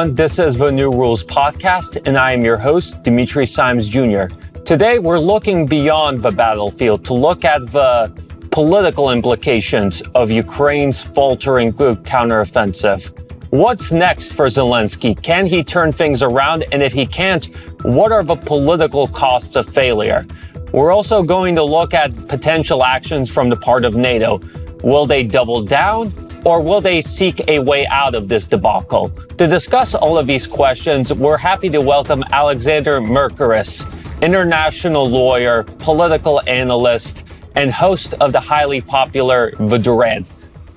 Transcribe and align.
everyone. 0.00 0.16
This 0.16 0.38
is 0.38 0.56
the 0.56 0.70
New 0.70 0.90
Rules 0.90 1.22
podcast, 1.22 2.00
and 2.06 2.16
I 2.16 2.32
am 2.32 2.42
your 2.42 2.56
host, 2.56 3.02
Dimitri 3.02 3.44
Simes 3.44 3.86
Jr. 3.86 4.34
Today, 4.64 4.98
we're 4.98 5.18
looking 5.18 5.66
beyond 5.66 6.22
the 6.22 6.30
battlefield 6.30 7.04
to 7.04 7.12
look 7.12 7.44
at 7.44 7.70
the 7.70 8.10
political 8.50 9.10
implications 9.10 10.00
of 10.14 10.30
Ukraine's 10.30 11.02
faltering 11.02 11.74
counteroffensive. 11.74 13.12
What's 13.50 13.92
next 13.92 14.32
for 14.32 14.46
Zelensky? 14.46 15.20
Can 15.22 15.44
he 15.44 15.62
turn 15.62 15.92
things 15.92 16.22
around? 16.22 16.64
And 16.72 16.82
if 16.82 16.94
he 16.94 17.04
can't, 17.04 17.44
what 17.82 18.10
are 18.10 18.22
the 18.22 18.36
political 18.36 19.06
costs 19.06 19.54
of 19.54 19.66
failure? 19.66 20.26
We're 20.72 20.92
also 20.92 21.22
going 21.22 21.54
to 21.56 21.62
look 21.62 21.92
at 21.92 22.10
potential 22.26 22.84
actions 22.84 23.30
from 23.30 23.50
the 23.50 23.56
part 23.56 23.84
of 23.84 23.96
NATO. 23.96 24.40
Will 24.82 25.04
they 25.04 25.24
double 25.24 25.60
down 25.60 26.10
or 26.44 26.62
will 26.62 26.80
they 26.80 27.00
seek 27.00 27.46
a 27.48 27.58
way 27.58 27.86
out 27.88 28.14
of 28.14 28.28
this 28.28 28.46
debacle? 28.46 29.10
To 29.38 29.46
discuss 29.46 29.94
all 29.94 30.18
of 30.18 30.26
these 30.26 30.46
questions, 30.46 31.12
we're 31.12 31.36
happy 31.36 31.68
to 31.70 31.80
welcome 31.80 32.24
Alexander 32.32 33.00
Mercouris, 33.00 33.84
international 34.22 35.08
lawyer, 35.08 35.64
political 35.78 36.40
analyst, 36.48 37.26
and 37.56 37.70
host 37.70 38.14
of 38.20 38.32
the 38.32 38.40
highly 38.40 38.80
popular 38.80 39.52
The 39.58 39.78
Duran. 39.78 40.26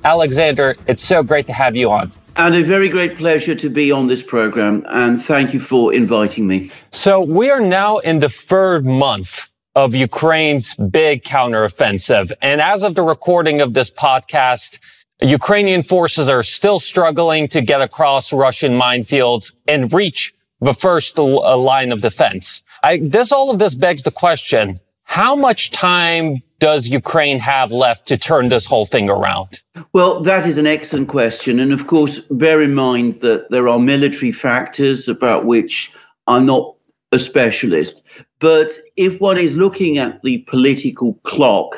Alexander, 0.03 0.76
it's 0.88 1.03
so 1.03 1.23
great 1.23 1.48
to 1.48 1.53
have 1.53 1.75
you 1.75 1.91
on. 1.91 2.11
And 2.36 2.55
a 2.55 2.64
very 2.64 2.89
great 2.89 3.16
pleasure 3.16 3.53
to 3.55 3.70
be 3.70 3.91
on 3.91 4.08
this 4.08 4.23
program. 4.23 4.84
And 4.89 5.22
thank 5.22 5.53
you 5.53 5.59
for 5.59 5.94
inviting 5.94 6.48
me. 6.48 6.72
So, 6.91 7.22
we 7.22 7.52
are 7.52 7.61
now 7.61 8.00
in 8.00 8.20
the 8.20 8.30
third 8.30 8.88
month 8.88 9.50
of 9.75 9.95
Ukraine's 9.95 10.73
big 10.75 11.23
counteroffensive. 11.23 12.31
And 12.42 12.59
as 12.59 12.83
of 12.83 12.95
the 12.95 13.03
recording 13.03 13.61
of 13.61 13.73
this 13.73 13.89
podcast, 13.89 14.80
Ukrainian 15.22 15.83
forces 15.83 16.30
are 16.30 16.44
still 16.44 16.80
struggling 16.80 17.47
to 17.50 17.61
get 17.61 17.81
across 17.81 18.33
Russian 18.33 18.73
minefields 18.73 19.53
and 19.67 19.94
reach 19.94 20.33
the 20.59 20.73
first 20.73 21.17
uh, 21.20 21.58
line 21.58 21.92
of 21.92 22.02
defense. 22.02 22.64
I, 22.83 22.97
this, 22.97 23.31
all 23.31 23.50
of 23.50 23.59
this 23.59 23.75
begs 23.75 24.03
the 24.03 24.11
question, 24.11 24.80
how 25.03 25.36
much 25.36 25.72
time 25.72 26.42
does 26.59 26.89
Ukraine 26.89 27.39
have 27.39 27.72
left 27.72 28.08
to 28.08 28.17
turn 28.17 28.50
this 28.50 28.66
whole 28.66 28.86
thing 28.86 29.09
around? 29.09 29.61
Well, 29.92 30.22
that 30.22 30.47
is 30.47 30.58
an 30.58 30.67
excellent 30.67 31.09
question. 31.09 31.59
And 31.59 31.73
of 31.73 31.88
course, 31.88 32.20
bear 32.31 32.61
in 32.61 32.73
mind 32.73 33.16
that 33.22 33.50
there 33.50 33.67
are 33.67 33.80
military 33.80 34.31
factors 34.31 35.08
about 35.08 35.45
which 35.45 35.92
I'm 36.27 36.45
not 36.45 36.75
a 37.11 37.20
specialist. 37.20 38.02
But 38.39 38.72
if 38.95 39.20
one 39.20 39.38
is 39.38 39.55
looking 39.55 39.98
at 39.98 40.22
the 40.23 40.39
political 40.50 41.14
clock, 41.23 41.75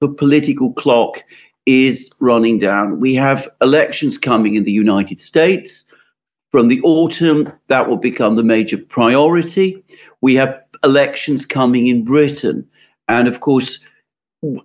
the 0.00 0.08
political 0.08 0.72
clock 0.72 1.22
is 1.66 2.10
running 2.20 2.58
down. 2.58 3.00
We 3.00 3.14
have 3.14 3.48
elections 3.60 4.18
coming 4.18 4.54
in 4.54 4.64
the 4.64 4.72
United 4.72 5.18
States. 5.18 5.86
From 6.50 6.68
the 6.68 6.80
autumn, 6.82 7.50
that 7.68 7.88
will 7.88 7.96
become 7.96 8.36
the 8.36 8.44
major 8.44 8.78
priority. 8.78 9.82
We 10.20 10.34
have 10.34 10.56
elections 10.84 11.46
coming 11.46 11.86
in 11.86 12.04
Britain. 12.04 12.68
And 13.08 13.26
of 13.26 13.40
course, 13.40 13.80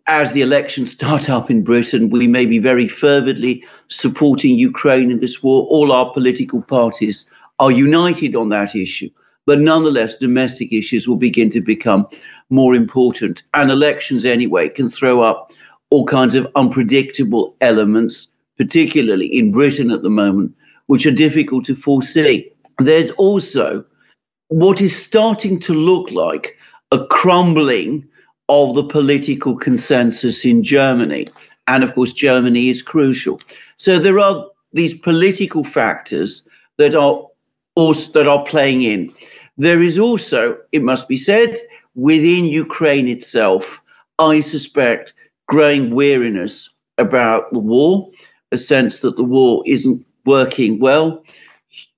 as 0.07 0.33
the 0.33 0.41
elections 0.41 0.91
start 0.99 1.29
up 1.29 1.49
in 1.49 1.63
Britain, 1.63 2.09
we 2.09 2.27
may 2.27 2.45
be 2.45 2.59
very 2.59 2.87
fervently 2.87 3.63
supporting 3.87 4.59
Ukraine 4.59 5.09
in 5.09 5.19
this 5.19 5.41
war. 5.41 5.65
All 5.67 5.91
our 5.91 6.13
political 6.13 6.61
parties 6.61 7.25
are 7.59 7.71
united 7.71 8.35
on 8.35 8.49
that 8.49 8.75
issue. 8.75 9.09
But 9.45 9.59
nonetheless, 9.59 10.15
domestic 10.15 10.71
issues 10.71 11.07
will 11.07 11.17
begin 11.17 11.49
to 11.51 11.61
become 11.61 12.07
more 12.51 12.75
important. 12.75 13.41
And 13.55 13.71
elections, 13.71 14.25
anyway, 14.25 14.69
can 14.69 14.91
throw 14.91 15.21
up 15.21 15.51
all 15.89 16.05
kinds 16.05 16.35
of 16.35 16.47
unpredictable 16.55 17.55
elements, 17.61 18.27
particularly 18.57 19.25
in 19.25 19.51
Britain 19.51 19.91
at 19.91 20.01
the 20.01 20.09
moment, 20.09 20.53
which 20.87 21.05
are 21.05 21.11
difficult 21.11 21.65
to 21.65 21.75
foresee. 21.75 22.51
There's 22.79 23.11
also 23.11 23.83
what 24.49 24.81
is 24.81 24.95
starting 24.95 25.59
to 25.59 25.73
look 25.73 26.11
like 26.11 26.57
a 26.91 27.05
crumbling 27.07 28.07
of 28.49 28.75
the 28.75 28.83
political 28.83 29.55
consensus 29.55 30.43
in 30.43 30.63
Germany. 30.63 31.27
And 31.67 31.83
of 31.83 31.93
course, 31.93 32.11
Germany 32.13 32.69
is 32.69 32.81
crucial. 32.81 33.39
So 33.77 33.99
there 33.99 34.19
are 34.19 34.45
these 34.73 34.97
political 34.97 35.63
factors 35.63 36.47
that 36.77 36.95
are 36.95 37.27
also, 37.75 38.11
that 38.13 38.27
are 38.27 38.43
playing 38.45 38.81
in. 38.81 39.13
There 39.57 39.81
is 39.81 39.99
also, 39.99 40.57
it 40.71 40.81
must 40.81 41.07
be 41.07 41.17
said, 41.17 41.59
within 41.95 42.45
Ukraine 42.45 43.07
itself, 43.07 43.81
I 44.17 44.39
suspect, 44.39 45.13
growing 45.49 45.89
weariness 45.89 46.69
about 46.99 47.51
the 47.51 47.59
war, 47.59 48.07
a 48.51 48.57
sense 48.57 49.01
that 49.01 49.17
the 49.17 49.23
war 49.23 49.63
isn't 49.65 50.05
working 50.25 50.79
well. 50.79 51.23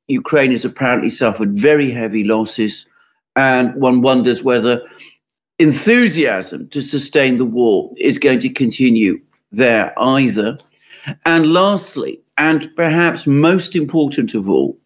Ukraine 0.07 0.51
has 0.51 0.63
apparently 0.65 1.09
suffered 1.09 1.51
very 1.51 1.91
heavy 1.91 2.23
losses, 2.23 2.87
and 3.35 3.75
one 3.75 4.01
wonders 4.01 4.41
whether 4.41 4.81
enthusiasm 5.59 6.69
to 6.69 6.81
sustain 6.81 7.37
the 7.37 7.45
war 7.45 7.91
is 7.97 8.17
going 8.17 8.39
to 8.39 8.49
continue 8.49 9.19
there 9.51 9.93
either. 9.99 10.57
And 11.25 11.51
lastly, 11.51 12.21
and 12.37 12.73
perhaps 12.77 13.27
most 13.27 13.75
important 13.75 14.33
of 14.33 14.49
all, 14.49 14.77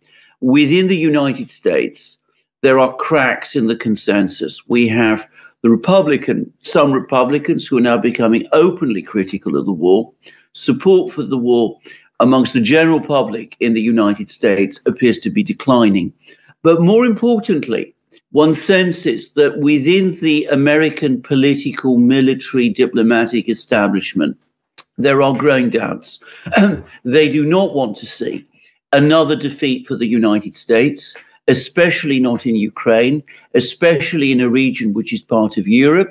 within 0.42 0.88
the 0.88 0.98
United 0.98 1.50
States, 1.50 2.18
there 2.64 2.80
are 2.80 2.96
cracks 2.96 3.56
in 3.56 3.68
the 3.68 3.76
consensus. 3.76 4.68
We 4.68 4.88
have 4.88 5.28
the 5.66 5.72
Republican, 5.72 6.54
some 6.60 6.92
Republicans 6.92 7.66
who 7.66 7.76
are 7.76 7.82
now 7.82 7.98
becoming 7.98 8.48
openly 8.52 9.02
critical 9.02 9.58
of 9.58 9.66
the 9.66 9.72
war. 9.72 10.14
Support 10.54 11.12
for 11.12 11.24
the 11.24 11.40
war 11.40 11.80
amongst 12.20 12.54
the 12.54 12.62
general 12.62 13.02
public 13.02 13.56
in 13.60 13.74
the 13.74 13.82
United 13.82 14.30
States 14.30 14.80
appears 14.86 15.18
to 15.18 15.32
be 15.32 15.42
declining. 15.42 16.14
But 16.62 16.82
more 16.82 17.04
importantly, 17.04 17.96
one 18.32 18.54
senses 18.54 19.34
that 19.34 19.58
within 19.58 20.12
the 20.20 20.46
American 20.52 21.20
political, 21.20 21.98
military, 21.98 22.70
diplomatic 22.70 23.50
establishment, 23.50 24.38
there 25.00 25.24
are 25.24 25.34
growing 25.34 25.72
doubts. 25.72 26.24
they 27.06 27.28
do 27.28 27.44
not 27.44 27.74
want 27.74 27.98
to 27.98 28.06
see 28.06 28.46
another 28.94 29.36
defeat 29.36 29.88
for 29.88 29.98
the 29.98 30.06
United 30.06 30.54
States, 30.54 31.16
especially 31.48 32.20
not 32.20 32.46
in 32.46 32.56
Ukraine, 32.56 33.24
especially 33.54 34.32
in 34.32 34.42
a 34.42 34.50
region 34.50 34.94
which 34.94 35.14
is 35.14 35.22
part 35.22 35.58
of 35.58 35.68
Europe. 35.68 36.10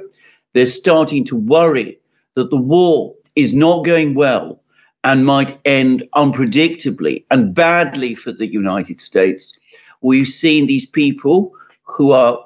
They're 0.53 0.67
starting 0.67 1.25
to 1.25 1.37
worry 1.37 1.99
that 2.35 2.51
the 2.51 2.57
war 2.57 3.15
is 3.35 3.55
not 3.55 3.85
going 3.85 4.15
well 4.15 4.61
and 5.03 5.27
might 5.27 5.59
end 5.65 6.05
unpredictably 6.15 7.25
and 7.31 7.55
badly 7.55 8.15
for 8.15 8.33
the 8.33 8.47
United 8.47 9.01
States. 9.01 9.55
We've 10.01 10.29
seen 10.29 10.67
these 10.67 10.87
people 10.87 11.53
who 11.83 12.13
are, 12.13 12.39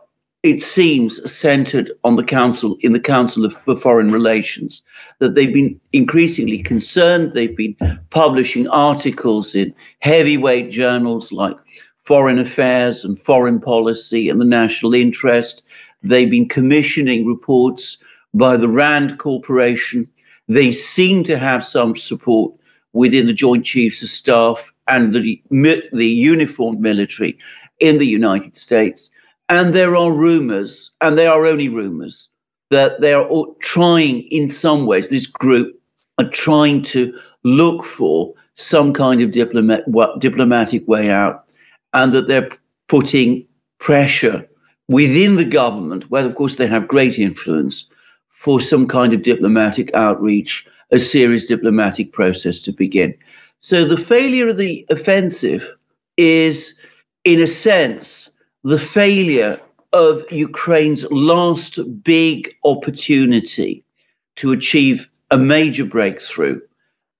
it 0.42 0.62
seems, 0.62 1.30
centered 1.30 1.90
on 2.04 2.16
the 2.16 2.24
council 2.24 2.76
in 2.80 2.92
the 2.92 3.00
Council 3.00 3.44
of, 3.44 3.52
for 3.52 3.76
Foreign 3.76 4.10
Relations, 4.10 4.82
that 5.20 5.34
they've 5.34 5.52
been 5.52 5.78
increasingly 5.92 6.62
concerned. 6.62 7.32
They've 7.32 7.56
been 7.56 7.76
publishing 8.10 8.66
articles 8.68 9.54
in 9.54 9.74
heavyweight 10.00 10.70
journals 10.70 11.32
like 11.32 11.56
Foreign 12.08 12.38
Affairs 12.38 13.04
and 13.04 13.18
Foreign 13.18 13.60
Policy 13.60 14.30
and 14.30 14.40
the 14.40 14.44
National 14.46 14.94
Interest. 14.94 15.62
They've 16.02 16.30
been 16.30 16.48
commissioning 16.48 17.26
reports 17.26 17.98
by 18.32 18.56
the 18.56 18.68
RAND 18.68 19.18
Corporation 19.18 20.08
they 20.48 20.72
seem 20.72 21.22
to 21.24 21.38
have 21.38 21.62
some 21.62 21.94
support 21.94 22.54
within 22.94 23.26
the 23.26 23.34
Joint 23.34 23.66
Chiefs 23.66 24.02
of 24.02 24.08
Staff 24.08 24.72
and 24.86 25.12
the, 25.12 25.42
the 25.92 26.06
uniformed 26.06 26.80
military 26.80 27.38
in 27.80 27.98
the 27.98 28.06
United 28.06 28.56
States. 28.56 29.10
And 29.50 29.74
there 29.74 29.94
are 29.94 30.10
rumors, 30.10 30.90
and 31.02 31.18
they 31.18 31.26
are 31.26 31.44
only 31.44 31.68
rumors, 31.68 32.30
that 32.70 33.02
they 33.02 33.12
are 33.12 33.28
trying, 33.60 34.22
in 34.30 34.48
some 34.48 34.86
ways, 34.86 35.10
this 35.10 35.26
group 35.26 35.78
are 36.16 36.30
trying 36.30 36.80
to 36.84 37.14
look 37.44 37.84
for 37.84 38.32
some 38.54 38.94
kind 38.94 39.20
of 39.20 39.30
diplomat, 39.30 39.84
diplomatic 40.18 40.88
way 40.88 41.10
out, 41.10 41.44
and 41.92 42.12
that 42.12 42.28
they're 42.28 42.50
putting 42.88 43.46
pressure 43.78 44.48
within 44.88 45.36
the 45.36 45.44
government, 45.44 46.10
where, 46.10 46.24
of 46.24 46.34
course, 46.34 46.56
they 46.56 46.66
have 46.66 46.88
great 46.88 47.18
influence, 47.18 47.90
for 48.30 48.60
some 48.60 48.86
kind 48.86 49.12
of 49.12 49.22
diplomatic 49.22 49.92
outreach, 49.94 50.64
a 50.92 50.98
serious 50.98 51.46
diplomatic 51.46 52.12
process 52.12 52.60
to 52.60 52.72
begin. 52.72 53.12
So 53.60 53.84
the 53.84 53.96
failure 53.96 54.48
of 54.48 54.58
the 54.58 54.86
offensive 54.90 55.68
is, 56.16 56.78
in 57.24 57.40
a 57.40 57.48
sense, 57.48 58.30
the 58.62 58.78
failure 58.78 59.60
of 59.92 60.22
Ukraine's 60.30 61.10
last 61.10 61.80
big 62.04 62.54
opportunity 62.64 63.82
to 64.36 64.52
achieve 64.52 65.08
a 65.32 65.36
major 65.36 65.84
breakthrough 65.84 66.60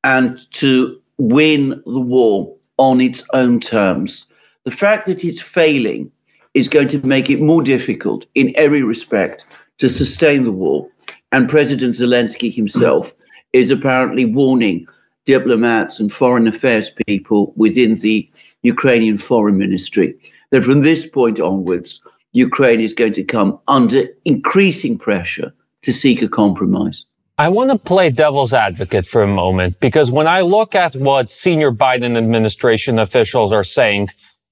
and 0.05 0.39
to 0.53 1.03
win 1.19 1.83
the 1.85 2.01
war 2.01 2.55
on 2.77 3.01
its 3.01 3.25
own 3.33 3.59
terms. 3.59 4.28
The 4.69 4.77
fact 4.77 5.07
that 5.07 5.25
it's 5.25 5.41
failing 5.41 6.13
is 6.53 6.69
going 6.69 6.89
to 6.89 7.07
make 7.07 7.31
it 7.31 7.41
more 7.41 7.63
difficult 7.63 8.27
in 8.35 8.53
every 8.55 8.83
respect 8.83 9.47
to 9.79 9.89
sustain 9.89 10.45
the 10.45 10.53
war 10.53 10.87
and 11.33 11.49
President 11.49 11.95
Zelensky 11.95 12.55
himself 12.55 13.15
is 13.55 13.71
apparently 13.71 14.27
warning 14.27 14.87
diplomats 15.25 15.99
and 15.99 16.13
foreign 16.13 16.47
affairs 16.47 16.91
people 17.07 17.55
within 17.57 17.95
the 18.01 18.31
Ukrainian 18.61 19.17
foreign 19.17 19.57
ministry 19.57 20.15
that 20.51 20.65
from 20.65 20.83
this 20.83 21.07
point 21.09 21.41
onwards, 21.41 22.03
Ukraine 22.33 22.83
is 22.83 22.93
going 22.93 23.15
to 23.15 23.25
come 23.25 23.59
under 23.69 24.03
increasing 24.27 24.99
pressure 24.99 25.51
to 25.81 25.95
seek 25.95 26.21
a 26.21 26.29
compromise. 26.29 27.07
I 27.41 27.49
want 27.49 27.71
to 27.71 27.79
play 27.79 28.11
devil's 28.11 28.53
advocate 28.53 29.07
for 29.07 29.23
a 29.23 29.29
moment 29.29 29.79
because 29.79 30.11
when 30.11 30.27
I 30.27 30.41
look 30.41 30.75
at 30.75 30.97
what 30.97 31.31
senior 31.31 31.71
Biden 31.71 32.19
administration 32.19 32.99
officials 32.99 33.53
are 33.53 33.63
saying, 33.63 34.09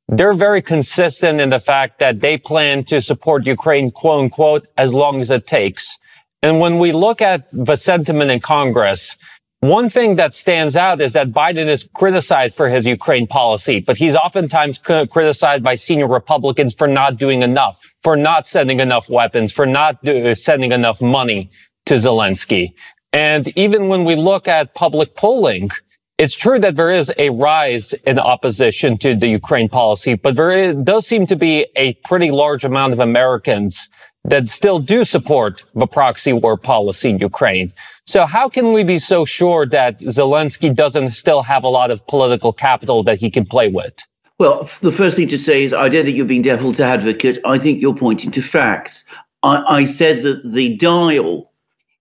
they're 0.08 0.32
very 0.32 0.62
consistent 0.62 1.41
in 1.41 1.50
the 1.50 1.61
fact 1.61 1.99
that 1.99 2.20
they 2.20 2.38
plan 2.38 2.85
to 2.85 3.00
support 3.00 3.47
Ukraine, 3.47 3.91
quote 3.91 4.25
unquote, 4.25 4.67
as 4.76 4.94
long 4.94 5.20
as 5.20 5.31
it 5.31 5.47
takes. 5.47 5.99
And 6.43 6.61
when 6.61 6.79
we 6.79 6.93
look 6.93 7.20
at 7.20 7.49
the 7.53 7.76
sentiment 7.76 8.31
in 8.31 8.41
Congress, 8.41 9.17
one 9.61 9.88
thing 9.88 10.17
that 10.17 10.37
stands 10.37 10.76
out 10.76 11.00
is 11.00 11.12
that 11.14 11.32
Biden 11.32 11.67
is 11.67 11.88
criticized 11.94 12.55
for 12.55 12.69
his 12.69 12.87
Ukraine 12.87 13.26
policy, 13.26 13.81
but 13.81 13.97
he's 13.97 14.14
oftentimes 14.14 14.79
criticized 14.79 15.62
by 15.62 15.75
senior 15.75 16.06
Republicans 16.06 16.75
for 16.75 16.87
not 16.87 17.17
doing 17.17 17.43
enough, 17.43 17.81
for 18.02 18.17
not 18.17 18.47
sending 18.47 18.81
enough 18.81 19.09
weapons, 19.09 19.50
for 19.50 19.67
not 19.67 20.02
do- 20.05 20.35
sending 20.35 20.73
enough 20.73 21.02
money 21.02 21.50
to 21.87 21.94
Zelensky. 21.94 22.75
And 23.12 23.49
even 23.56 23.88
when 23.88 24.05
we 24.05 24.14
look 24.14 24.47
at 24.47 24.75
public 24.75 25.17
polling, 25.17 25.70
it's 26.19 26.35
true 26.35 26.59
that 26.59 26.77
there 26.77 26.91
is 26.91 27.13
a 27.19 27.31
rise 27.31 27.93
in 27.93 28.19
opposition 28.19 28.97
to 28.99 29.15
the 29.15 29.29
Ukraine 29.29 29.69
policy, 29.69 30.15
but 30.15 30.37
there 30.37 30.51
is, 30.51 30.75
does 30.77 31.07
seem 31.07 31.27
to 31.27 31.37
be 31.37 31.67
a 31.77 31.95
pretty 32.05 32.31
large 32.31 32.65
amount 32.65 32.93
of 32.93 33.01
Americans 33.01 33.89
that 34.25 34.51
still 34.51 34.79
do 34.79 35.05
support 35.05 35.65
the 35.75 35.87
proxy 35.87 36.33
war 36.33 36.57
policy 36.57 37.11
in 37.11 37.19
Ukraine. 37.19 37.73
So 38.07 38.27
how 38.27 38.49
can 38.49 38.73
we 38.73 38.83
be 38.83 38.99
so 38.99 39.25
sure 39.25 39.67
that 39.67 40.01
Zelensky 40.01 40.75
doesn't 40.75 41.11
still 41.11 41.43
have 41.43 41.65
a 41.65 41.69
lot 41.69 41.91
of 41.91 42.05
political 42.07 42.53
capital 42.53 43.03
that 43.05 43.19
he 43.19 43.31
can 43.31 43.45
play 43.45 43.69
with? 43.69 43.95
Well, 44.39 44.69
the 44.83 44.93
first 44.93 45.17
thing 45.17 45.29
to 45.29 45.39
say 45.39 45.65
is 45.65 45.73
I 45.73 45.89
don't 45.89 46.05
think 46.05 46.17
you're 46.17 46.27
being 46.27 46.43
devil's 46.43 46.81
advocate. 46.81 47.39
I 47.45 47.59
think 47.59 47.81
you're 47.81 47.95
pointing 47.95 48.31
to 48.33 48.43
facts. 48.43 49.05
I, 49.43 49.62
I 49.69 49.85
said 49.85 50.23
that 50.23 50.43
the 50.45 50.77
dial 50.77 51.51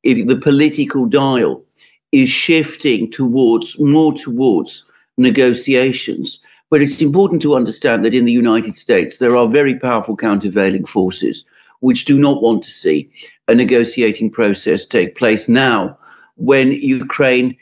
the 0.03 0.39
political 0.41 1.07
dial 1.07 1.63
is 2.11 2.29
shifting 2.29 3.11
towards 3.11 3.79
more 3.79 4.13
towards 4.13 4.89
negotiations. 5.17 6.39
But 6.69 6.81
it's 6.81 7.01
important 7.01 7.41
to 7.43 7.55
understand 7.55 8.03
that 8.03 8.15
in 8.15 8.25
the 8.25 8.31
United 8.31 8.75
States, 8.75 9.17
there 9.17 9.35
are 9.35 9.47
very 9.47 9.77
powerful 9.77 10.15
countervailing 10.15 10.85
forces 10.85 11.45
which 11.81 12.05
do 12.05 12.17
not 12.17 12.41
want 12.41 12.63
to 12.63 12.69
see 12.69 13.09
a 13.47 13.55
negotiating 13.55 14.31
process 14.31 14.85
take 14.85 15.15
place 15.15 15.47
now 15.47 15.97
when 16.35 16.71
Ukraine 16.71 17.55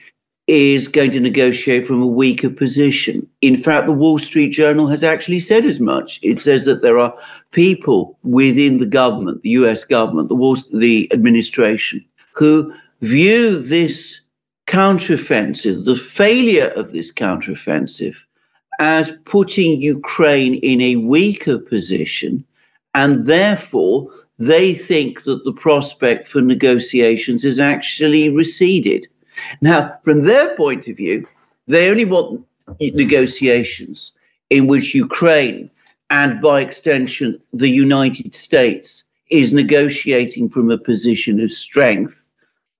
is 0.47 0.87
going 0.87 1.11
to 1.11 1.19
negotiate 1.19 1.85
from 1.85 2.01
a 2.01 2.07
weaker 2.07 2.49
position. 2.49 3.27
In 3.41 3.55
fact, 3.55 3.85
the 3.85 3.93
Wall 3.93 4.19
Street 4.19 4.49
Journal 4.49 4.87
has 4.87 5.03
actually 5.03 5.39
said 5.39 5.65
as 5.65 5.79
much. 5.79 6.19
It 6.21 6.39
says 6.39 6.65
that 6.65 6.81
there 6.81 6.97
are 6.97 7.13
people 7.51 8.17
within 8.23 8.79
the 8.79 8.85
government, 8.85 9.41
the 9.41 9.51
US 9.51 9.85
government, 9.85 10.27
the, 10.27 10.35
Wall, 10.35 10.57
the 10.73 11.09
administration, 11.13 12.03
who 12.33 12.73
view 13.01 13.59
this 13.59 14.19
counteroffensive, 14.67 15.85
the 15.85 15.95
failure 15.95 16.67
of 16.75 16.91
this 16.91 17.11
counteroffensive, 17.11 18.17
as 18.79 19.11
putting 19.25 19.79
Ukraine 19.81 20.55
in 20.55 20.81
a 20.81 20.95
weaker 20.95 21.59
position, 21.59 22.43
and 22.93 23.25
therefore 23.25 24.09
they 24.39 24.73
think 24.73 25.23
that 25.23 25.43
the 25.43 25.53
prospect 25.53 26.27
for 26.27 26.41
negotiations 26.41 27.45
is 27.45 27.59
actually 27.59 28.29
receded. 28.29 29.07
Now, 29.61 29.95
from 30.03 30.23
their 30.25 30.55
point 30.55 30.87
of 30.87 30.97
view, 30.97 31.27
they 31.67 31.89
only 31.89 32.05
want 32.05 32.45
negotiations 32.79 34.11
in 34.49 34.67
which 34.67 34.95
Ukraine 34.95 35.69
and 36.09 36.41
by 36.41 36.61
extension 36.61 37.39
the 37.53 37.69
United 37.69 38.35
States 38.35 39.05
is 39.29 39.53
negotiating 39.53 40.49
from 40.49 40.69
a 40.69 40.77
position 40.77 41.39
of 41.39 41.51
strength 41.51 42.22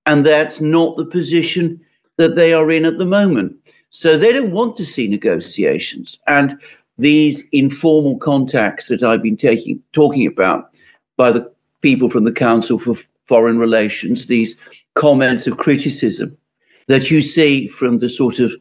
and 0.06 0.24
that's 0.24 0.60
not 0.60 0.96
the 0.96 1.06
position 1.06 1.80
that 2.16 2.36
they 2.36 2.52
are 2.52 2.70
in 2.70 2.84
at 2.84 2.98
the 2.98 3.06
moment. 3.06 3.56
So 3.90 4.18
they 4.18 4.32
don't 4.32 4.52
want 4.52 4.76
to 4.76 4.84
see 4.84 5.08
negotiations. 5.08 6.18
And 6.26 6.58
these 6.98 7.44
informal 7.52 8.18
contacts 8.18 8.88
that 8.88 9.02
I've 9.02 9.22
been 9.22 9.36
taking, 9.36 9.82
talking 9.92 10.26
about 10.26 10.70
by 11.16 11.32
the 11.32 11.50
people 11.80 12.10
from 12.10 12.24
the 12.24 12.32
Council 12.32 12.78
for 12.78 12.96
Foreign 13.26 13.58
Relations, 13.58 14.26
these 14.26 14.56
comments 14.94 15.46
of 15.46 15.58
criticism 15.58 16.36
that 16.86 17.10
you 17.10 17.20
see 17.20 17.68
from 17.68 17.98
the 17.98 18.08
sort 18.08 18.38
of 18.40 18.52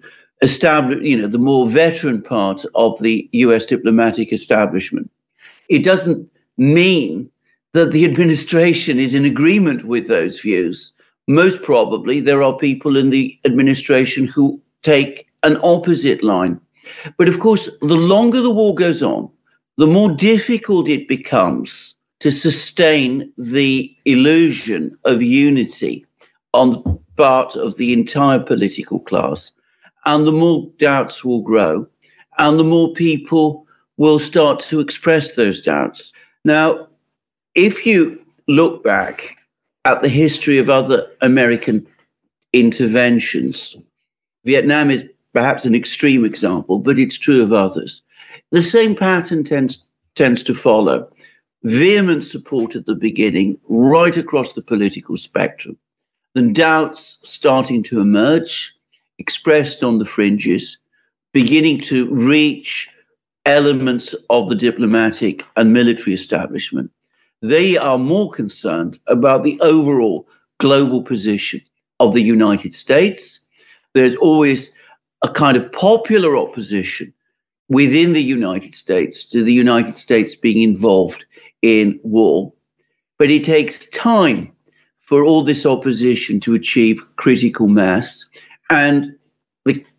established, 0.42 1.04
you 1.04 1.18
know, 1.18 1.28
the 1.28 1.38
more 1.38 1.68
veteran 1.68 2.22
part 2.22 2.66
of 2.76 3.00
the 3.02 3.30
US 3.34 3.66
diplomatic 3.66 4.32
establishment, 4.34 5.10
it 5.70 5.84
doesn't 5.84 6.30
mean 6.58 7.30
that 7.74 7.92
the 7.92 8.06
administration 8.06 9.00
is 9.00 9.14
in 9.14 9.26
agreement 9.26 9.86
with 9.86 10.08
those 10.08 10.40
views 10.40 10.94
most 11.28 11.62
probably 11.62 12.20
there 12.20 12.44
are 12.44 12.58
people 12.58 12.98
in 12.98 13.10
the 13.10 13.40
administration 13.46 14.28
who 14.28 14.60
take 14.82 15.28
an 15.44 15.58
opposite 15.64 16.24
line. 16.24 16.60
But 17.18 17.30
of 17.30 17.40
course, 17.40 17.70
the 17.82 17.96
longer 17.96 18.42
the 18.42 18.52
war 18.52 18.76
goes 18.76 19.02
on, 19.02 19.30
the 19.78 19.88
more 19.88 20.10
difficult 20.10 20.90
it 20.90 21.08
becomes 21.08 21.96
to 22.20 22.32
sustain 22.32 23.32
the 23.38 23.96
illusion 24.06 24.98
of 25.06 25.22
unity 25.22 26.06
on 26.54 26.72
the 26.72 27.00
part 27.18 27.56
of 27.56 27.78
the 27.78 27.94
entire 27.94 28.40
political 28.40 29.00
class. 29.00 29.52
And 30.06 30.28
the 30.28 30.32
more 30.32 30.70
doubts 30.78 31.24
will 31.24 31.42
grow, 31.42 31.88
and 32.38 32.60
the 32.60 32.64
more 32.64 32.94
people 32.94 33.66
will 33.98 34.20
start 34.20 34.60
to 34.60 34.80
express 34.80 35.34
those 35.34 35.62
doubts. 35.62 36.12
Now, 36.44 36.88
if 37.56 37.86
you 37.86 38.20
look 38.48 38.84
back 38.84 39.38
at 39.86 40.02
the 40.02 40.10
history 40.10 40.58
of 40.58 40.70
other 40.70 41.10
American 41.22 41.86
interventions. 42.54 43.76
Vietnam 44.46 44.90
is 44.90 45.04
perhaps 45.34 45.66
an 45.66 45.76
extreme 45.76 46.24
example, 46.24 46.80
but 46.80 47.00
it's 47.00 47.18
true 47.18 47.42
of 47.42 47.54
others. 47.54 48.02
The 48.52 48.62
same 48.62 48.96
pattern 48.96 49.44
tends, 49.44 49.86
tends 50.16 50.44
to 50.44 50.54
follow. 50.54 51.10
Vehement 51.64 52.24
support 52.24 52.76
at 52.76 52.86
the 52.86 52.96
beginning, 52.96 53.58
right 53.68 54.16
across 54.16 54.54
the 54.54 54.62
political 54.62 55.18
spectrum. 55.18 55.78
Then 56.34 56.54
doubts 56.54 57.20
starting 57.24 57.84
to 57.84 58.00
emerge, 58.00 58.74
expressed 59.18 59.84
on 59.84 59.98
the 59.98 60.06
fringes, 60.06 60.78
beginning 61.32 61.82
to 61.82 62.10
reach 62.14 62.90
elements 63.46 64.14
of 64.30 64.50
the 64.50 64.56
diplomatic 64.56 65.44
and 65.56 65.74
military 65.74 66.14
establishment. 66.14 66.92
They 67.44 67.76
are 67.76 67.98
more 68.00 68.32
concerned 68.32 69.00
about 69.08 69.44
the 69.44 69.60
overall 69.60 70.30
global 70.60 71.04
position 71.04 71.60
of 72.00 72.14
the 72.14 72.22
United 72.22 72.74
States. 72.74 73.42
There's 73.94 74.16
always 74.16 74.72
a 75.24 75.30
kind 75.30 75.58
of 75.58 75.70
popular 75.74 76.38
opposition 76.38 77.14
within 77.68 78.14
the 78.14 78.24
United 78.24 78.74
States 78.74 79.30
to 79.32 79.44
the 79.44 79.52
United 79.52 79.98
States 79.98 80.36
being 80.36 80.62
involved 80.62 81.26
in 81.62 82.00
war. 82.04 82.54
But 83.20 83.30
it 83.30 83.44
takes 83.44 83.90
time 83.90 84.50
for 85.02 85.26
all 85.26 85.44
this 85.44 85.66
opposition 85.66 86.40
to 86.40 86.54
achieve 86.54 87.06
critical 87.18 87.68
mass. 87.68 88.26
And 88.70 89.18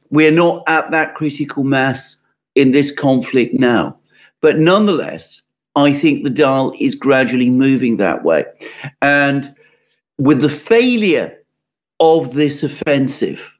we're 0.08 0.30
not 0.30 0.62
at 0.66 0.90
that 0.92 1.14
critical 1.14 1.62
mass 1.62 2.16
in 2.54 2.72
this 2.72 2.90
conflict 2.90 3.52
now. 3.52 3.98
But 4.40 4.58
nonetheless, 4.58 5.42
I 5.76 5.92
think 5.92 6.22
the 6.22 6.30
dial 6.30 6.72
is 6.78 6.94
gradually 6.94 7.50
moving 7.50 7.96
that 7.96 8.24
way. 8.24 8.44
And 9.02 9.52
with 10.18 10.40
the 10.40 10.48
failure 10.48 11.36
of 12.00 12.34
this 12.34 12.62
offensive, 12.62 13.58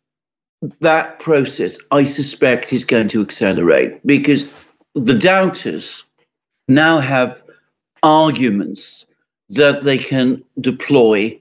that 0.81 1.19
process, 1.19 1.77
I 1.91 2.05
suspect, 2.05 2.73
is 2.73 2.85
going 2.85 3.09
to 3.09 3.23
accelerate 3.23 4.05
because 4.07 4.51
the 4.95 5.19
doubters 5.19 6.05
now 6.69 7.01
have 7.01 7.43
arguments 8.03 9.07
that 9.51 9.85
they 9.85 9.99
can 9.99 10.43
deploy 10.61 11.39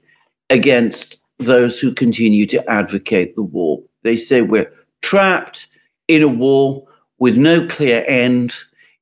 against 0.50 1.22
those 1.38 1.80
who 1.80 1.92
continue 1.92 2.46
to 2.46 2.68
advocate 2.70 3.34
the 3.34 3.42
war. 3.42 3.82
They 4.02 4.16
say 4.16 4.42
we're 4.42 4.72
trapped 5.02 5.68
in 6.08 6.22
a 6.22 6.28
war 6.28 6.86
with 7.18 7.36
no 7.36 7.66
clear 7.66 8.04
end 8.06 8.54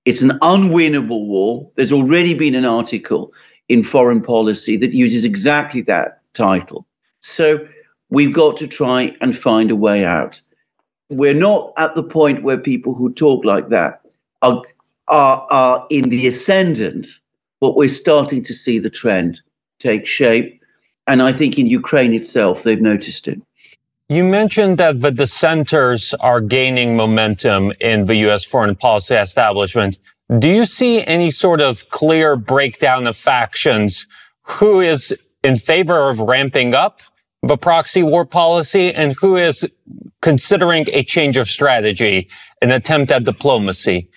it's 0.05 0.23
an 0.23 0.39
unwinnable 0.41 1.27
war. 1.27 1.71
There's 1.77 1.93
already 1.93 2.35
been 2.35 2.55
an 2.55 2.65
article 2.65 3.33
in 3.69 3.85
Foreign 3.85 4.21
Policy 4.21 4.77
that 4.79 4.93
uses 4.93 5.25
exactly 5.25 5.81
that 5.83 6.21
title. 6.35 6.87
So 7.21 7.67
we've 8.11 8.33
got 8.33 8.57
to 8.59 8.67
try 8.67 9.17
and 9.21 9.37
find 9.37 9.71
a 9.71 9.77
way 9.77 10.05
out. 10.05 10.41
We're 11.09 11.35
not 11.35 11.73
at 11.77 11.95
the 11.95 12.03
point 12.03 12.43
where 12.43 12.59
people 12.59 12.95
who 12.95 13.13
talk 13.13 13.45
like 13.45 13.69
that 13.69 14.01
are, 14.41 14.63
are, 15.09 15.47
are 15.51 15.87
in 15.91 16.09
the 16.09 16.27
ascendant, 16.27 17.07
but 17.61 17.77
we're 17.77 17.89
starting 17.89 18.43
to 18.43 18.55
see 18.55 18.79
the 18.79 18.91
trend 18.91 19.41
take 19.79 20.07
shape. 20.07 20.61
And 21.07 21.23
I 21.23 21.33
think 21.33 21.59
in 21.59 21.67
Ukraine 21.67 22.15
itself, 22.15 22.63
they've 22.63 22.81
noticed 22.81 23.29
it. 23.29 23.41
You 24.13 24.25
mentioned 24.25 24.77
that 24.77 25.01
the 25.01 25.11
dissenters 25.11 26.13
are 26.21 26.43
gaining 26.43 26.97
momentum 26.97 27.73
in 27.81 28.05
the 28.05 28.15
U.S. 28.27 28.45
foreign 28.45 28.77
policy 28.77 29.15
establishment. 29.15 29.97
Do 30.39 30.51
you 30.51 30.67
see 30.67 31.03
any 31.07 31.31
sort 31.31 31.63
of 31.63 31.89
clear 31.89 32.37
breakdown 32.37 33.07
of 33.07 33.17
factions? 33.17 34.07
Who 34.43 34.83
is 34.83 35.19
in 35.43 35.57
favor 35.57 36.11
of 36.11 36.21
ramping 36.21 36.75
up 36.75 37.01
the 37.43 37.57
proxy 37.57 38.03
war 38.03 38.27
policy 38.27 38.93
and 38.93 39.15
who 39.15 39.39
is 39.39 39.67
considering 40.21 40.85
a 40.89 41.05
change 41.05 41.39
of 41.39 41.49
strategy, 41.49 42.29
an 42.61 42.71
attempt 42.71 43.13
at 43.13 43.25
diplomacy? 43.25 44.11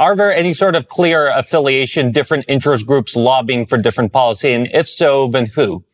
Are 0.00 0.16
there 0.16 0.34
any 0.34 0.54
sort 0.54 0.74
of 0.74 0.88
clear 0.88 1.28
affiliation, 1.28 2.10
different 2.10 2.46
interest 2.48 2.84
groups 2.84 3.14
lobbying 3.14 3.66
for 3.66 3.78
different 3.78 4.12
policy? 4.12 4.52
And 4.52 4.66
if 4.72 4.88
so, 4.88 5.28
then 5.28 5.46
who? 5.46 5.84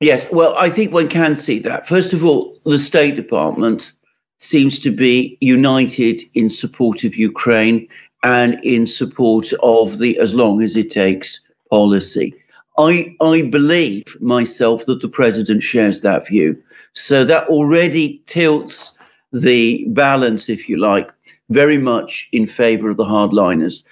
Yes, 0.00 0.26
well, 0.32 0.54
I 0.56 0.70
think 0.70 0.94
one 0.94 1.08
can 1.08 1.36
see 1.36 1.58
that. 1.58 1.86
First 1.86 2.14
of 2.14 2.24
all, 2.24 2.58
the 2.64 2.78
State 2.78 3.16
Department 3.16 3.92
seems 4.38 4.78
to 4.78 4.90
be 4.90 5.36
united 5.42 6.22
in 6.32 6.48
support 6.48 7.04
of 7.04 7.16
Ukraine 7.16 7.86
and 8.22 8.58
in 8.64 8.86
support 8.86 9.52
of 9.62 9.98
the 9.98 10.18
as 10.18 10.34
long 10.34 10.62
as 10.62 10.74
it 10.78 10.88
takes 10.88 11.46
policy. 11.68 12.34
I, 12.78 13.14
I 13.20 13.42
believe 13.42 14.16
myself 14.22 14.86
that 14.86 15.02
the 15.02 15.08
president 15.08 15.62
shares 15.62 16.00
that 16.00 16.26
view. 16.26 16.56
So 16.94 17.22
that 17.26 17.46
already 17.48 18.22
tilts 18.24 18.96
the 19.34 19.84
balance, 19.88 20.48
if 20.48 20.66
you 20.66 20.78
like, 20.78 21.12
very 21.50 21.76
much 21.76 22.26
in 22.32 22.46
favor 22.46 22.88
of 22.88 22.96
the 22.96 23.04
hardliners. 23.04 23.84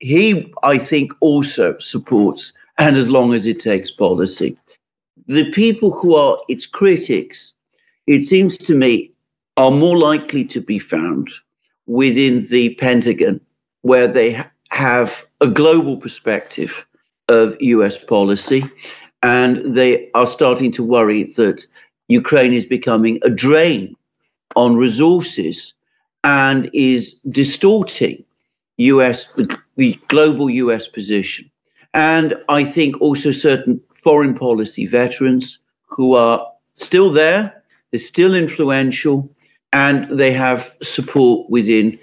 He, 0.00 0.52
I 0.64 0.78
think, 0.78 1.12
also 1.20 1.78
supports 1.78 2.52
and 2.78 2.96
as 2.96 3.08
long 3.08 3.32
as 3.32 3.46
it 3.46 3.60
takes 3.60 3.92
policy. 3.92 4.56
The 5.26 5.50
people 5.52 5.90
who 5.90 6.14
are 6.14 6.38
its 6.48 6.66
critics, 6.66 7.54
it 8.06 8.22
seems 8.22 8.58
to 8.58 8.74
me, 8.74 9.12
are 9.56 9.70
more 9.70 9.96
likely 9.96 10.44
to 10.46 10.60
be 10.60 10.78
found 10.78 11.30
within 11.86 12.46
the 12.48 12.74
Pentagon, 12.76 13.40
where 13.82 14.08
they 14.08 14.42
have 14.70 15.24
a 15.40 15.46
global 15.46 15.96
perspective 15.96 16.86
of 17.28 17.56
US 17.60 18.02
policy. 18.02 18.64
And 19.22 19.74
they 19.74 20.10
are 20.14 20.26
starting 20.26 20.72
to 20.72 20.82
worry 20.82 21.24
that 21.36 21.64
Ukraine 22.08 22.52
is 22.52 22.66
becoming 22.66 23.18
a 23.22 23.30
drain 23.30 23.94
on 24.56 24.76
resources 24.76 25.74
and 26.24 26.70
is 26.72 27.12
distorting 27.30 28.24
US 28.78 29.32
the, 29.32 29.58
the 29.76 29.98
global 30.08 30.50
US 30.50 30.88
position. 30.88 31.50
And 31.94 32.34
I 32.48 32.64
think 32.64 33.00
also 33.00 33.30
certain 33.30 33.80
foreign 34.02 34.34
policy 34.34 34.86
veterans 34.86 35.58
who 35.86 36.14
are 36.14 36.46
still 36.74 37.10
there, 37.10 37.62
they're 37.90 37.98
still 37.98 38.34
influential, 38.34 39.28
and 39.72 40.18
they 40.18 40.32
have 40.32 40.76
support 40.82 41.48
within 41.50 41.98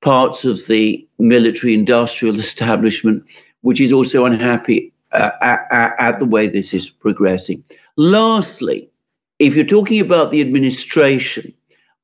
parts 0.00 0.44
of 0.44 0.66
the 0.66 1.06
military 1.18 1.74
industrial 1.74 2.38
establishment, 2.46 3.24
which 3.62 3.80
is 3.80 3.92
also 3.92 4.24
unhappy 4.24 4.92
uh, 5.12 5.30
at, 5.42 5.94
at 5.98 6.18
the 6.18 6.24
way 6.24 6.46
this 6.46 6.72
is 6.72 6.88
progressing. 6.88 7.62
Lastly, 7.96 8.88
if 9.38 9.56
you're 9.56 9.64
talking 9.64 10.00
about 10.00 10.30
the 10.30 10.40
administration, 10.40 11.52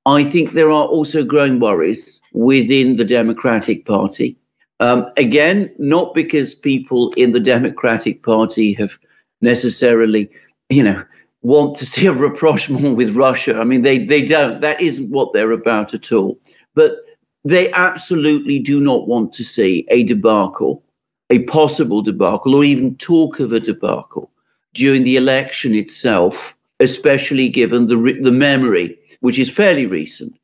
I 0.07 0.25
think 0.25 0.53
there 0.53 0.71
are 0.71 0.87
also 0.87 1.25
growing 1.25 1.61
worries 1.61 2.21
within 2.33 2.97
the 2.97 3.05
Democratic 3.05 3.85
Party. 3.87 4.37
Um, 4.79 5.11
again, 5.17 5.75
not 5.79 6.15
because 6.15 6.55
people 6.55 7.13
in 7.17 7.33
the 7.33 7.41
Democratic 7.41 8.23
Party 8.23 8.75
have 8.75 8.99
necessarily, 9.41 10.31
you 10.69 10.83
know, 10.83 11.05
want 11.43 11.77
to 11.79 11.87
see 11.93 12.07
a 12.07 12.13
rapprochement 12.13 12.97
with 12.97 13.17
Russia. 13.17 13.59
I 13.59 13.65
mean, 13.65 13.83
they, 13.83 14.05
they 14.05 14.25
don't. 14.25 14.61
That 14.61 14.81
isn't 14.81 15.11
what 15.11 15.33
they're 15.33 15.53
about 15.53 15.95
at 15.95 16.13
all. 16.13 16.39
But 16.75 16.97
they 17.45 17.71
absolutely 17.73 18.59
do 18.59 18.81
not 18.81 19.07
want 19.07 19.33
to 19.35 19.45
see 19.45 19.87
a 19.89 20.03
debacle, 20.03 20.83
a 21.31 21.45
possible 21.45 22.03
debacle, 22.03 22.55
or 22.55 22.65
even 22.65 22.97
talk 22.97 23.41
of 23.41 23.53
a 23.53 23.61
debacle 23.61 24.31
during 24.75 25.05
the 25.05 25.17
election 25.17 25.75
itself, 25.75 26.57
especially 26.81 27.49
given 27.49 27.87
the, 27.87 28.19
the 28.21 28.33
memory 28.33 28.99
which 29.21 29.39
is 29.39 29.49
fairly 29.49 29.87
recent, 29.87 30.37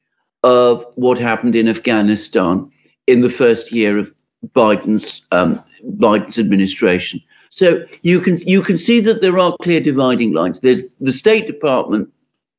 of 0.44 0.87
what 0.94 1.18
happened 1.18 1.54
in 1.54 1.68
Afghanistan 1.68 2.70
in 3.06 3.20
the 3.20 3.30
first 3.30 3.72
year 3.72 3.99
of 3.99 4.12
Biden's 4.54 5.22
um, 5.32 5.61
Biden's 5.84 6.38
administration. 6.38 7.20
So 7.54 7.85
you 8.00 8.18
can 8.23 8.38
you 8.47 8.62
can 8.62 8.78
see 8.78 9.00
that 9.00 9.21
there 9.21 9.38
are 9.38 9.54
clear 9.61 9.78
dividing 9.78 10.32
lines. 10.32 10.61
There's 10.61 10.88
the 11.00 11.12
State 11.12 11.47
Department, 11.47 12.09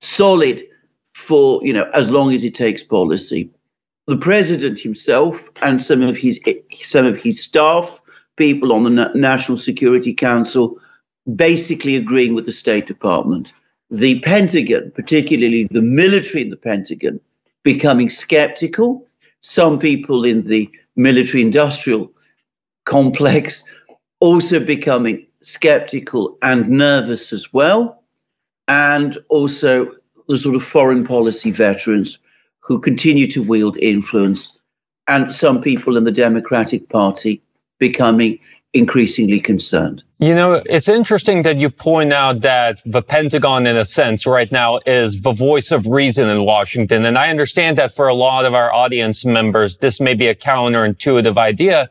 solid 0.01 0.63
for 1.15 1.59
you 1.65 1.73
know 1.73 1.89
as 1.95 2.11
long 2.11 2.31
as 2.31 2.43
it 2.43 2.53
takes 2.53 2.83
policy. 2.83 3.49
The 4.05 4.17
president 4.17 4.77
himself 4.77 5.49
and 5.63 5.81
some 5.81 6.03
of 6.03 6.15
his 6.15 6.39
some 6.75 7.07
of 7.07 7.19
his 7.19 7.41
staff, 7.41 7.99
people 8.37 8.71
on 8.71 8.83
the 8.83 9.11
National 9.15 9.57
Security 9.57 10.13
Council, 10.13 10.77
basically 11.35 11.95
agreeing 11.95 12.35
with 12.35 12.45
the 12.45 12.51
State 12.51 12.85
Department 12.85 13.51
the 13.89 14.19
Pentagon, 14.19 14.91
particularly 14.93 15.67
the 15.71 15.81
military 15.81 16.43
in 16.43 16.51
the 16.51 16.55
Pentagon, 16.55 17.19
becoming 17.63 18.09
skeptical. 18.09 19.07
Some 19.41 19.79
people 19.79 20.23
in 20.23 20.43
the 20.43 20.69
military 20.95 21.41
industrial 21.41 22.11
complex 22.85 23.63
also 24.23 24.57
becoming 24.57 25.27
skeptical 25.41 26.37
and 26.41 26.69
nervous 26.69 27.33
as 27.33 27.51
well. 27.51 28.01
And 28.69 29.17
also 29.27 29.91
the 30.29 30.37
sort 30.37 30.55
of 30.55 30.63
foreign 30.63 31.05
policy 31.05 31.51
veterans 31.51 32.19
who 32.61 32.79
continue 32.79 33.27
to 33.27 33.43
wield 33.43 33.77
influence, 33.79 34.57
and 35.09 35.33
some 35.35 35.61
people 35.61 35.97
in 35.97 36.05
the 36.05 36.13
Democratic 36.13 36.87
Party 36.87 37.41
becoming 37.77 38.39
increasingly 38.71 39.41
concerned. 39.41 40.01
You 40.19 40.33
know, 40.33 40.63
it's 40.67 40.87
interesting 40.87 41.41
that 41.41 41.57
you 41.57 41.69
point 41.69 42.13
out 42.13 42.39
that 42.43 42.81
the 42.85 43.01
Pentagon, 43.01 43.67
in 43.67 43.75
a 43.75 43.83
sense, 43.83 44.25
right 44.25 44.49
now 44.49 44.79
is 44.85 45.19
the 45.19 45.33
voice 45.33 45.73
of 45.73 45.85
reason 45.85 46.29
in 46.29 46.45
Washington. 46.45 47.05
And 47.05 47.17
I 47.17 47.29
understand 47.29 47.77
that 47.77 47.93
for 47.93 48.07
a 48.07 48.13
lot 48.13 48.45
of 48.45 48.53
our 48.53 48.73
audience 48.73 49.25
members, 49.25 49.75
this 49.77 49.99
may 49.99 50.13
be 50.13 50.27
a 50.27 50.35
counterintuitive 50.35 51.37
idea, 51.37 51.89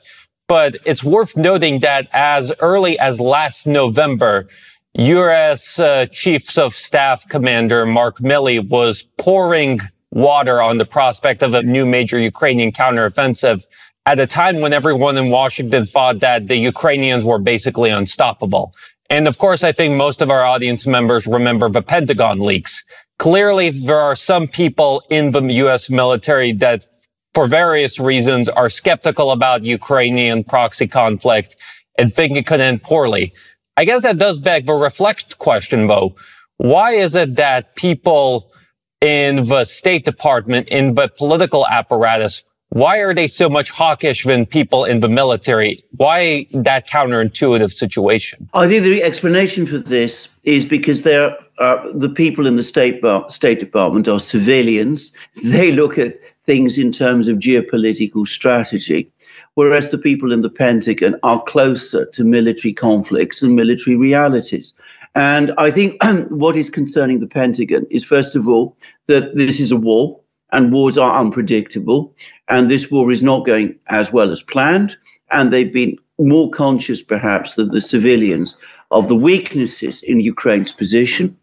but 0.49 0.77
it's 0.85 1.05
worth 1.05 1.37
noting 1.37 1.81
that 1.81 2.09
as 2.13 2.53
early 2.61 2.99
as 2.99 3.21
last 3.21 3.67
November, 3.67 4.49
U.S. 4.95 5.81
Uh, 5.81 6.07
Chiefs 6.07 6.59
of 6.59 6.75
Staff 6.75 7.29
Commander 7.29 7.87
Mark 7.87 8.19
Milley 8.19 8.67
was 8.67 9.05
pouring 9.19 9.81
water 10.11 10.61
on 10.61 10.77
the 10.77 10.85
prospect 10.85 11.43
of 11.43 11.55
a 11.55 11.63
new 11.63 11.87
major 11.87 12.19
Ukrainian 12.19 12.71
counteroffensive 12.73 13.65
at 14.05 14.19
a 14.19 14.27
time 14.27 14.61
when 14.61 14.73
everyone 14.73 15.17
in 15.17 15.31
Washington 15.31 15.87
thought 15.87 16.21
that 16.21 16.49
the 16.49 16.57
Ukrainians 16.57 17.25
were 17.25 17.39
basically 17.39 17.91
unstoppable. 17.91 18.75
And 19.09 19.29
of 19.29 19.39
course, 19.39 19.63
I 19.63 19.73
think 19.73 19.95
most 19.95 20.23
of 20.23 20.31
our 20.31 20.45
audience 20.45 20.87
members 20.87 21.27
remember 21.27 21.69
the 21.69 21.83
Pentagon 21.83 22.41
leaks. 22.41 22.85
Clearly, 23.19 23.71
there 23.71 24.01
are 24.01 24.17
some 24.17 24.49
people 24.49 25.03
in 25.09 25.31
the 25.31 25.43
U.S. 25.65 25.89
military 25.89 26.53
that, 26.55 26.87
for 27.35 27.47
various 27.47 27.99
reasons, 27.99 28.49
are 28.49 28.69
skeptical 28.69 29.31
about 29.31 29.65
Ukrainian 29.65 30.45
proxy 30.45 30.87
conflict 30.87 31.57
and 31.99 32.13
think 32.13 32.37
it 32.37 32.47
could 32.47 32.61
end 32.61 32.83
poorly. 32.83 33.33
I 33.77 33.85
guess 33.85 34.03
that 34.03 34.19
does 34.19 34.39
beg 34.39 34.67
the 34.67 34.75
reflect 34.75 35.39
question, 35.39 35.87
though. 35.87 36.15
Why 36.59 36.93
is 36.93 37.17
it 37.17 37.37
that 37.37 37.75
people 37.75 38.53
in 39.01 39.47
the 39.47 39.65
State 39.65 40.05
Department, 40.05 40.69
in 40.69 40.95
the 40.95 41.09
political 41.09 41.67
apparatus, 41.67 42.45
why 42.69 42.99
are 42.99 43.13
they 43.13 43.27
so 43.27 43.51
much 43.51 43.71
hawkish 43.71 44.25
than 44.25 44.47
people 44.47 44.85
in 44.85 45.01
the 45.01 45.09
military? 45.09 45.83
Why 45.97 46.47
that 46.53 46.89
counterintuitive 46.89 47.71
situation? 47.71 48.49
I 48.55 48.67
think 48.67 48.85
the 48.85 49.03
explanation 49.03 49.67
for 49.67 49.79
this 49.79 50.29
is 50.45 50.65
because 50.65 51.03
they're 51.03 51.37
uh, 51.59 51.93
the 51.95 52.09
people 52.09 52.47
in 52.47 52.57
the 52.57 52.63
State 52.63 53.03
State 53.29 53.61
Department 53.61 54.09
are 54.09 54.19
civilians. 54.19 55.13
They 55.45 55.73
look 55.73 55.99
at 55.99 56.15
things 56.45 56.79
in 56.79 56.91
terms 56.91 57.29
of 57.29 57.39
geopolitical 57.39 58.27
strategy, 58.27 59.11
whereas 59.55 59.91
the 59.91 59.99
people 59.99 60.33
in 60.33 60.41
the 60.41 60.51
Pentagon 60.51 61.17
are 61.23 61.43
closer 61.45 62.05
to 62.07 62.25
military 62.25 62.73
conflicts 62.73 63.43
and 63.43 63.55
military 63.55 63.97
realities. 63.97 64.75
And 65.15 65.53
I 65.59 65.71
think 65.71 66.03
what 66.31 66.57
is 66.57 66.71
concerning 66.71 67.21
the 67.21 67.29
Pentagon 67.29 67.87
is, 67.91 68.05
first 68.05 68.35
of 68.35 68.49
all, 68.49 68.77
that 69.07 69.37
this 69.37 69.61
is 69.61 69.71
a 69.71 69.77
war 69.77 70.19
and 70.53 70.73
wars 70.73 70.99
are 70.99 71.19
unpredictable. 71.19 72.15
And 72.49 72.71
this 72.71 72.91
war 72.91 73.11
is 73.11 73.23
not 73.23 73.47
going 73.47 73.79
as 73.89 74.13
well 74.13 74.31
as 74.31 74.43
planned. 74.43 74.97
And 75.31 75.53
they've 75.53 75.73
been 75.73 75.97
more 76.19 76.51
conscious, 76.51 77.03
perhaps, 77.03 77.55
than 77.55 77.71
the 77.71 77.81
civilians 77.81 78.57
of 78.91 79.09
the 79.09 79.17
weaknesses 79.17 80.03
in 80.03 80.21
Ukraine's 80.21 80.73
position 80.73 81.37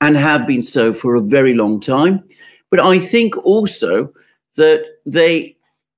and 0.00 0.16
have 0.16 0.46
been 0.46 0.62
so 0.62 0.92
for 0.92 1.14
a 1.14 1.20
very 1.20 1.54
long 1.54 1.80
time. 1.80 2.22
But 2.70 2.80
I 2.80 2.98
think 2.98 3.36
also 3.38 4.12
that 4.56 4.84
they 5.06 5.56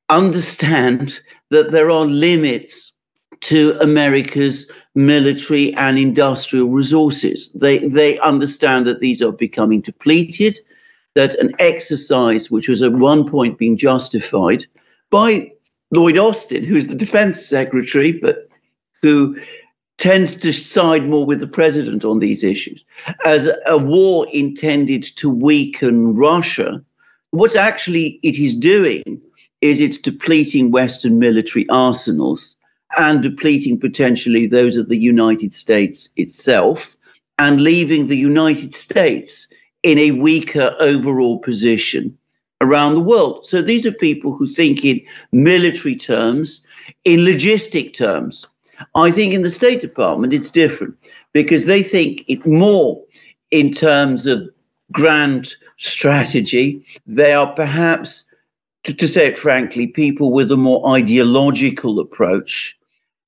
understand 0.08 1.20
that 1.50 1.70
there 1.70 1.90
are 1.90 2.06
limits 2.06 2.92
to 3.40 3.76
America's 3.80 4.70
military 4.94 5.72
and 5.74 5.98
industrial 5.98 6.68
resources. 6.68 7.50
They, 7.52 7.78
they 7.78 8.18
understand 8.18 8.86
that 8.86 9.00
these 9.00 9.22
are 9.22 9.32
becoming 9.32 9.80
depleted 9.80 10.58
that 11.14 11.34
an 11.34 11.52
exercise 11.58 12.50
which 12.50 12.68
was 12.68 12.82
at 12.82 12.92
one 12.92 13.28
point 13.28 13.58
being 13.58 13.76
justified 13.76 14.66
by 15.10 15.50
Lloyd 15.92 16.18
Austin, 16.18 16.64
who's 16.64 16.86
the 16.86 16.94
defense 16.94 17.44
secretary, 17.44 18.12
but 18.12 18.48
who 19.02 19.36
tends 19.98 20.36
to 20.36 20.52
side 20.52 21.08
more 21.08 21.26
with 21.26 21.40
the 21.40 21.46
president 21.46 22.04
on 22.04 22.20
these 22.20 22.44
issues, 22.44 22.84
as 23.24 23.48
a 23.66 23.76
war 23.76 24.26
intended 24.32 25.02
to 25.02 25.28
weaken 25.28 26.14
Russia. 26.14 26.82
What 27.32 27.54
actually 27.54 28.18
it 28.22 28.38
is 28.38 28.54
doing 28.54 29.20
is 29.60 29.80
it's 29.80 29.98
depleting 29.98 30.72
Western 30.72 31.18
military 31.18 31.68
arsenals 31.68 32.56
and 32.96 33.22
depleting 33.22 33.78
potentially 33.78 34.46
those 34.46 34.76
of 34.76 34.88
the 34.88 34.98
United 34.98 35.54
States 35.54 36.10
itself 36.16 36.96
and 37.38 37.60
leaving 37.60 38.06
the 38.06 38.16
United 38.16 38.74
States 38.74 39.48
in 39.82 39.98
a 39.98 40.10
weaker 40.10 40.74
overall 40.80 41.38
position 41.38 42.16
around 42.60 42.94
the 42.94 43.00
world. 43.00 43.46
So 43.46 43.62
these 43.62 43.86
are 43.86 43.92
people 43.92 44.34
who 44.36 44.48
think 44.48 44.84
in 44.84 45.00
military 45.32 45.94
terms, 45.96 46.66
in 47.04 47.20
logistic 47.20 47.94
terms. 47.94 48.46
I 48.94 49.12
think 49.12 49.34
in 49.34 49.42
the 49.42 49.50
State 49.50 49.80
Department 49.80 50.32
it's 50.32 50.50
different 50.50 50.96
because 51.32 51.66
they 51.66 51.82
think 51.82 52.24
it 52.28 52.44
more 52.44 53.00
in 53.50 53.70
terms 53.70 54.26
of 54.26 54.48
grand 54.92 55.54
strategy. 55.78 56.84
They 57.06 57.32
are 57.32 57.52
perhaps, 57.52 58.24
to, 58.84 58.96
to 58.96 59.08
say 59.08 59.26
it 59.26 59.38
frankly, 59.38 59.86
people 59.86 60.32
with 60.32 60.50
a 60.50 60.56
more 60.56 60.94
ideological 60.96 62.00
approach. 62.00 62.78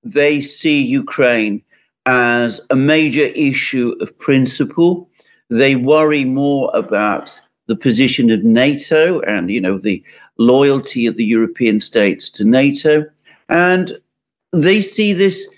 They 0.05 0.41
see 0.41 0.83
Ukraine 0.83 1.63
as 2.07 2.61
a 2.71 2.77
major 2.77 3.27
issue 3.35 3.95
of 4.01 4.19
principle. 4.19 5.09
They 5.51 5.77
worry 5.77 6.25
more 6.25 6.71
about 6.75 7.41
the 7.69 7.77
position 7.77 8.31
of 8.31 8.43
NATO 8.43 9.21
and 9.21 9.51
you 9.51 9.61
know 9.61 9.79
the 9.79 10.03
loyalty 10.39 11.07
of 11.07 11.17
the 11.17 11.25
European 11.25 11.79
states 11.79 12.29
to 12.31 12.45
NATO, 12.45 13.07
and 13.49 13.99
they 14.53 14.81
see 14.81 15.13
this 15.13 15.49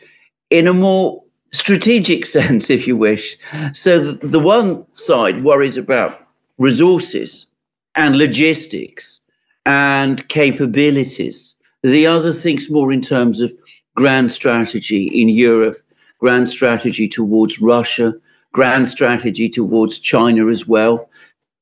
in 0.51 0.69
a 0.69 0.75
more 0.75 1.24
strategic 1.55 2.27
sense, 2.39 2.71
if 2.71 2.87
you 2.87 2.97
wish. 2.97 3.37
So 3.73 3.99
the, 4.01 4.27
the 4.27 4.41
one 4.41 4.85
side 4.93 5.45
worries 5.45 5.77
about 5.77 6.21
resources 6.59 7.47
and 7.95 8.17
logistics 8.17 9.21
and 9.67 10.29
capabilities. 10.29 11.55
The 11.83 12.07
other 12.07 12.33
thinks 12.33 12.71
more 12.71 12.93
in 12.93 13.01
terms 13.01 13.41
of 13.41 13.53
grand 13.95 14.33
strategy 14.33 15.07
in 15.07 15.29
Europe, 15.29 15.83
grand 16.19 16.49
strategy 16.49 17.09
towards 17.09 17.61
Russia, 17.61 18.15
grand 18.53 18.89
strategy 18.89 19.49
towards 19.49 19.99
China 19.99 20.49
as 20.49 20.67
well. 20.67 21.09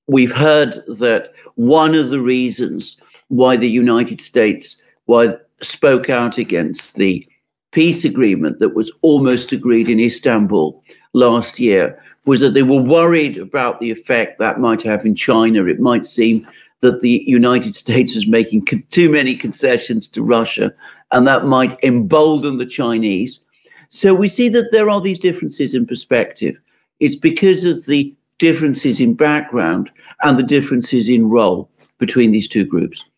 We've 0.07 0.35
heard 0.35 0.75
that 0.89 1.33
one 1.55 1.95
of 1.95 2.11
the 2.11 2.21
reasons 2.21 2.97
why 3.29 3.57
the 3.57 3.71
United 3.71 4.21
States 4.21 4.83
why 5.07 5.37
spoke 5.61 6.11
out 6.11 6.39
against 6.39 6.97
the 6.97 7.27
peace 7.73 8.05
agreement 8.05 8.61
that 8.61 8.75
was 8.75 8.93
almost 9.03 9.53
agreed 9.53 9.89
in 9.89 9.99
Istanbul 9.99 10.83
last 11.15 11.59
year 11.59 12.01
was 12.25 12.41
that 12.41 12.55
they 12.55 12.63
were 12.63 12.83
worried 12.83 13.37
about 13.37 13.81
the 13.81 13.91
effect 13.91 14.39
that 14.39 14.61
might 14.61 14.83
have 14.83 15.05
in 15.05 15.15
China. 15.15 15.65
It 15.65 15.81
might 15.81 16.07
seem 16.07 16.47
that 16.81 17.01
the 17.01 17.25
United 17.27 17.75
States 17.85 18.15
was 18.15 18.29
making 18.29 18.67
too 18.91 19.11
many 19.11 19.35
concessions 19.35 20.09
to 20.09 20.23
Russia, 20.23 20.73
and 21.11 21.27
that 21.27 21.47
might 21.47 21.83
embolden 21.83 22.59
the 22.59 22.67
Chinese. 22.67 23.45
So 23.89 24.15
we 24.15 24.29
see 24.29 24.49
that 24.51 24.71
there 24.71 24.89
are 24.89 25.01
these 25.01 25.19
differences 25.19 25.75
in 25.75 25.87
perspective. 25.87 26.57
It's 27.01 27.17
because 27.17 27.65
of 27.65 27.85
the 27.87 28.15
differences 28.39 29.01
in 29.01 29.15
background 29.15 29.91
and 30.23 30.39
the 30.39 30.43
differences 30.43 31.09
in 31.09 31.29
role 31.29 31.71
between 31.99 32.33
these 32.33 32.49
two 32.49 32.65
groups. 32.65 33.09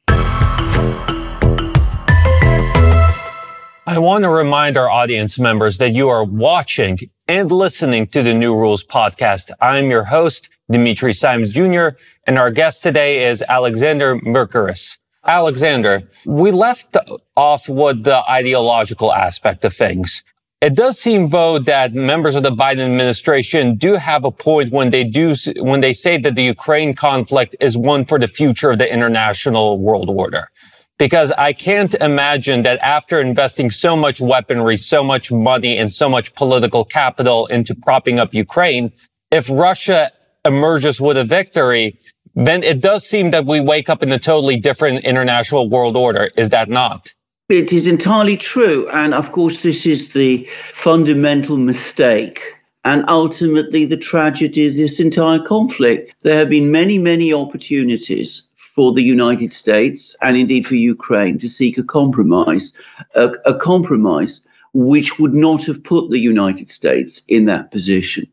I 3.87 3.99
want 3.99 4.25
to 4.25 4.31
remind 4.31 4.79
our 4.79 4.89
audience 4.89 5.39
members 5.39 5.77
that 5.77 5.91
you 5.91 6.09
are 6.09 6.25
watching 6.25 6.99
and 7.29 7.53
listening 7.53 8.07
to 8.09 8.23
the 8.23 8.33
New 8.33 8.57
Rules 8.57 8.83
podcast. 8.83 9.51
I'm 9.61 9.91
your 9.91 10.05
host, 10.05 10.49
Dimitri 10.71 11.13
Simes 11.13 11.53
Jr., 11.53 11.89
and 12.27 12.39
our 12.39 12.51
guest 12.51 12.83
today 12.83 13.29
is 13.29 13.43
Alexander 13.47 14.17
Mercouris. 14.21 14.97
Alexander, 15.27 16.03
we 16.25 16.51
left 16.51 16.97
off 17.37 17.69
with 17.69 18.05
the 18.05 18.23
ideological 18.27 19.13
aspect 19.13 19.67
of 19.67 19.75
things. 19.75 20.25
It 20.63 20.75
does 20.75 20.99
seem, 20.99 21.29
though, 21.29 21.59
that 21.59 21.93
members 21.93 22.37
of 22.37 22.43
the 22.43 22.53
Biden 22.53 22.87
administration 22.87 23.75
do 23.75 23.97
have 23.97 24.25
a 24.25 24.31
point 24.31 24.73
when 24.73 24.89
they 24.89 25.05
do, 25.05 25.35
when 25.59 25.81
they 25.81 25.93
say 25.93 26.17
that 26.17 26.37
the 26.37 26.45
Ukraine 26.45 26.95
conflict 26.95 27.55
is 27.61 27.77
one 27.77 28.07
for 28.07 28.19
the 28.19 28.29
future 28.29 28.71
of 28.71 28.79
the 28.79 28.91
international 28.91 29.79
world 29.79 30.09
order 30.09 30.49
because 30.99 31.33
I 31.33 31.53
can't 31.53 31.95
imagine 31.97 32.63
that 32.63 32.79
after 32.81 33.21
investing 33.21 33.71
so 33.71 33.97
much 33.97 34.21
weaponry, 34.21 34.77
so 34.77 35.03
much 35.03 35.33
money, 35.33 35.77
and 35.77 35.93
so 35.93 36.09
much 36.09 36.35
political 36.35 36.85
capital 36.85 37.47
into 37.47 37.75
propping 37.75 38.19
up 38.19 38.35
Ukraine, 38.35 38.93
if 39.31 39.51
Russia 39.51 40.11
emerges 40.45 41.01
with 41.01 41.17
a 41.17 41.25
victory, 41.25 41.99
then 42.35 42.63
it 42.63 42.81
does 42.81 43.07
seem 43.07 43.31
that 43.31 43.47
we 43.47 43.61
wake 43.61 43.89
up 43.89 44.03
in 44.03 44.13
a 44.13 44.19
totally 44.19 44.57
different 44.57 45.05
international 45.05 45.69
world 45.69 45.97
order. 45.97 46.31
Is 46.37 46.51
that 46.51 46.69
not? 46.69 47.13
It 47.49 47.73
is 47.73 47.87
entirely 47.87 48.37
true. 48.37 48.89
And 48.91 49.15
of 49.15 49.33
course, 49.33 49.63
this 49.63 49.87
is 49.87 50.13
the 50.13 50.49
fundamental 50.73 51.57
mistake 51.57 52.41
and 52.85 53.05
ultimately 53.09 53.85
the 53.85 53.97
tragedy 53.97 54.67
of 54.67 54.75
this 54.75 55.01
entire 55.01 55.39
conflict. 55.39 56.15
There 56.23 56.37
have 56.37 56.51
been 56.51 56.71
many, 56.71 56.99
many 56.99 57.33
opportunities 57.33 58.43
for 58.75 58.93
the 58.93 59.03
United 59.03 59.53
States 59.53 60.17
and 60.21 60.37
indeed 60.37 60.67
for 60.67 60.75
Ukraine 60.75 61.39
to 61.39 61.49
seek 61.49 61.79
a 61.79 61.85
compromise, 61.85 62.73
a, 63.15 63.31
a 63.47 63.55
compromise 63.55 64.43
which 64.73 65.19
would 65.21 65.35
not 65.35 65.65
have 65.65 65.83
put 65.85 66.11
the 66.11 66.19
United 66.19 66.69
States 66.69 67.23
in 67.29 67.45
that 67.45 67.71
position. 67.71 68.27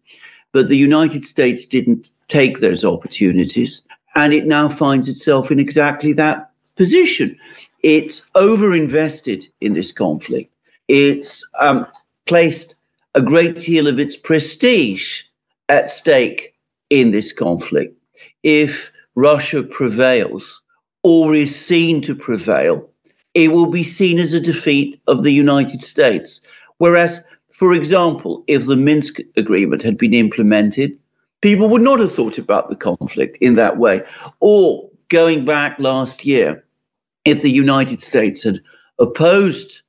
But 0.52 0.68
the 0.68 0.78
United 0.78 1.24
States 1.24 1.66
didn't 1.68 2.10
take 2.28 2.60
those 2.60 2.84
opportunities, 2.84 3.84
and 4.16 4.34
it 4.34 4.48
now 4.48 4.68
finds 4.68 5.08
itself 5.08 5.52
in 5.52 5.60
exactly 5.60 6.12
that 6.14 6.50
position. 6.76 7.38
It's 7.84 8.30
overinvested 8.32 9.48
in 9.62 9.74
this 9.74 9.92
conflict. 9.92 10.52
It's 10.88 11.48
um, 11.60 11.86
placed 12.26 12.76
a 13.14 13.22
great 13.22 13.60
deal 13.60 13.88
of 13.88 14.00
its 14.00 14.18
prestige 14.18 15.24
at 15.70 15.90
stake 15.90 16.56
in 16.90 17.12
this 17.12 17.32
conflict. 17.32 17.96
If 18.44 18.92
Russia 19.22 19.62
prevails 19.62 20.64
or 21.04 21.36
is 21.36 21.56
seen 21.56 22.02
to 22.02 22.16
prevail, 22.16 22.90
it 23.36 23.54
will 23.54 23.70
be 23.70 23.84
seen 23.84 24.18
as 24.18 24.34
a 24.34 24.40
defeat 24.40 25.00
of 25.06 25.22
the 25.22 25.32
United 25.32 25.80
States. 25.80 26.42
Whereas, 26.80 27.22
for 27.52 27.72
example, 27.72 28.44
if 28.48 28.66
the 28.66 28.76
Minsk 28.76 29.20
agreement 29.38 29.84
had 29.84 29.96
been 29.96 30.16
implemented, 30.16 30.98
people 31.42 31.70
would 31.70 31.84
not 31.84 32.00
have 32.00 32.12
thought 32.12 32.40
about 32.40 32.70
the 32.70 32.76
conflict 32.76 33.38
in 33.42 33.54
that 33.56 33.78
way. 33.78 34.02
Or 34.40 34.90
going 35.10 35.46
back 35.46 35.78
last 35.78 36.26
year, 36.26 36.66
if 37.24 37.44
the 37.44 37.52
United 37.52 38.02
States 38.02 38.42
had 38.42 38.60
opposed 38.98 39.84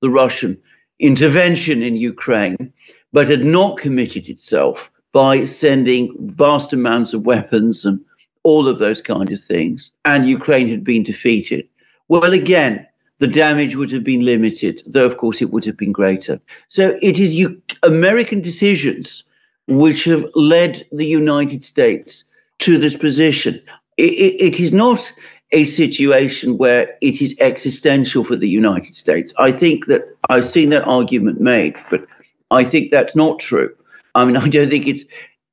the 0.00 0.08
Russian 0.08 0.58
intervention 0.98 1.82
in 1.82 1.96
Ukraine, 1.96 2.72
but 3.12 3.28
had 3.28 3.44
not 3.44 3.76
committed 3.76 4.30
itself 4.30 4.90
by 5.12 5.44
sending 5.44 6.14
vast 6.20 6.72
amounts 6.72 7.12
of 7.12 7.26
weapons 7.26 7.84
and 7.84 8.00
all 8.48 8.66
of 8.66 8.78
those 8.78 9.02
kind 9.02 9.30
of 9.30 9.40
things, 9.40 9.92
and 10.04 10.26
Ukraine 10.38 10.68
had 10.68 10.82
been 10.82 11.02
defeated, 11.02 11.68
well, 12.08 12.32
again, 12.32 12.74
the 13.18 13.26
damage 13.44 13.76
would 13.76 13.92
have 13.92 14.04
been 14.04 14.24
limited, 14.24 14.82
though, 14.86 15.04
of 15.04 15.18
course, 15.18 15.42
it 15.42 15.50
would 15.52 15.66
have 15.66 15.76
been 15.76 15.92
greater. 15.92 16.40
So 16.68 16.98
it 17.02 17.18
is 17.18 17.34
U- 17.34 17.60
American 17.82 18.40
decisions 18.40 19.24
which 19.66 20.04
have 20.04 20.24
led 20.34 20.86
the 20.92 21.04
United 21.22 21.62
States 21.62 22.24
to 22.60 22.78
this 22.78 22.96
position. 22.96 23.60
it, 23.98 24.12
it, 24.26 24.34
it 24.48 24.60
is 24.60 24.72
not 24.72 25.12
a 25.52 25.64
situation 25.64 26.58
where 26.58 26.84
it 27.02 27.20
is 27.20 27.36
existential 27.40 28.24
for 28.24 28.36
the 28.36 28.48
United 28.48 28.94
States. 28.94 29.34
I 29.38 29.50
think 29.52 29.86
that 29.86 30.02
I've 30.30 30.46
seen 30.46 30.70
that 30.70 30.84
argument 30.84 31.40
made, 31.40 31.76
but 31.90 32.06
I 32.50 32.64
think 32.64 32.90
that's 32.90 33.16
not 33.16 33.40
true. 33.40 33.70
I 34.14 34.24
mean, 34.24 34.36
I 34.44 34.48
don't 34.48 34.70
think 34.70 34.86
it 34.86 35.00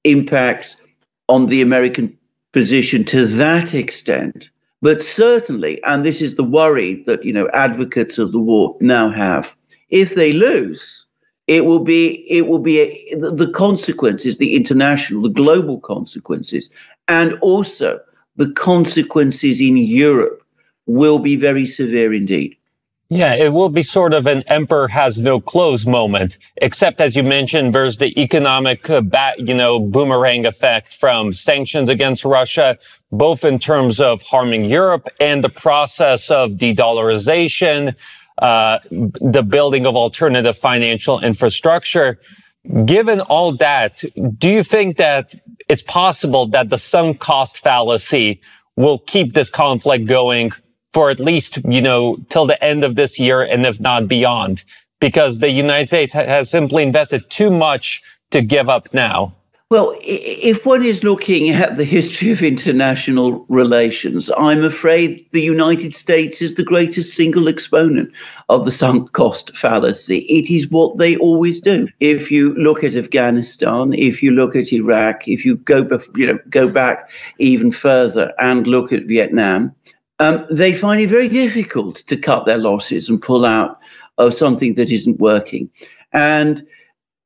impacts 0.04 0.78
on 1.28 1.48
the 1.48 1.62
American 1.62 2.18
position 2.56 3.04
to 3.04 3.26
that 3.26 3.76
extent. 3.76 4.50
But 4.82 5.04
certainly, 5.04 5.84
and 5.84 6.06
this 6.06 6.22
is 6.22 6.36
the 6.36 6.50
worry 6.60 7.04
that 7.04 7.26
you 7.26 7.34
know 7.34 7.50
advocates 7.54 8.18
of 8.18 8.32
the 8.32 8.40
war 8.40 8.78
now 8.80 9.10
have, 9.10 9.54
if 9.90 10.16
they 10.16 10.32
lose, 10.32 11.06
it 11.48 11.66
will 11.66 11.84
be 11.84 12.24
it 12.32 12.48
will 12.48 12.64
be 12.72 12.80
a, 12.80 12.88
the 13.16 13.52
consequences, 13.52 14.38
the 14.38 14.56
international, 14.56 15.22
the 15.24 15.38
global 15.44 15.82
consequences, 15.82 16.70
and 17.10 17.34
also 17.42 18.00
the 18.38 18.52
consequences 18.52 19.60
in 19.60 19.76
Europe 19.76 20.42
will 20.86 21.20
be 21.20 21.36
very 21.36 21.66
severe 21.66 22.14
indeed. 22.14 22.56
Yeah, 23.10 23.36
it 23.36 23.54
will 23.54 23.70
be 23.70 23.84
sort 23.84 24.16
of 24.16 24.26
an 24.26 24.42
emperor 24.48 24.88
has 24.88 25.22
no 25.22 25.40
clothes 25.40 25.86
moment, 25.86 26.40
except 26.58 27.00
as 27.00 27.16
you 27.16 27.22
mentioned, 27.22 27.74
there's 27.74 27.98
the 27.98 28.20
economic, 28.20 28.90
uh, 28.90 29.02
bat, 29.02 29.48
you 29.48 29.54
know, 29.54 29.80
boomerang 29.80 30.48
effect 30.48 30.92
from 30.92 31.32
sanctions 31.32 31.88
against 31.90 32.26
Russia, 32.26 32.80
both 33.12 33.46
in 33.46 33.60
terms 33.60 34.02
of 34.02 34.24
harming 34.24 34.66
Europe 34.66 35.08
and 35.20 35.44
the 35.44 35.50
process 35.50 36.32
of 36.32 36.58
de-dollarization, 36.58 37.96
uh, 38.40 38.80
the 38.90 39.44
building 39.44 39.86
of 39.86 39.96
alternative 39.96 40.58
financial 40.58 41.20
infrastructure. 41.20 42.20
Given 42.86 43.22
all 43.22 43.56
that, 43.58 44.04
do 44.40 44.50
you 44.50 44.64
think 44.64 44.98
that 44.98 45.36
it's 45.70 45.84
possible 45.84 46.48
that 46.48 46.72
the 46.72 46.80
sunk 46.80 47.20
cost 47.20 47.60
fallacy 47.60 48.42
will 48.76 48.98
keep 48.98 49.34
this 49.34 49.52
conflict 49.52 50.08
going 50.08 50.52
for 50.96 51.10
at 51.10 51.20
least, 51.20 51.60
you 51.68 51.82
know, 51.82 52.16
till 52.30 52.48
the 52.48 52.64
end 52.64 52.82
of 52.86 52.96
this 52.96 53.20
year 53.20 53.42
and 53.42 53.66
if 53.66 53.82
not 53.82 54.08
beyond, 54.08 54.64
because 55.02 55.40
the 55.40 55.52
United 55.52 55.88
States 55.88 56.14
has 56.14 56.50
simply 56.50 56.84
invested 56.84 57.30
too 57.30 57.52
much 57.52 58.02
to 58.32 58.42
give 58.42 58.70
up 58.70 58.94
now. 58.94 59.36
Well, 59.70 59.94
if 60.02 60.66
one 60.66 60.86
is 60.86 61.04
looking 61.04 61.50
at 61.50 61.76
the 61.76 61.84
history 61.84 62.32
of 62.32 62.42
international 62.42 63.46
relations, 63.50 64.32
I'm 64.38 64.64
afraid 64.64 65.26
the 65.32 65.42
United 65.42 65.94
States 65.94 66.42
is 66.42 66.56
the 66.56 66.64
greatest 66.64 67.14
single 67.14 67.50
exponent 67.50 68.14
of 68.48 68.64
the 68.64 68.72
sunk 68.72 69.12
cost 69.12 69.58
fallacy. 69.58 70.20
It 70.20 70.50
is 70.50 70.72
what 70.72 70.98
they 70.98 71.18
always 71.18 71.60
do. 71.60 71.90
If 72.00 72.32
you 72.32 72.54
look 72.54 72.86
at 72.86 72.96
Afghanistan, 72.96 73.92
if 73.92 74.24
you 74.24 74.32
look 74.32 74.56
at 74.56 74.72
Iraq, 74.72 75.28
if 75.28 75.44
you 75.44 75.58
go, 75.58 76.00
you 76.16 76.28
know, 76.28 76.40
go 76.50 76.70
back 76.70 77.10
even 77.38 77.74
further 77.74 78.32
and 78.40 78.66
look 78.66 78.94
at 78.94 79.08
Vietnam, 79.08 79.76
um, 80.20 80.46
they 80.50 80.74
find 80.74 81.02
it 81.02 81.10
very 81.10 81.28
difficult 81.28 81.98
to 82.08 82.18
cut 82.18 82.46
their 82.46 82.58
losses 82.58 83.10
and 83.10 83.22
pull 83.22 83.46
out 83.46 83.80
of 84.18 84.34
something 84.34 84.76
that 84.76 84.92
isn't 84.92 85.20
working. 85.20 85.70
And 86.14 86.66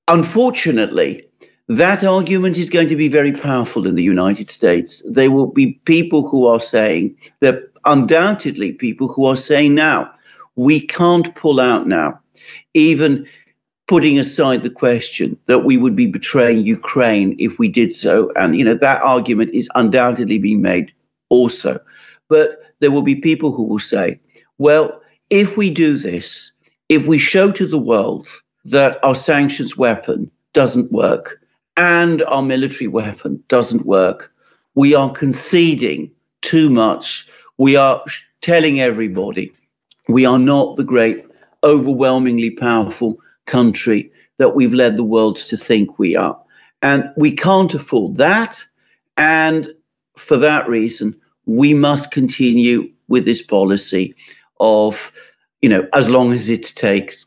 unfortunately, 0.07 1.23
that 1.67 2.03
argument 2.03 2.57
is 2.57 2.69
going 2.69 2.87
to 2.87 2.95
be 2.95 3.07
very 3.07 3.31
powerful 3.31 3.85
in 3.85 3.93
the 3.93 4.03
United 4.03 4.49
States. 4.49 5.03
There 5.07 5.29
will 5.29 5.47
be 5.47 5.73
people 5.85 6.27
who 6.27 6.47
are 6.47 6.59
saying, 6.59 7.15
there 7.41 7.63
undoubtedly 7.85 8.71
people 8.71 9.07
who 9.07 9.25
are 9.25 9.35
saying 9.35 9.75
now, 9.75 10.11
we 10.55 10.81
can't 10.81 11.33
pull 11.35 11.59
out 11.59 11.87
now, 11.87 12.19
even 12.73 13.25
putting 13.87 14.19
aside 14.19 14.63
the 14.63 14.69
question 14.69 15.37
that 15.45 15.59
we 15.59 15.77
would 15.77 15.95
be 15.95 16.05
betraying 16.05 16.61
Ukraine 16.61 17.35
if 17.39 17.57
we 17.59 17.67
did 17.67 17.91
so. 17.91 18.31
And, 18.35 18.57
you 18.57 18.63
know, 18.63 18.75
that 18.75 19.01
argument 19.01 19.51
is 19.51 19.69
undoubtedly 19.75 20.37
being 20.37 20.61
made 20.61 20.91
also. 21.29 21.79
But 22.27 22.59
there 22.79 22.91
will 22.91 23.01
be 23.01 23.15
people 23.15 23.51
who 23.51 23.63
will 23.63 23.79
say, 23.79 24.19
well, 24.57 25.01
if 25.29 25.57
we 25.57 25.69
do 25.69 25.97
this, 25.97 26.51
if 26.89 27.07
we 27.07 27.17
show 27.17 27.51
to 27.51 27.67
the 27.67 27.77
world 27.77 28.27
that 28.65 29.03
our 29.03 29.15
sanctions 29.15 29.77
weapon 29.77 30.29
doesn't 30.53 30.91
work 30.91 31.41
and 31.77 32.23
our 32.23 32.41
military 32.41 32.87
weapon 32.87 33.43
doesn't 33.47 33.85
work, 33.85 34.33
we 34.75 34.95
are 34.95 35.11
conceding 35.11 36.11
too 36.41 36.69
much. 36.69 37.27
We 37.57 37.75
are 37.75 38.03
telling 38.41 38.79
everybody 38.79 39.51
we 40.09 40.25
are 40.25 40.39
not 40.39 40.75
the 40.75 40.83
great, 40.83 41.23
overwhelmingly 41.63 42.49
powerful 42.49 43.19
country 43.45 44.11
that 44.37 44.55
we've 44.55 44.73
led 44.73 44.97
the 44.97 45.03
world 45.03 45.37
to 45.37 45.55
think 45.55 45.99
we 45.99 46.15
are. 46.15 46.37
And 46.81 47.11
we 47.15 47.31
can't 47.31 47.73
afford 47.73 48.17
that. 48.17 48.63
And 49.17 49.69
for 50.17 50.37
that 50.37 50.67
reason, 50.67 51.15
we 51.49 51.73
must 51.73 52.11
continue 52.11 52.87
with 53.07 53.25
this 53.25 53.41
policy 53.41 54.13
of, 54.59 55.11
you 55.61 55.69
know, 55.69 55.87
as 55.93 56.07
long 56.07 56.31
as 56.31 56.47
it 56.47 56.63
takes. 56.75 57.25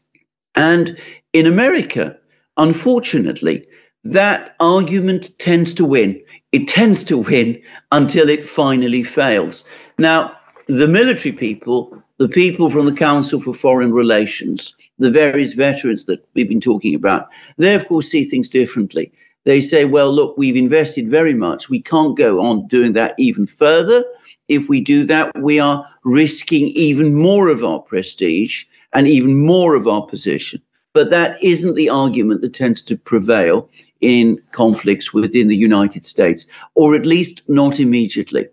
And 0.55 0.97
in 1.33 1.47
America, 1.47 2.17
unfortunately, 2.57 3.67
that 4.05 4.55
argument 4.61 5.37
tends 5.39 5.75
to 5.75 5.85
win. 5.85 6.23
It 6.53 6.69
tends 6.69 7.03
to 7.05 7.19
win 7.19 7.61
until 7.91 8.29
it 8.29 8.47
finally 8.47 9.03
fails. 9.03 9.65
Now, 9.99 10.37
the 10.69 10.87
military 10.87 11.35
people, 11.35 12.01
the 12.19 12.29
people 12.29 12.71
from 12.71 12.87
the 12.87 12.93
Council 12.93 13.41
for 13.41 13.55
Foreign 13.55 13.93
Relations, 13.93 14.75
the 15.01 15.11
various 15.11 15.55
veterans 15.55 16.05
that 16.05 16.25
we've 16.35 16.49
been 16.49 16.61
talking 16.61 16.95
about, 16.95 17.29
they, 17.59 17.75
of 17.75 17.89
course, 17.89 18.09
see 18.09 18.25
things 18.25 18.51
differently 18.51 19.11
they 19.45 19.61
say, 19.61 19.85
well, 19.85 20.13
look, 20.13 20.37
we've 20.37 20.57
invested 20.57 21.09
very 21.09 21.35
much. 21.35 21.69
We 21.69 21.83
can't 21.83 22.17
go 22.17 22.41
on 22.41 22.67
doing 22.69 22.93
that 22.93 23.15
even 23.19 23.47
further. 23.47 24.05
If 24.49 24.69
we 24.69 24.81
do 24.81 25.05
that, 25.05 25.33
we 25.41 25.59
are 25.59 25.87
risking 26.05 26.69
even 26.69 27.15
more 27.15 27.49
of 27.49 27.65
our 27.65 27.81
prestige 27.81 28.65
and 28.93 29.09
even 29.09 29.45
more 29.45 29.75
of 29.75 29.89
our 29.89 30.07
position. 30.07 30.63
But 30.95 31.11
that 31.11 31.43
isn't 31.43 31.75
the 31.75 31.89
argument 31.89 32.43
that 32.43 32.53
tends 32.53 32.83
to 32.83 32.97
prevail 32.97 33.69
in 34.01 34.41
conflicts 34.53 35.15
within 35.15 35.49
the 35.49 35.57
United 35.57 36.05
States, 36.05 36.47
or 36.75 36.95
at 36.95 37.07
least 37.07 37.49
not 37.49 37.81
immediately. 37.81 38.47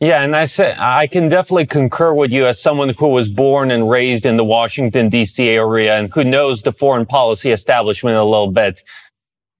Yeah, 0.00 0.22
and 0.22 0.36
I 0.36 0.44
say 0.44 0.74
I 0.78 1.06
can 1.06 1.28
definitely 1.28 1.66
concur 1.66 2.12
with 2.12 2.30
you 2.30 2.46
as 2.46 2.60
someone 2.60 2.90
who 2.90 3.08
was 3.08 3.30
born 3.30 3.70
and 3.70 3.88
raised 3.88 4.26
in 4.26 4.36
the 4.36 4.44
Washington 4.44 5.08
D.C. 5.08 5.48
area 5.48 5.96
and 5.96 6.12
who 6.12 6.22
knows 6.22 6.62
the 6.62 6.72
foreign 6.72 7.06
policy 7.06 7.50
establishment 7.50 8.16
a 8.16 8.24
little 8.24 8.50
bit 8.50 8.82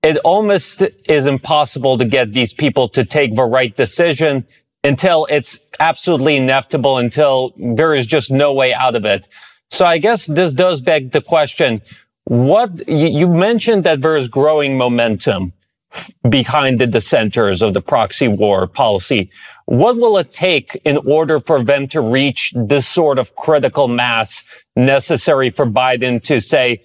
it 0.06 0.18
almost 0.18 0.82
is 1.08 1.26
impossible 1.26 1.98
to 1.98 2.04
get 2.04 2.32
these 2.32 2.52
people 2.54 2.88
to 2.90 3.04
take 3.04 3.34
the 3.34 3.44
right 3.44 3.76
decision 3.76 4.46
until 4.84 5.26
it's 5.28 5.58
absolutely 5.80 6.36
inevitable, 6.36 6.98
until 6.98 7.52
there 7.56 7.92
is 7.92 8.06
just 8.06 8.30
no 8.30 8.52
way 8.52 8.72
out 8.72 8.94
of 8.94 9.04
it. 9.04 9.26
So 9.70 9.84
I 9.84 9.98
guess 9.98 10.26
this 10.26 10.52
does 10.52 10.80
beg 10.80 11.10
the 11.10 11.20
question, 11.20 11.82
what 12.24 12.88
you 12.88 13.26
mentioned 13.28 13.82
that 13.82 14.00
there 14.00 14.14
is 14.14 14.28
growing 14.28 14.78
momentum 14.78 15.52
behind 16.28 16.78
the 16.78 16.86
dissenters 16.86 17.62
of 17.62 17.74
the 17.74 17.80
proxy 17.80 18.28
war 18.28 18.68
policy. 18.68 19.30
What 19.64 19.96
will 19.96 20.18
it 20.18 20.32
take 20.32 20.80
in 20.84 20.98
order 20.98 21.40
for 21.40 21.62
them 21.62 21.88
to 21.88 22.00
reach 22.00 22.52
this 22.54 22.86
sort 22.86 23.18
of 23.18 23.34
critical 23.34 23.88
mass 23.88 24.44
necessary 24.76 25.50
for 25.50 25.66
Biden 25.66 26.22
to 26.24 26.40
say, 26.40 26.82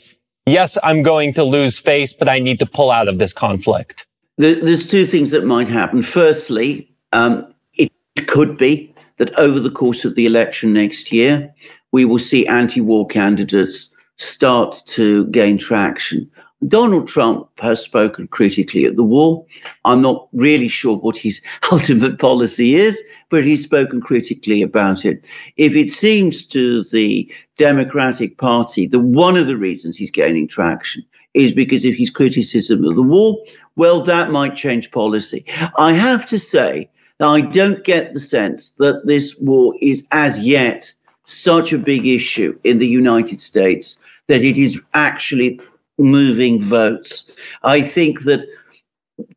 yes, 0.52 0.78
I'm 0.84 1.04
going 1.04 1.34
to 1.34 1.44
lose 1.44 1.80
face, 1.80 2.14
but 2.14 2.30
I 2.30 2.40
need 2.40 2.60
to 2.60 2.66
pull 2.66 2.92
out 2.92 3.08
of 3.08 3.20
this 3.20 3.34
conflict? 3.34 4.06
There's 4.38 4.88
two 4.88 5.06
things 5.06 5.32
that 5.32 5.46
might 5.46 5.68
happen. 5.68 6.02
Firstly, 6.02 6.92
um, 7.14 7.54
it 7.78 8.28
could 8.28 8.58
be 8.58 8.94
that 9.18 9.38
over 9.38 9.60
the 9.60 9.72
course 9.72 10.04
of 10.04 10.16
the 10.16 10.26
election 10.26 10.74
next 10.74 11.12
year, 11.12 11.54
we 11.92 12.06
will 12.06 12.20
see 12.20 12.48
anti 12.48 12.82
war 12.82 13.06
candidates 13.08 13.94
start 14.18 14.82
to 14.88 15.28
gain 15.28 15.58
traction. 15.58 16.30
Donald 16.68 17.08
Trump 17.08 17.48
has 17.60 17.82
spoken 17.82 18.28
critically 18.28 18.86
at 18.86 18.96
the 18.96 19.04
war. 19.04 19.46
I'm 19.86 20.02
not 20.02 20.28
really 20.34 20.68
sure 20.68 20.98
what 20.98 21.18
his 21.18 21.42
ultimate 21.72 22.20
policy 22.20 22.76
is, 22.76 23.02
but 23.30 23.44
he's 23.44 23.64
spoken 23.64 24.02
critically 24.02 24.62
about 24.62 25.06
it. 25.06 25.26
If 25.58 25.76
it 25.76 25.92
seems 25.92 26.46
to 26.48 26.84
the 26.86 27.32
Democratic 27.58 28.38
Party 28.38 28.88
that 28.88 29.00
one 29.00 29.38
of 29.38 29.48
the 29.48 29.58
reasons 29.58 29.98
he's 29.98 30.12
gaining 30.12 30.48
traction 30.48 31.04
is 31.34 31.52
because 31.52 31.86
of 31.86 31.96
his 31.96 32.10
criticism 32.10 32.84
of 32.84 32.96
the 32.96 33.02
war, 33.02 33.38
well, 33.76 34.02
that 34.02 34.32
might 34.32 34.56
change 34.56 34.92
policy. 34.92 35.46
I 35.78 35.94
have 35.94 36.28
to 36.28 36.38
say, 36.38 36.90
that 37.22 37.28
I 37.28 37.42
don't 37.42 37.84
get 37.84 38.16
the 38.16 38.20
sense 38.20 38.72
that 38.72 39.06
this 39.06 39.38
war 39.38 39.76
is 39.80 40.08
as 40.12 40.40
yet 40.40 40.92
such 41.26 41.72
a 41.72 41.78
big 41.78 42.08
issue 42.08 42.58
in 42.64 42.80
the 42.80 42.88
United 42.88 43.40
States 43.40 44.00
that 44.26 44.42
it 44.42 44.58
is 44.58 44.82
actually 44.96 45.62
moving 46.02 46.62
votes. 46.62 47.32
I 47.64 47.82
think 47.82 48.24
that 48.24 48.46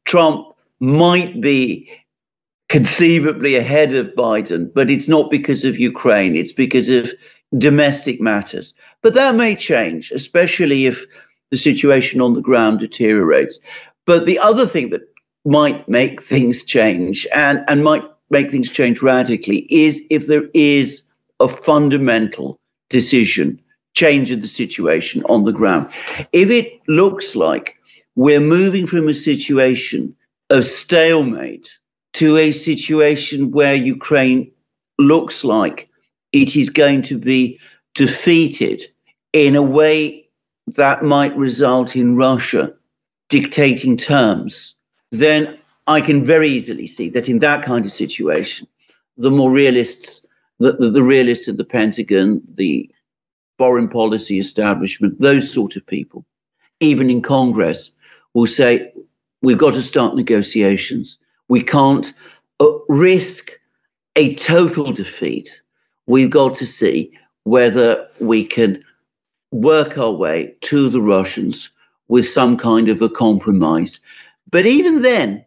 Trump 0.04 0.46
might 0.80 1.40
be 1.40 1.88
conceivably 2.68 3.56
ahead 3.56 3.92
of 3.92 4.06
Biden, 4.16 4.72
but 4.74 4.90
it's 4.90 5.08
not 5.08 5.30
because 5.30 5.64
of 5.64 5.78
Ukraine, 5.78 6.36
it's 6.36 6.52
because 6.52 6.88
of 6.88 7.12
domestic 7.56 8.20
matters. 8.20 8.74
But 9.02 9.14
that 9.14 9.34
may 9.34 9.54
change, 9.54 10.10
especially 10.10 10.86
if 10.86 11.06
the 11.50 11.56
situation 11.56 12.20
on 12.20 12.34
the 12.34 12.40
ground 12.40 12.80
deteriorates. 12.80 13.58
But 14.06 14.26
the 14.26 14.38
other 14.38 14.66
thing 14.66 14.90
that 14.90 15.02
might 15.44 15.88
make 15.88 16.22
things 16.22 16.64
change 16.64 17.26
and, 17.34 17.62
and 17.68 17.84
might 17.84 18.02
make 18.30 18.50
things 18.50 18.70
change 18.70 19.02
radically 19.02 19.66
is 19.72 20.04
if 20.10 20.26
there 20.26 20.48
is 20.54 21.02
a 21.40 21.48
fundamental 21.48 22.58
decision 22.88 23.60
change 23.94 24.30
in 24.30 24.40
the 24.40 24.48
situation 24.48 25.24
on 25.28 25.44
the 25.44 25.52
ground. 25.52 25.88
If 26.32 26.50
it 26.50 26.80
looks 26.88 27.34
like 27.34 27.76
we're 28.16 28.40
moving 28.40 28.86
from 28.86 29.08
a 29.08 29.14
situation 29.14 30.14
of 30.50 30.64
stalemate 30.64 31.78
to 32.14 32.36
a 32.36 32.52
situation 32.52 33.50
where 33.50 33.74
Ukraine 33.74 34.50
looks 34.98 35.44
like 35.44 35.88
it 36.32 36.54
is 36.54 36.70
going 36.70 37.02
to 37.02 37.18
be 37.18 37.58
defeated 37.94 38.82
in 39.32 39.56
a 39.56 39.62
way 39.62 40.28
that 40.68 41.04
might 41.04 41.36
result 41.36 41.96
in 41.96 42.16
Russia 42.16 42.72
dictating 43.28 43.96
terms, 43.96 44.76
then 45.10 45.58
I 45.86 46.00
can 46.00 46.24
very 46.24 46.48
easily 46.48 46.86
see 46.86 47.08
that 47.10 47.28
in 47.28 47.40
that 47.40 47.64
kind 47.64 47.84
of 47.84 47.92
situation, 47.92 48.66
the 49.16 49.30
more 49.30 49.50
realists, 49.50 50.24
the, 50.58 50.72
the, 50.72 50.90
the 50.90 51.02
realists 51.02 51.48
at 51.48 51.56
the 51.56 51.64
Pentagon, 51.64 52.40
the 52.54 52.90
foreign 53.58 53.88
policy 53.88 54.38
establishment, 54.38 55.20
those 55.20 55.50
sort 55.52 55.76
of 55.76 55.86
people, 55.86 56.24
even 56.80 57.10
in 57.10 57.22
Congress, 57.22 57.92
will 58.34 58.46
say, 58.46 58.92
we've 59.42 59.58
got 59.58 59.74
to 59.74 59.82
start 59.82 60.16
negotiations. 60.16 61.18
We 61.48 61.62
can't 61.62 62.12
uh, 62.60 62.66
risk 62.88 63.52
a 64.16 64.34
total 64.34 64.92
defeat. 64.92 65.62
We've 66.06 66.30
got 66.30 66.54
to 66.54 66.66
see 66.66 67.12
whether 67.44 68.06
we 68.20 68.44
can 68.44 68.82
work 69.50 69.98
our 69.98 70.12
way 70.12 70.54
to 70.62 70.88
the 70.88 71.00
Russians 71.00 71.70
with 72.08 72.26
some 72.26 72.56
kind 72.56 72.88
of 72.88 73.00
a 73.02 73.08
compromise. 73.08 74.00
But 74.50 74.66
even 74.66 75.02
then, 75.02 75.44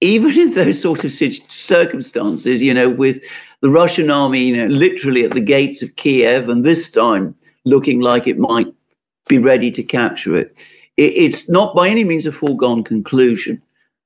even 0.00 0.38
in 0.38 0.54
those 0.54 0.80
sort 0.80 1.04
of 1.04 1.12
circumstances, 1.12 2.62
you 2.62 2.72
know, 2.72 2.88
with 2.88 3.20
the 3.60 3.70
Russian 3.70 4.10
army, 4.10 4.44
you 4.44 4.56
know, 4.56 4.66
literally 4.66 5.24
at 5.24 5.32
the 5.32 5.40
gates 5.40 5.82
of 5.82 5.96
Kiev, 5.96 6.48
and 6.48 6.64
this 6.64 6.90
time 6.90 7.34
looking 7.64 8.00
like 8.00 8.26
it 8.26 8.38
might 8.38 8.72
be 9.28 9.38
ready 9.38 9.70
to 9.70 9.82
capture 9.82 10.36
it, 10.36 10.54
it 10.96 11.12
it's 11.14 11.48
not 11.48 11.74
by 11.74 11.88
any 11.88 12.04
means 12.04 12.26
a 12.26 12.32
foregone 12.32 12.82
conclusion 12.82 13.62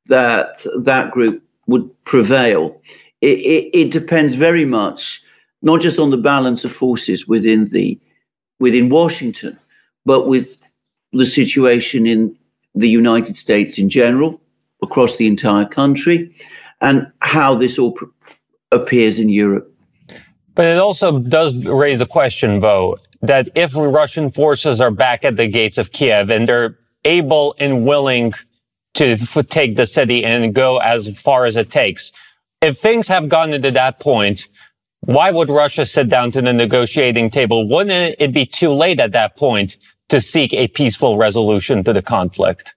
that 0.07 0.65
that 0.83 1.11
group 1.11 1.43
would 1.67 1.89
prevail. 2.05 2.81
It, 3.21 3.39
it, 3.39 3.71
it 3.73 3.91
depends 3.91 4.35
very 4.35 4.67
much 4.67 5.23
not 5.63 5.81
just 5.81 5.99
on 5.99 6.11
the 6.11 6.19
balance 6.19 6.65
of 6.65 6.73
forces 6.73 7.27
within 7.27 7.69
the 7.71 7.99
within 8.61 8.89
Washington, 8.89 9.59
but 10.05 10.29
with 10.29 10.63
the 11.13 11.27
situation 11.27 12.07
in 12.07 12.37
the 12.75 12.89
United 12.89 13.37
States 13.37 13.79
in 13.79 13.89
general, 13.89 14.41
across 14.83 15.17
the 15.17 15.27
entire 15.27 15.65
country, 15.65 16.35
and 16.81 17.11
how 17.21 17.55
this 17.55 17.79
all 17.79 17.93
pr- 17.93 18.05
appears 18.73 19.19
in 19.19 19.29
Europe. 19.29 19.71
But 20.55 20.67
it 20.67 20.79
also 20.79 21.19
does 21.19 21.55
raise 21.65 21.99
the 21.99 22.07
question, 22.07 22.59
though, 22.61 22.99
that 23.27 23.49
if 23.55 23.75
Russian 23.77 24.31
forces 24.31 24.81
are 24.81 24.91
back 24.91 25.25
at 25.25 25.37
the 25.37 25.49
gates 25.49 25.79
of 25.79 25.93
Kiev 25.93 26.31
and 26.31 26.49
they're 26.49 26.79
able 27.05 27.55
and 27.59 27.87
willing 27.87 28.35
to 28.95 29.17
take 29.45 29.77
the 29.77 29.87
city 29.87 30.25
and 30.25 30.55
go 30.55 30.79
as 30.79 31.21
far 31.21 31.47
as 31.47 31.57
it 31.57 31.71
takes, 31.71 32.13
if 32.63 32.79
things 32.79 33.09
have 33.09 33.29
gotten 33.29 33.63
to 33.63 33.71
that 33.71 34.01
point, 34.01 34.49
why 35.01 35.31
would 35.31 35.51
Russia 35.51 35.87
sit 35.87 36.09
down 36.09 36.33
to 36.33 36.43
the 36.43 36.53
negotiating 36.53 37.31
table? 37.31 37.69
Wouldn't 37.69 38.17
it 38.19 38.33
be 38.33 38.47
too 38.47 38.73
late 38.73 39.01
at 39.01 39.13
that 39.13 39.37
point 39.37 39.79
to 40.11 40.21
seek 40.21 40.55
a 40.55 40.69
peaceful 40.69 41.19
resolution 41.19 41.85
to 41.85 41.93
the 41.93 42.03
conflict? 42.03 42.74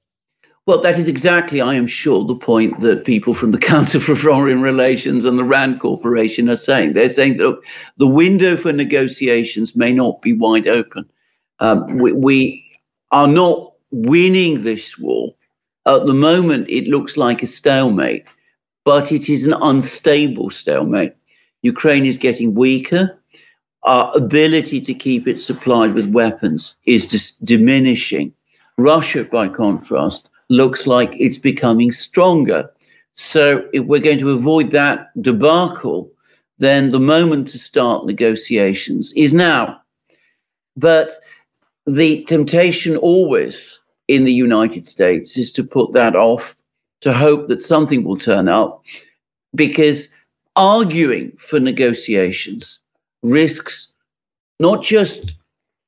Well, 0.67 0.81
that 0.81 0.99
is 0.99 1.07
exactly, 1.07 1.61
I 1.61 1.75
am 1.75 1.87
sure, 1.87 2.25
the 2.25 2.35
point 2.35 2.81
that 2.81 3.05
people 3.05 3.33
from 3.33 3.51
the 3.51 3.57
Council 3.71 4.01
for 4.01 4.17
Foreign 4.17 4.61
Relations 4.61 5.23
and 5.23 5.39
the 5.39 5.45
RAND 5.45 5.79
Corporation 5.79 6.49
are 6.49 6.57
saying. 6.57 6.91
They're 6.91 7.07
saying 7.07 7.37
that 7.37 7.57
the 7.95 8.07
window 8.07 8.57
for 8.57 8.73
negotiations 8.73 9.77
may 9.77 9.93
not 9.93 10.21
be 10.21 10.33
wide 10.33 10.67
open. 10.67 11.09
Um, 11.59 11.99
we, 11.99 12.11
we 12.11 12.79
are 13.13 13.29
not 13.29 13.75
winning 13.91 14.63
this 14.63 14.97
war. 14.99 15.33
At 15.85 16.05
the 16.05 16.13
moment, 16.13 16.67
it 16.67 16.89
looks 16.89 17.15
like 17.15 17.41
a 17.41 17.47
stalemate, 17.47 18.25
but 18.83 19.09
it 19.13 19.29
is 19.29 19.47
an 19.47 19.53
unstable 19.53 20.49
stalemate. 20.49 21.13
Ukraine 21.61 22.05
is 22.05 22.17
getting 22.17 22.55
weaker. 22.55 23.17
Our 23.83 24.11
ability 24.17 24.81
to 24.81 24.93
keep 24.93 25.29
it 25.29 25.37
supplied 25.37 25.93
with 25.93 26.11
weapons 26.11 26.75
is 26.83 27.37
diminishing. 27.37 28.33
Russia, 28.77 29.23
by 29.23 29.47
contrast, 29.47 30.29
looks 30.49 30.87
like 30.87 31.11
it's 31.13 31.37
becoming 31.37 31.91
stronger. 31.91 32.69
So, 33.13 33.67
if 33.73 33.85
we're 33.85 33.99
going 33.99 34.19
to 34.19 34.31
avoid 34.31 34.71
that 34.71 35.09
debacle, 35.21 36.11
then 36.59 36.89
the 36.89 36.99
moment 36.99 37.47
to 37.49 37.59
start 37.59 38.05
negotiations 38.05 39.11
is 39.13 39.33
now. 39.33 39.81
But 40.75 41.11
the 41.85 42.23
temptation 42.25 42.97
always 42.97 43.79
in 44.07 44.23
the 44.23 44.33
United 44.33 44.85
States 44.85 45.37
is 45.37 45.51
to 45.53 45.63
put 45.63 45.93
that 45.93 46.15
off, 46.15 46.55
to 47.01 47.13
hope 47.13 47.47
that 47.47 47.61
something 47.61 48.03
will 48.03 48.17
turn 48.17 48.47
up, 48.47 48.83
because 49.55 50.09
arguing 50.55 51.31
for 51.37 51.59
negotiations 51.59 52.79
risks 53.23 53.93
not 54.59 54.83
just 54.83 55.35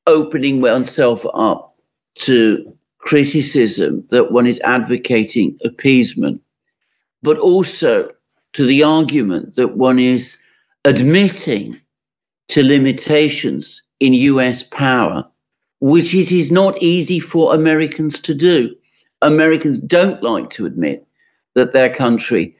opening 0.07 0.61
oneself 0.61 1.25
up 1.33 1.75
to 2.15 2.75
criticism 2.99 4.05
that 4.09 4.31
one 4.31 4.45
is 4.45 4.59
advocating 4.61 5.57
appeasement, 5.63 6.41
but 7.23 7.37
also 7.39 8.09
to 8.53 8.65
the 8.65 8.83
argument 8.83 9.55
that 9.55 9.77
one 9.77 9.99
is 9.99 10.37
admitting 10.85 11.79
to 12.49 12.63
limitations 12.63 13.81
in 13.99 14.13
US 14.13 14.63
power, 14.63 15.25
which 15.79 16.13
it 16.13 16.31
is 16.31 16.51
not 16.51 16.81
easy 16.81 17.19
for 17.19 17.53
Americans 17.53 18.19
to 18.21 18.33
do. 18.33 18.75
Americans 19.21 19.79
don't 19.79 20.21
like 20.23 20.49
to 20.51 20.65
admit 20.65 21.05
that 21.55 21.73
their 21.73 21.93
country 21.93 22.55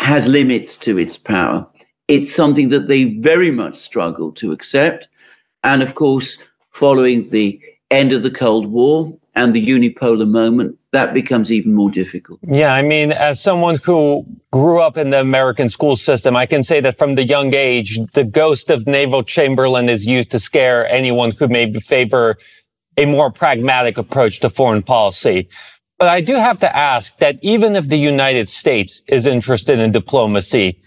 has 0.00 0.26
limits 0.26 0.76
to 0.76 0.98
its 0.98 1.16
power. 1.16 1.66
It's 2.08 2.34
something 2.34 2.70
that 2.70 2.88
they 2.88 3.04
very 3.04 3.50
much 3.50 3.76
struggle 3.76 4.32
to 4.32 4.50
accept. 4.50 5.08
And 5.62 5.82
of 5.82 5.94
course, 5.94 6.38
following 6.70 7.28
the 7.28 7.60
end 7.90 8.12
of 8.12 8.22
the 8.22 8.30
Cold 8.30 8.66
War 8.66 9.16
and 9.34 9.54
the 9.54 9.64
unipolar 9.64 10.28
moment, 10.28 10.76
that 10.92 11.14
becomes 11.14 11.52
even 11.52 11.74
more 11.74 11.90
difficult. 11.90 12.40
Yeah, 12.42 12.74
I 12.74 12.82
mean, 12.82 13.12
as 13.12 13.40
someone 13.40 13.76
who 13.76 14.26
grew 14.50 14.80
up 14.80 14.98
in 14.98 15.10
the 15.10 15.20
American 15.20 15.68
school 15.68 15.94
system, 15.94 16.34
I 16.36 16.46
can 16.46 16.62
say 16.62 16.80
that 16.80 16.98
from 16.98 17.14
the 17.14 17.24
young 17.24 17.54
age, 17.54 17.98
the 18.12 18.24
ghost 18.24 18.70
of 18.70 18.86
Neville 18.86 19.22
Chamberlain 19.22 19.88
is 19.88 20.06
used 20.06 20.30
to 20.32 20.38
scare 20.38 20.88
anyone 20.88 21.30
who 21.30 21.46
maybe 21.46 21.78
favor 21.80 22.36
a 22.96 23.06
more 23.06 23.30
pragmatic 23.30 23.98
approach 23.98 24.40
to 24.40 24.50
foreign 24.50 24.82
policy. 24.82 25.48
But 25.98 26.08
I 26.08 26.20
do 26.20 26.34
have 26.34 26.58
to 26.60 26.76
ask 26.76 27.16
that 27.18 27.38
even 27.42 27.76
if 27.76 27.88
the 27.88 27.98
United 27.98 28.48
States 28.48 29.02
is 29.06 29.26
interested 29.26 29.78
in 29.78 29.92
diplomacy, 29.92 30.82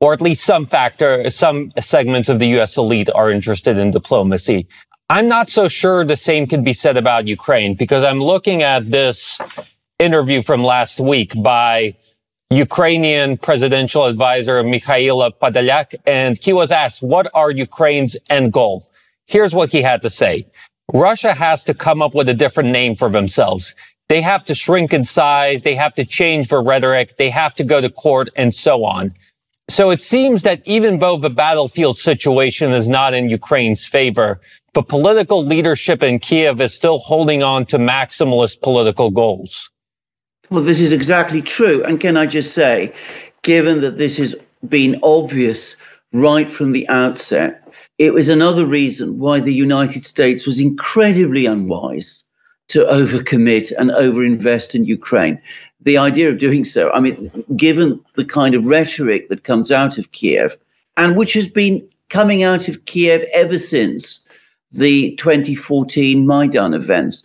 or 0.00 0.12
at 0.12 0.20
least 0.20 0.44
some 0.44 0.66
factor, 0.66 1.30
some 1.30 1.70
segments 1.78 2.28
of 2.28 2.38
the 2.38 2.48
U.S. 2.48 2.76
elite 2.76 3.08
are 3.14 3.30
interested 3.30 3.78
in 3.78 3.90
diplomacy, 3.90 4.66
I'm 5.10 5.28
not 5.28 5.50
so 5.50 5.68
sure 5.68 6.02
the 6.02 6.16
same 6.16 6.46
can 6.46 6.64
be 6.64 6.72
said 6.72 6.96
about 6.96 7.28
Ukraine 7.28 7.74
because 7.74 8.02
I'm 8.02 8.20
looking 8.20 8.62
at 8.62 8.90
this 8.90 9.38
interview 9.98 10.40
from 10.40 10.64
last 10.64 10.98
week 10.98 11.34
by 11.42 11.94
Ukrainian 12.50 13.36
presidential 13.36 14.06
advisor 14.06 14.62
Mikhailo 14.62 15.30
Podolyak, 15.42 15.94
and 16.06 16.38
he 16.42 16.54
was 16.54 16.72
asked, 16.72 17.02
what 17.02 17.30
are 17.34 17.50
Ukraine's 17.50 18.16
end 18.30 18.54
goal? 18.54 18.88
Here's 19.26 19.54
what 19.54 19.70
he 19.72 19.82
had 19.82 20.00
to 20.02 20.10
say. 20.10 20.46
Russia 20.94 21.34
has 21.34 21.64
to 21.64 21.74
come 21.74 22.00
up 22.00 22.14
with 22.14 22.28
a 22.30 22.34
different 22.34 22.70
name 22.70 22.96
for 22.96 23.10
themselves. 23.10 23.74
They 24.08 24.22
have 24.22 24.42
to 24.46 24.54
shrink 24.54 24.94
in 24.94 25.04
size. 25.04 25.62
They 25.62 25.74
have 25.74 25.94
to 25.96 26.04
change 26.04 26.48
their 26.48 26.62
rhetoric. 26.62 27.18
They 27.18 27.30
have 27.30 27.54
to 27.56 27.64
go 27.64 27.82
to 27.82 27.90
court 27.90 28.30
and 28.36 28.54
so 28.54 28.84
on. 28.84 29.12
So 29.68 29.90
it 29.90 30.02
seems 30.02 30.42
that 30.42 30.62
even 30.66 30.98
though 30.98 31.16
the 31.16 31.30
battlefield 31.30 31.98
situation 31.98 32.72
is 32.72 32.88
not 32.88 33.14
in 33.14 33.30
Ukraine's 33.30 33.86
favor, 33.86 34.40
the 34.74 34.82
political 34.82 35.42
leadership 35.42 36.02
in 36.02 36.18
Kiev 36.18 36.60
is 36.60 36.74
still 36.74 36.98
holding 36.98 37.42
on 37.42 37.64
to 37.66 37.78
maximalist 37.78 38.60
political 38.60 39.10
goals. 39.10 39.70
Well, 40.50 40.62
this 40.62 40.80
is 40.80 40.92
exactly 40.92 41.40
true. 41.40 41.82
And 41.84 41.98
can 41.98 42.16
I 42.16 42.26
just 42.26 42.52
say, 42.52 42.92
given 43.42 43.80
that 43.80 43.96
this 43.96 44.18
has 44.18 44.36
been 44.68 44.98
obvious 45.02 45.76
right 46.12 46.50
from 46.50 46.72
the 46.72 46.86
outset, 46.88 47.66
it 47.98 48.12
was 48.12 48.28
another 48.28 48.66
reason 48.66 49.18
why 49.18 49.40
the 49.40 49.54
United 49.54 50.04
States 50.04 50.46
was 50.46 50.60
incredibly 50.60 51.46
unwise 51.46 52.24
to 52.68 52.84
overcommit 52.84 53.72
and 53.78 53.90
overinvest 53.90 54.74
in 54.74 54.84
Ukraine. 54.84 55.40
The 55.84 55.98
idea 55.98 56.30
of 56.30 56.38
doing 56.38 56.64
so, 56.64 56.90
I 56.92 57.00
mean, 57.00 57.44
given 57.56 58.00
the 58.14 58.24
kind 58.24 58.54
of 58.54 58.66
rhetoric 58.66 59.28
that 59.28 59.44
comes 59.44 59.70
out 59.70 59.98
of 59.98 60.12
Kiev, 60.12 60.56
and 60.96 61.16
which 61.16 61.32
has 61.34 61.46
been 61.46 61.86
coming 62.08 62.42
out 62.42 62.68
of 62.68 62.84
Kiev 62.84 63.22
ever 63.32 63.58
since 63.58 64.26
the 64.72 65.14
2014 65.16 66.26
Maidan 66.26 66.74
events. 66.74 67.22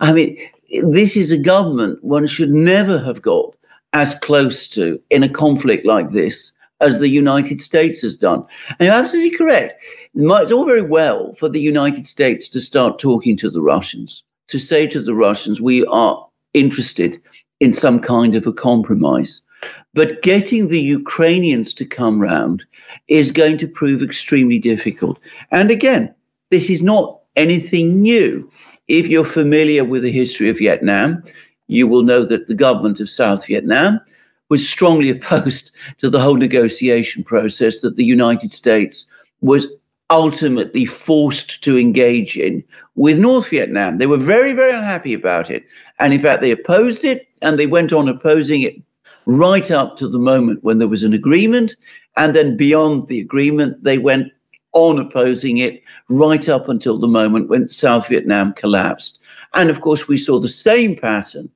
I 0.00 0.12
mean, 0.12 0.38
this 0.82 1.16
is 1.16 1.32
a 1.32 1.38
government 1.38 2.02
one 2.02 2.26
should 2.26 2.52
never 2.52 2.98
have 2.98 3.22
got 3.22 3.54
as 3.92 4.14
close 4.16 4.66
to 4.68 5.00
in 5.10 5.22
a 5.22 5.28
conflict 5.28 5.86
like 5.86 6.08
this 6.08 6.52
as 6.80 6.98
the 6.98 7.08
United 7.08 7.60
States 7.60 8.02
has 8.02 8.16
done. 8.16 8.44
And 8.78 8.86
you're 8.86 8.94
absolutely 8.94 9.36
correct. 9.36 9.80
It's 10.14 10.52
all 10.52 10.66
very 10.66 10.82
well 10.82 11.34
for 11.38 11.48
the 11.48 11.60
United 11.60 12.06
States 12.06 12.48
to 12.50 12.60
start 12.60 12.98
talking 12.98 13.36
to 13.36 13.50
the 13.50 13.62
Russians 13.62 14.24
to 14.48 14.58
say 14.58 14.86
to 14.86 15.00
the 15.00 15.14
Russians, 15.14 15.62
we 15.62 15.84
are 15.86 16.26
interested 16.52 17.18
in 17.62 17.72
some 17.72 18.00
kind 18.00 18.34
of 18.34 18.44
a 18.44 18.52
compromise. 18.52 19.40
But 19.94 20.20
getting 20.22 20.66
the 20.66 20.80
Ukrainians 20.80 21.72
to 21.74 21.84
come 21.84 22.20
round 22.20 22.64
is 23.06 23.30
going 23.30 23.56
to 23.58 23.68
prove 23.68 24.02
extremely 24.02 24.58
difficult. 24.58 25.20
And 25.52 25.70
again, 25.70 26.12
this 26.50 26.68
is 26.68 26.82
not 26.82 27.20
anything 27.36 28.02
new. 28.02 28.50
If 28.88 29.06
you're 29.06 29.36
familiar 29.40 29.84
with 29.84 30.02
the 30.02 30.10
history 30.10 30.50
of 30.50 30.58
Vietnam, 30.58 31.22
you 31.68 31.86
will 31.86 32.02
know 32.02 32.24
that 32.24 32.48
the 32.48 32.62
government 32.66 32.98
of 32.98 33.08
South 33.08 33.46
Vietnam 33.46 34.00
was 34.48 34.68
strongly 34.68 35.08
opposed 35.16 35.70
to 35.98 36.10
the 36.10 36.20
whole 36.20 36.34
negotiation 36.34 37.22
process 37.22 37.80
that 37.82 37.94
the 37.94 38.04
United 38.18 38.50
States 38.50 39.06
was 39.40 39.72
ultimately 40.10 40.84
forced 40.84 41.62
to 41.62 41.78
engage 41.78 42.36
in 42.36 42.64
with 42.96 43.20
North 43.20 43.50
Vietnam. 43.50 43.98
They 43.98 44.08
were 44.08 44.16
very, 44.34 44.52
very 44.52 44.72
unhappy 44.72 45.14
about 45.14 45.48
it. 45.48 45.64
And 46.00 46.12
in 46.12 46.18
fact, 46.18 46.42
they 46.42 46.50
opposed 46.50 47.04
it 47.04 47.28
and 47.42 47.58
they 47.58 47.66
went 47.66 47.92
on 47.92 48.08
opposing 48.08 48.62
it 48.62 48.76
right 49.26 49.70
up 49.70 49.96
to 49.96 50.08
the 50.08 50.18
moment 50.18 50.62
when 50.64 50.78
there 50.78 50.88
was 50.88 51.04
an 51.04 51.12
agreement. 51.12 51.76
And 52.16 52.34
then 52.34 52.56
beyond 52.56 53.08
the 53.08 53.20
agreement, 53.20 53.82
they 53.84 53.98
went 53.98 54.32
on 54.72 54.98
opposing 54.98 55.58
it 55.58 55.82
right 56.08 56.48
up 56.48 56.68
until 56.68 56.98
the 56.98 57.08
moment 57.08 57.48
when 57.48 57.68
South 57.68 58.08
Vietnam 58.08 58.54
collapsed. 58.54 59.20
And 59.54 59.70
of 59.70 59.80
course, 59.80 60.08
we 60.08 60.16
saw 60.16 60.38
the 60.38 60.48
same 60.48 60.96
pattern 60.96 61.50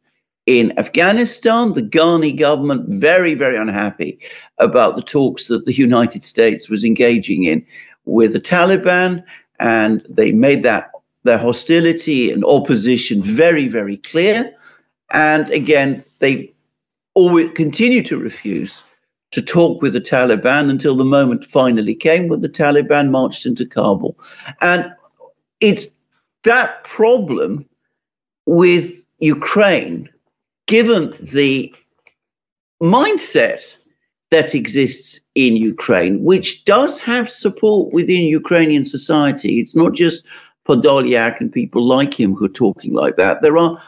in 0.45 0.79
Afghanistan. 0.79 1.73
The 1.73 1.83
Ghani 1.83 2.39
government 2.39 2.85
very, 3.01 3.35
very 3.35 3.57
unhappy 3.57 4.19
about 4.59 4.97
the 4.97 5.03
talks 5.03 5.49
that 5.49 5.65
the 5.65 5.75
United 5.75 6.23
States 6.23 6.69
was 6.69 6.85
engaging 6.85 7.45
in 7.45 7.65
with 8.05 8.33
the 8.33 8.41
Taliban, 8.41 9.25
and 9.59 10.05
they 10.09 10.33
made 10.33 10.63
that 10.63 10.91
their 11.25 11.39
hostility 11.39 12.31
and 12.31 12.45
opposition 12.45 13.21
very, 13.23 13.67
very 13.67 13.97
clear. 13.97 14.55
And 15.11 15.51
again, 15.51 16.05
they 16.19 16.53
always 17.15 17.51
continue 17.53 18.03
to 18.05 18.19
refuse 18.19 18.83
to 19.33 19.43
talk 19.43 19.83
with 19.83 19.93
the 19.93 20.01
Taliban 20.01 20.71
until 20.71 20.97
the 20.97 21.05
moment 21.05 21.45
finally 21.45 21.95
came 21.95 22.29
when 22.29 22.41
the 22.41 22.49
Taliban 22.49 23.11
marched 23.11 23.47
into 23.47 23.67
Kabul. 23.67 24.19
And 24.61 24.93
it's 25.61 25.87
that 26.45 26.85
problem 26.85 27.69
with 28.47 29.07
Ukraine, 29.19 30.09
given 30.67 31.15
the 31.21 31.75
mindset 32.83 33.79
that 34.31 34.55
exists 34.55 35.21
in 35.35 35.57
Ukraine, 35.57 36.23
which 36.23 36.65
does 36.65 37.01
have 37.01 37.31
support 37.31 37.93
within 37.93 38.25
Ukrainian 38.25 38.85
society. 38.85 39.61
It's 39.61 39.77
not 39.77 39.95
just 39.95 40.25
Podolyak 40.67 41.41
and 41.41 41.53
people 41.53 41.85
like 41.85 42.19
him 42.19 42.35
who 42.35 42.45
are 42.47 42.49
talking 42.49 42.93
like 42.93 43.17
that. 43.17 43.43
There 43.43 43.57
are 43.57 43.81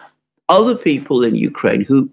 other 0.48 0.74
people 0.74 1.24
in 1.24 1.34
Ukraine 1.34 1.82
who 1.82 2.10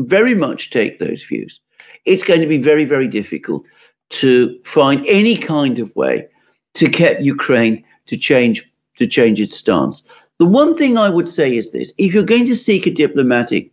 very 0.00 0.34
much 0.34 0.70
take 0.70 0.98
those 0.98 1.22
views. 1.24 1.60
It's 2.04 2.24
going 2.24 2.40
to 2.40 2.46
be 2.46 2.58
very, 2.58 2.84
very 2.84 3.08
difficult 3.08 3.64
to 4.10 4.58
find 4.64 5.04
any 5.06 5.36
kind 5.36 5.78
of 5.78 5.94
way 5.96 6.26
to 6.74 6.88
get 6.88 7.22
Ukraine 7.22 7.84
to 8.06 8.16
change 8.16 8.68
to 8.98 9.06
change 9.06 9.40
its 9.40 9.56
stance. 9.56 10.02
The 10.38 10.46
one 10.46 10.76
thing 10.76 10.98
I 10.98 11.08
would 11.08 11.28
say 11.28 11.56
is 11.56 11.70
this: 11.70 11.92
if 11.98 12.12
you're 12.12 12.22
going 12.24 12.46
to 12.46 12.56
seek 12.56 12.86
a 12.86 12.90
diplomatic 12.90 13.70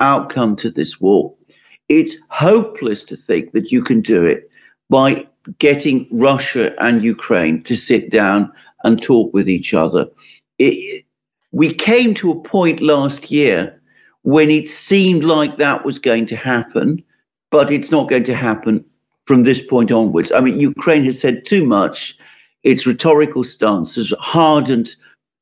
outcome 0.00 0.56
to 0.56 0.70
this 0.70 1.00
war, 1.00 1.34
it's 1.88 2.16
hopeless 2.30 3.02
to 3.04 3.16
think 3.16 3.52
that 3.52 3.72
you 3.72 3.82
can 3.82 4.00
do 4.00 4.24
it 4.24 4.50
by 4.90 5.26
getting 5.58 6.06
Russia 6.10 6.74
and 6.82 7.02
Ukraine 7.02 7.62
to 7.62 7.74
sit 7.74 8.10
down 8.10 8.52
and 8.84 9.02
talk 9.02 9.32
with 9.32 9.48
each 9.48 9.74
other. 9.74 10.06
It, 10.58 11.04
we 11.52 11.72
came 11.72 12.14
to 12.14 12.30
a 12.30 12.40
point 12.40 12.80
last 12.80 13.30
year 13.30 13.80
when 14.22 14.50
it 14.50 14.68
seemed 14.68 15.24
like 15.24 15.56
that 15.56 15.84
was 15.84 15.98
going 15.98 16.26
to 16.26 16.36
happen, 16.36 17.02
but 17.50 17.70
it's 17.70 17.90
not 17.90 18.08
going 18.08 18.24
to 18.24 18.34
happen 18.34 18.84
from 19.26 19.44
this 19.44 19.64
point 19.64 19.90
onwards. 19.90 20.32
I 20.32 20.40
mean, 20.40 20.60
Ukraine 20.60 21.04
has 21.04 21.20
said 21.20 21.44
too 21.44 21.64
much. 21.64 22.16
Its 22.64 22.86
rhetorical 22.86 23.44
stance 23.44 23.94
has 23.94 24.12
hardened 24.18 24.90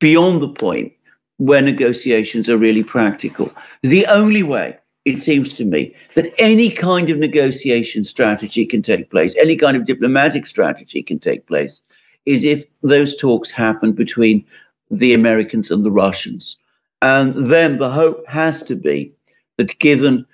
beyond 0.00 0.42
the 0.42 0.48
point 0.48 0.92
where 1.38 1.62
negotiations 1.62 2.48
are 2.48 2.56
really 2.56 2.82
practical. 2.82 3.52
The 3.82 4.06
only 4.06 4.42
way 4.42 4.76
it 5.04 5.22
seems 5.22 5.54
to 5.54 5.64
me 5.64 5.94
that 6.14 6.32
any 6.38 6.68
kind 6.68 7.10
of 7.10 7.18
negotiation 7.18 8.04
strategy 8.04 8.66
can 8.66 8.82
take 8.82 9.10
place, 9.10 9.36
any 9.36 9.56
kind 9.56 9.76
of 9.76 9.84
diplomatic 9.84 10.46
strategy 10.46 11.02
can 11.02 11.18
take 11.18 11.46
place, 11.46 11.80
is 12.26 12.44
if 12.44 12.64
those 12.82 13.16
talks 13.16 13.50
happen 13.50 13.92
between 13.92 14.44
the 14.90 15.14
Americans 15.14 15.70
and 15.70 15.84
the 15.84 15.90
Russians. 15.90 16.56
And 17.02 17.46
then 17.46 17.78
the 17.78 17.90
hope 17.90 18.26
has 18.26 18.62
to 18.64 18.74
be 18.74 19.12
that 19.58 19.78
given 19.78 20.26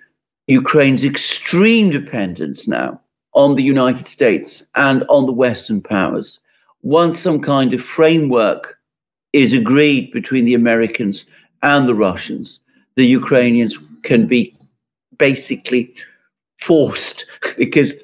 Ukraine's 0.47 1.05
extreme 1.05 1.91
dependence 1.91 2.69
now 2.69 3.01
on 3.35 3.55
the 3.55 3.63
United 3.63 4.07
States 4.07 4.69
and 4.75 5.05
on 5.09 5.27
the 5.27 5.33
Western 5.33 5.81
powers, 5.81 6.41
once 6.83 7.19
some 7.19 7.41
kind 7.41 7.73
of 7.73 7.81
framework 7.81 8.79
is 9.33 9.55
agreed 9.55 10.11
between 10.13 10.45
the 10.45 10.55
Americans 10.55 11.25
and 11.63 11.89
the 11.89 11.95
Russians, 11.95 12.61
the 12.97 13.07
Ukrainians 13.07 13.79
can 14.03 14.27
be 14.27 14.55
basically 15.19 15.95
forced 16.59 17.27
because 17.57 17.95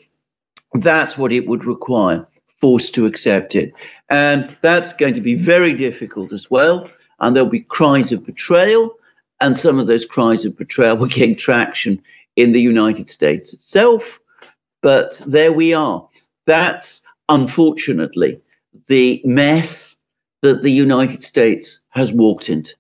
that's 0.74 1.18
what 1.18 1.32
it 1.32 1.46
would 1.46 1.64
require 1.64 2.26
forced 2.61 2.94
to 2.94 3.07
accept 3.07 3.55
it. 3.55 3.73
And 4.09 4.57
that's 4.62 4.92
going 4.92 5.14
to 5.14 5.21
be 5.21 5.35
very 5.35 5.73
difficult 5.73 6.33
as 6.33 6.51
well. 6.51 6.90
And 7.21 7.35
there'll 7.35 7.49
be 7.49 7.61
cries 7.61 8.12
of 8.12 8.27
betrayal. 8.27 8.94
And 9.40 9.57
some 9.57 9.79
of 9.79 9.87
those 9.87 10.05
cries 10.05 10.44
of 10.44 10.57
betrayal 10.57 10.97
will 10.97 11.07
gain 11.07 11.37
traction 11.37 12.03
in 12.37 12.53
the 12.53 12.61
United 12.61 13.09
States 13.09 13.53
itself. 13.53 14.21
But 14.83 15.21
there 15.27 15.53
we 15.53 15.75
are. 15.75 16.09
That's 16.47 17.03
unfortunately 17.29 18.40
the 18.87 19.21
mess 19.25 19.97
that 20.42 20.62
the 20.62 20.71
United 20.71 21.23
States 21.23 21.81
has 21.90 22.12
walked 22.12 22.49
into. 22.49 22.75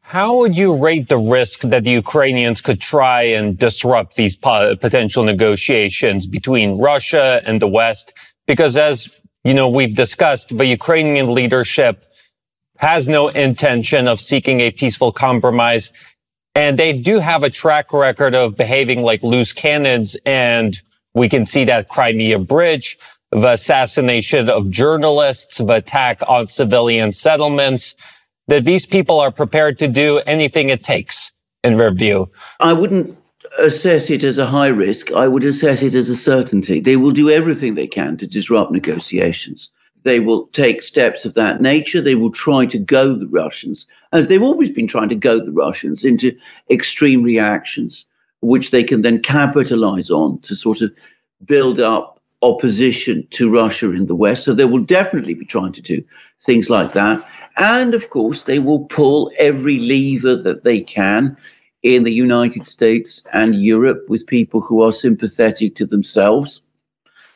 How 0.00 0.36
would 0.36 0.56
you 0.56 0.74
rate 0.74 1.10
the 1.10 1.18
risk 1.18 1.60
that 1.60 1.84
the 1.84 1.90
Ukrainians 1.90 2.62
could 2.62 2.80
try 2.80 3.22
and 3.24 3.58
disrupt 3.58 4.16
these 4.16 4.36
potential 4.36 5.22
negotiations 5.22 6.26
between 6.26 6.78
Russia 6.78 7.42
and 7.44 7.60
the 7.60 7.68
West? 7.68 8.14
Because 8.48 8.76
as 8.76 9.08
you 9.44 9.54
know, 9.54 9.68
we've 9.68 9.94
discussed 9.94 10.56
the 10.58 10.66
Ukrainian 10.66 11.32
leadership 11.32 12.04
has 12.78 13.06
no 13.06 13.28
intention 13.28 14.08
of 14.08 14.20
seeking 14.20 14.60
a 14.60 14.70
peaceful 14.70 15.12
compromise. 15.12 15.92
And 16.54 16.78
they 16.78 16.92
do 16.92 17.20
have 17.20 17.44
a 17.44 17.50
track 17.50 17.92
record 17.92 18.34
of 18.34 18.56
behaving 18.56 19.02
like 19.02 19.22
loose 19.22 19.52
cannons. 19.52 20.16
And 20.26 20.76
we 21.14 21.28
can 21.28 21.46
see 21.46 21.64
that 21.66 21.88
Crimea 21.88 22.40
Bridge, 22.40 22.98
the 23.30 23.52
assassination 23.52 24.48
of 24.50 24.70
journalists, 24.70 25.58
the 25.58 25.74
attack 25.74 26.20
on 26.26 26.48
civilian 26.48 27.12
settlements 27.12 27.94
that 28.48 28.64
these 28.64 28.86
people 28.86 29.20
are 29.20 29.30
prepared 29.30 29.78
to 29.78 29.88
do 29.88 30.18
anything 30.26 30.70
it 30.70 30.82
takes 30.82 31.32
in 31.62 31.76
their 31.76 31.90
view? 31.90 32.30
I 32.60 32.72
wouldn't 32.72 33.16
assess 33.58 34.10
it 34.10 34.24
as 34.24 34.38
a 34.38 34.46
high 34.46 34.68
risk. 34.68 35.12
I 35.12 35.28
would 35.28 35.44
assess 35.44 35.82
it 35.82 35.94
as 35.94 36.08
a 36.08 36.16
certainty. 36.16 36.80
They 36.80 36.96
will 36.96 37.12
do 37.12 37.30
everything 37.30 37.74
they 37.74 37.86
can 37.86 38.16
to 38.18 38.26
disrupt 38.26 38.72
negotiations. 38.72 39.70
They 40.04 40.20
will 40.20 40.46
take 40.48 40.82
steps 40.82 41.24
of 41.24 41.34
that 41.34 41.60
nature. 41.60 42.00
They 42.00 42.14
will 42.14 42.30
try 42.30 42.66
to 42.66 42.78
go 42.78 43.14
the 43.14 43.26
Russians, 43.26 43.86
as 44.12 44.28
they've 44.28 44.42
always 44.42 44.70
been 44.70 44.86
trying 44.86 45.08
to 45.08 45.16
go 45.16 45.44
the 45.44 45.52
Russians, 45.52 46.04
into 46.04 46.36
extreme 46.70 47.22
reactions, 47.22 48.06
which 48.40 48.70
they 48.70 48.84
can 48.84 49.02
then 49.02 49.20
capitalize 49.20 50.10
on 50.10 50.38
to 50.40 50.54
sort 50.54 50.82
of 50.82 50.92
build 51.44 51.80
up 51.80 52.20
opposition 52.42 53.26
to 53.30 53.50
Russia 53.50 53.92
in 53.92 54.06
the 54.06 54.14
West. 54.14 54.44
So 54.44 54.54
they 54.54 54.64
will 54.64 54.84
definitely 54.84 55.34
be 55.34 55.44
trying 55.44 55.72
to 55.72 55.82
do 55.82 56.02
things 56.46 56.70
like 56.70 56.92
that. 56.92 57.22
And 57.56 57.94
of 57.94 58.10
course, 58.10 58.44
they 58.44 58.60
will 58.60 58.84
pull 58.86 59.32
every 59.38 59.80
lever 59.80 60.36
that 60.36 60.62
they 60.62 60.80
can 60.80 61.36
in 61.82 62.04
the 62.04 62.12
United 62.12 62.66
States 62.66 63.26
and 63.32 63.54
Europe 63.54 64.04
with 64.08 64.26
people 64.26 64.60
who 64.60 64.82
are 64.82 64.92
sympathetic 64.92 65.74
to 65.76 65.86
themselves 65.86 66.62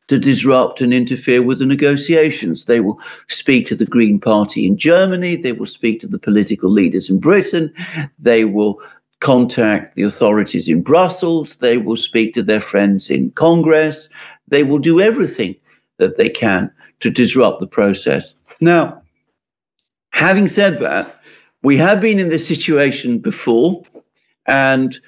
to 0.09 0.19
disrupt 0.19 0.81
and 0.81 0.93
interfere 0.93 1.43
with 1.43 1.61
the 1.61 1.67
negotiations. 1.67 2.65
They 2.65 2.81
will 2.81 2.99
speak 3.29 3.67
to 3.67 3.77
the 3.77 3.87
Green 3.87 4.19
Party 4.19 4.67
in 4.67 4.77
Germany, 4.77 5.37
they 5.37 5.53
will 5.53 5.67
speak 5.67 6.01
to 6.01 6.09
the 6.09 6.19
political 6.19 6.71
leaders 6.71 7.09
in 7.09 7.21
Britain, 7.21 7.73
they 8.19 8.45
will 8.45 8.81
contact 9.21 9.95
the 9.95 10.03
authorities 10.03 10.69
in 10.69 10.83
Brussels, 10.83 11.59
they 11.59 11.79
will 11.79 11.97
speak 11.97 12.35
to 12.35 12.43
their 12.43 12.61
friends 12.61 13.11
in 13.11 13.31
Congress, 13.31 14.09
they 14.49 14.65
will 14.65 14.81
do 14.81 15.01
everything 15.01 15.55
that 15.99 16.19
they 16.19 16.29
can 16.29 16.71
to 16.99 17.11
disrupt 17.11 17.61
the 17.61 17.67
process. 17.67 18.35
Now, 18.61 19.03
Having 20.13 20.49
said 20.49 20.79
that, 20.81 21.21
we 21.63 21.77
have 21.79 22.01
been 22.01 22.21
in 22.21 22.29
this 22.29 22.47
situation 22.47 23.19
before, 23.19 23.83
and 24.47 24.99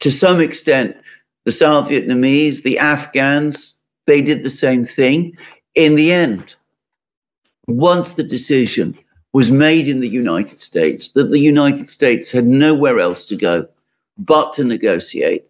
to 0.00 0.10
some 0.10 0.40
extent, 0.40 0.96
the 1.44 1.52
South 1.52 1.88
Vietnamese, 1.88 2.62
the 2.62 2.78
Afghans, 2.78 3.74
they 4.06 4.22
did 4.22 4.42
the 4.42 4.50
same 4.50 4.84
thing. 4.84 5.36
In 5.74 5.94
the 5.94 6.12
end, 6.12 6.56
once 7.66 8.14
the 8.14 8.22
decision 8.22 8.98
was 9.32 9.50
made 9.50 9.88
in 9.88 10.00
the 10.00 10.08
United 10.08 10.58
States 10.58 11.12
that 11.12 11.30
the 11.30 11.38
United 11.38 11.88
States 11.88 12.30
had 12.30 12.46
nowhere 12.46 13.00
else 13.00 13.26
to 13.26 13.36
go 13.36 13.66
but 14.16 14.52
to 14.52 14.64
negotiate, 14.64 15.44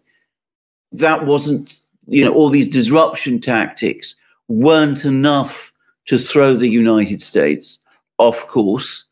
that 0.91 1.25
wasn't, 1.25 1.81
you 2.07 2.23
know, 2.23 2.33
all 2.33 2.49
these 2.49 2.69
disruption 2.69 3.39
tactics 3.39 4.15
weren't 4.47 5.05
enough 5.05 5.71
to 6.05 6.17
throw 6.17 6.55
the 6.55 6.69
United 6.69 7.21
States 7.21 7.79
off 8.17 8.47
course, 8.47 9.05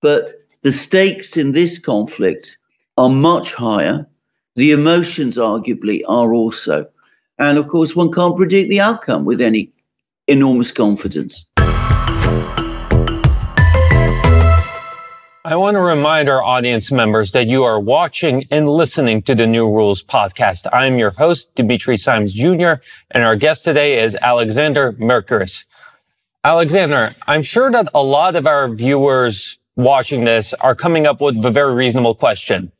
but 0.00 0.34
the 0.62 0.72
stakes 0.72 1.36
in 1.36 1.52
this 1.52 1.78
conflict 1.78 2.58
are 2.96 3.08
much 3.08 3.54
higher. 3.54 4.06
The 4.56 4.72
emotions, 4.72 5.36
arguably, 5.36 6.02
are 6.06 6.32
also. 6.32 6.86
And 7.38 7.58
of 7.58 7.66
course, 7.68 7.96
one 7.96 8.12
can't 8.12 8.36
predict 8.36 8.70
the 8.70 8.80
outcome 8.80 9.24
with 9.24 9.40
any 9.40 9.72
enormous 10.28 10.70
confidence. 10.70 11.44
I 15.46 15.56
want 15.56 15.74
to 15.74 15.80
remind 15.80 16.30
our 16.30 16.42
audience 16.42 16.90
members 16.90 17.32
that 17.32 17.48
you 17.48 17.64
are 17.64 17.78
watching 17.78 18.46
and 18.50 18.66
listening 18.68 19.20
to 19.22 19.34
the 19.34 19.46
New 19.46 19.68
Rules 19.68 20.02
podcast. 20.02 20.66
I 20.72 20.86
am 20.86 20.98
your 20.98 21.10
host, 21.10 21.54
Dimitri 21.54 21.98
Simes 21.98 22.32
Jr., 22.32 22.74
and 23.10 23.24
our 23.24 23.36
guest 23.36 23.64
today 23.64 24.02
is 24.02 24.16
Alexander 24.22 24.92
Mercouris. 24.94 25.66
Alexander, 26.44 27.14
I'm 27.26 27.42
sure 27.42 27.70
that 27.72 27.88
a 27.92 28.02
lot 28.02 28.36
of 28.36 28.46
our 28.46 28.68
viewers 28.68 29.58
watching 29.76 30.24
this 30.24 30.54
are 30.54 30.74
coming 30.74 31.06
up 31.06 31.20
with 31.20 31.44
a 31.44 31.50
very 31.50 31.74
reasonable 31.74 32.14
question. 32.14 32.70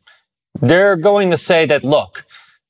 They're 0.60 0.96
going 0.96 1.30
to 1.30 1.36
say 1.36 1.66
that, 1.66 1.84
look, 1.84 2.24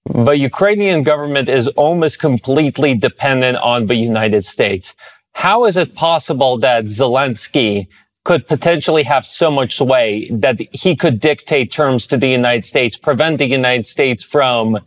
the 0.06 0.32
Ukrainian 0.32 1.02
government 1.02 1.48
is 1.48 1.68
almost 1.68 2.18
completely 2.18 2.94
dependent 2.94 3.58
on 3.58 3.86
the 3.86 3.94
United 3.94 4.44
States. 4.44 4.94
How 5.32 5.64
is 5.64 5.76
it 5.76 5.94
possible 5.94 6.58
that 6.58 6.84
Zelensky 6.84 7.88
could 8.24 8.48
potentially 8.48 9.02
have 9.02 9.26
so 9.26 9.50
much 9.50 9.76
sway 9.76 10.30
that 10.30 10.58
he 10.72 10.96
could 10.96 11.20
dictate 11.20 11.70
terms 11.70 12.06
to 12.06 12.16
the 12.16 12.28
United 12.28 12.64
States, 12.64 12.96
prevent 12.96 13.38
the 13.38 13.46
United 13.46 13.86
States 13.86 14.24
from 14.24 14.78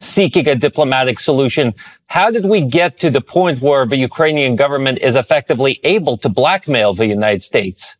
seeking 0.00 0.46
a 0.48 0.54
diplomatic 0.54 1.18
solution. 1.18 1.74
How 2.06 2.30
did 2.30 2.44
we 2.44 2.60
get 2.60 3.00
to 3.00 3.10
the 3.10 3.20
point 3.20 3.62
where 3.62 3.86
the 3.86 3.96
Ukrainian 3.96 4.56
government 4.56 4.98
is 4.98 5.16
effectively 5.16 5.80
able 5.84 6.16
to 6.18 6.28
blackmail 6.28 6.92
the 6.92 7.06
United 7.06 7.42
States? 7.42 7.96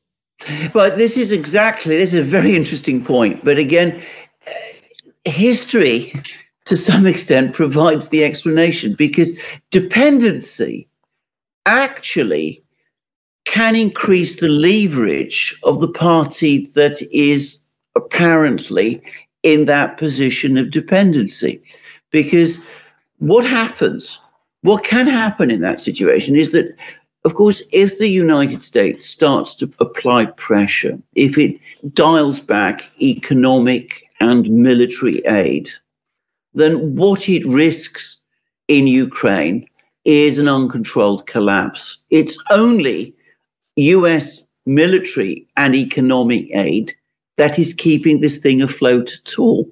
But 0.73 0.99
this 0.99 1.17
is 1.17 1.33
exactly, 1.33 1.97
this 1.97 2.13
is 2.13 2.19
a 2.19 2.23
very 2.23 2.57
interesting 2.57 3.03
point. 3.05 3.45
But 3.45 3.59
again, 3.59 4.03
history 5.25 6.13
to 6.65 6.77
some 6.77 7.07
extent 7.07 7.55
provides 7.55 8.09
the 8.09 8.25
explanation 8.25 8.95
because 8.95 9.33
dependency 9.71 10.89
actually 11.67 12.63
can 13.45 13.75
increase 13.75 14.39
the 14.39 14.49
leverage 14.49 15.59
of 15.65 15.81
the 15.81 15.89
party 15.89 16.67
that 16.75 17.03
is 17.13 17.59
apparently 17.97 19.03
in 19.43 19.65
that 19.67 19.97
position 19.97 20.57
of 20.57 20.71
dependency. 20.71 21.61
Because 22.11 22.65
what 23.19 23.45
happens, 23.45 24.21
what 24.63 24.85
can 24.85 25.07
happen 25.07 25.51
in 25.51 25.61
that 25.61 25.81
situation 25.81 26.37
is 26.37 26.53
that, 26.53 26.75
of 27.25 27.35
course, 27.35 27.63
if 27.73 27.99
the 27.99 28.09
United 28.09 28.63
States 28.63 29.05
starts 29.05 29.55
to 29.57 29.73
apply 29.81 30.27
pressure, 30.27 30.99
if 31.15 31.37
it 31.37 31.59
dials 31.95 32.39
back 32.39 32.91
economic 33.01 34.09
and 34.23 34.49
military 34.51 35.19
aid, 35.27 35.69
then 36.55 36.95
what 36.95 37.29
it 37.29 37.45
risks 37.47 38.19
in 38.69 38.87
Ukraine 38.87 39.67
is 40.05 40.39
an 40.39 40.49
uncontrolled 40.49 41.27
collapse. 41.27 41.85
It's 42.11 42.39
only 42.51 43.15
US 43.77 44.47
military 44.65 45.47
and 45.57 45.75
economic 45.75 46.45
aid 46.55 46.95
that 47.37 47.59
is 47.59 47.75
keeping 47.75 48.21
this 48.21 48.39
thing 48.39 48.63
afloat 48.63 49.09
at 49.25 49.39
all. 49.39 49.69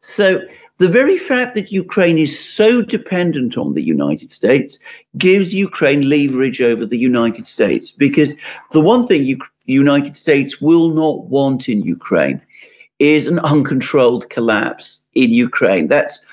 So 0.00 0.40
the 0.78 0.88
very 0.88 1.18
fact 1.18 1.54
that 1.54 1.70
Ukraine 1.70 2.18
is 2.18 2.32
so 2.38 2.80
dependent 2.80 3.58
on 3.58 3.74
the 3.74 3.82
United 3.96 4.30
States 4.30 4.78
gives 5.18 5.54
Ukraine 5.54 6.08
leverage 6.08 6.60
over 6.62 6.86
the 6.86 6.98
United 6.98 7.46
States 7.46 7.90
because 7.90 8.34
the 8.72 8.80
one 8.80 9.06
thing 9.06 9.22
the 9.66 9.72
United 9.84 10.16
States 10.16 10.60
will 10.60 10.88
not 11.02 11.26
want 11.26 11.68
in 11.68 11.82
Ukraine 11.82 12.40
is 13.02 13.26
an 13.26 13.40
uncontrolled 13.40 14.30
collapse 14.30 15.04
in 15.14 15.32
Ukraine. 15.32 15.88
That's 15.88 16.24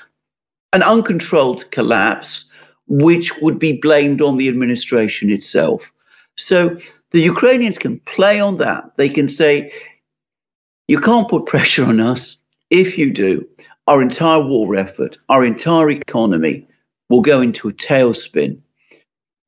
an 0.72 0.84
uncontrolled 0.84 1.68
collapse 1.72 2.44
which 2.86 3.36
would 3.38 3.58
be 3.58 3.72
blamed 3.72 4.22
on 4.22 4.36
the 4.36 4.46
administration 4.46 5.30
itself. 5.30 5.90
So 6.36 6.78
the 7.10 7.22
Ukrainians 7.22 7.76
can 7.76 7.98
play 8.00 8.38
on 8.38 8.58
that. 8.58 8.92
They 8.96 9.08
can 9.08 9.28
say, 9.28 9.72
you 10.86 11.00
can't 11.00 11.28
put 11.28 11.46
pressure 11.46 11.84
on 11.84 12.00
us. 12.00 12.36
If 12.70 12.96
you 12.96 13.12
do, 13.12 13.44
our 13.88 14.00
entire 14.00 14.40
war 14.40 14.76
effort, 14.76 15.18
our 15.28 15.44
entire 15.44 15.90
economy 15.90 16.68
will 17.08 17.20
go 17.20 17.40
into 17.40 17.68
a 17.68 17.72
tailspin. 17.72 18.60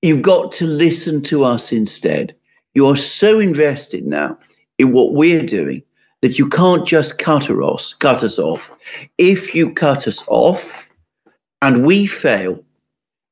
You've 0.02 0.22
got 0.22 0.50
to 0.52 0.66
listen 0.66 1.22
to 1.22 1.44
us 1.44 1.70
instead. 1.70 2.34
You 2.74 2.88
are 2.88 2.96
so 2.96 3.38
invested 3.38 4.08
now 4.08 4.38
in 4.78 4.90
what 4.90 5.14
we're 5.14 5.46
doing 5.46 5.84
that 6.22 6.38
you 6.38 6.48
can't 6.48 6.86
just 6.86 7.18
cut 7.18 7.50
us, 7.50 7.94
cut 7.94 8.22
us 8.24 8.38
off. 8.38 8.72
If 9.18 9.54
you 9.54 9.72
cut 9.72 10.08
us 10.08 10.24
off 10.28 10.88
and 11.60 11.84
we 11.84 12.06
fail, 12.06 12.64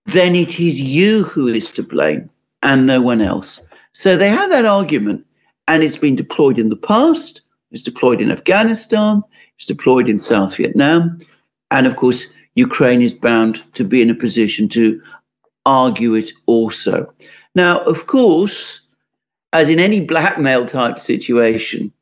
then 0.06 0.34
it 0.34 0.60
is 0.60 0.80
you 0.80 1.24
who 1.24 1.46
is 1.46 1.70
to 1.72 1.82
blame 1.82 2.28
and 2.62 2.86
no 2.86 3.00
one 3.00 3.22
else. 3.22 3.62
So 3.92 4.16
they 4.16 4.28
have 4.28 4.50
that 4.50 4.66
argument, 4.66 5.24
and 5.66 5.82
it's 5.82 5.96
been 5.96 6.16
deployed 6.16 6.58
in 6.58 6.68
the 6.68 6.76
past. 6.76 7.42
It's 7.70 7.82
deployed 7.82 8.20
in 8.20 8.30
Afghanistan. 8.30 9.22
It's 9.56 9.66
deployed 9.66 10.08
in 10.08 10.18
South 10.18 10.56
Vietnam. 10.56 11.18
And 11.70 11.86
of 11.86 11.96
course, 11.96 12.26
Ukraine 12.54 13.02
is 13.02 13.12
bound 13.12 13.62
to 13.74 13.84
be 13.84 14.02
in 14.02 14.10
a 14.10 14.14
position 14.14 14.68
to 14.70 15.00
argue 15.64 16.14
it 16.14 16.30
also. 16.46 17.12
Now, 17.54 17.80
of 17.80 18.06
course, 18.06 18.80
as 19.52 19.68
in 19.68 19.78
any 19.78 20.00
blackmail 20.00 20.66
type 20.66 20.98
situation, 20.98 21.92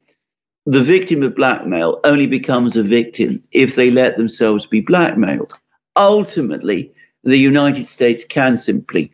the 0.68 0.82
victim 0.82 1.22
of 1.22 1.34
blackmail 1.34 2.00
only 2.04 2.26
becomes 2.26 2.76
a 2.76 2.82
victim 2.82 3.42
if 3.52 3.74
they 3.74 3.90
let 3.90 4.16
themselves 4.16 4.66
be 4.66 4.80
blackmailed. 4.80 5.52
Ultimately, 5.96 6.92
the 7.24 7.38
United 7.38 7.88
States 7.88 8.24
can 8.24 8.56
simply 8.56 9.12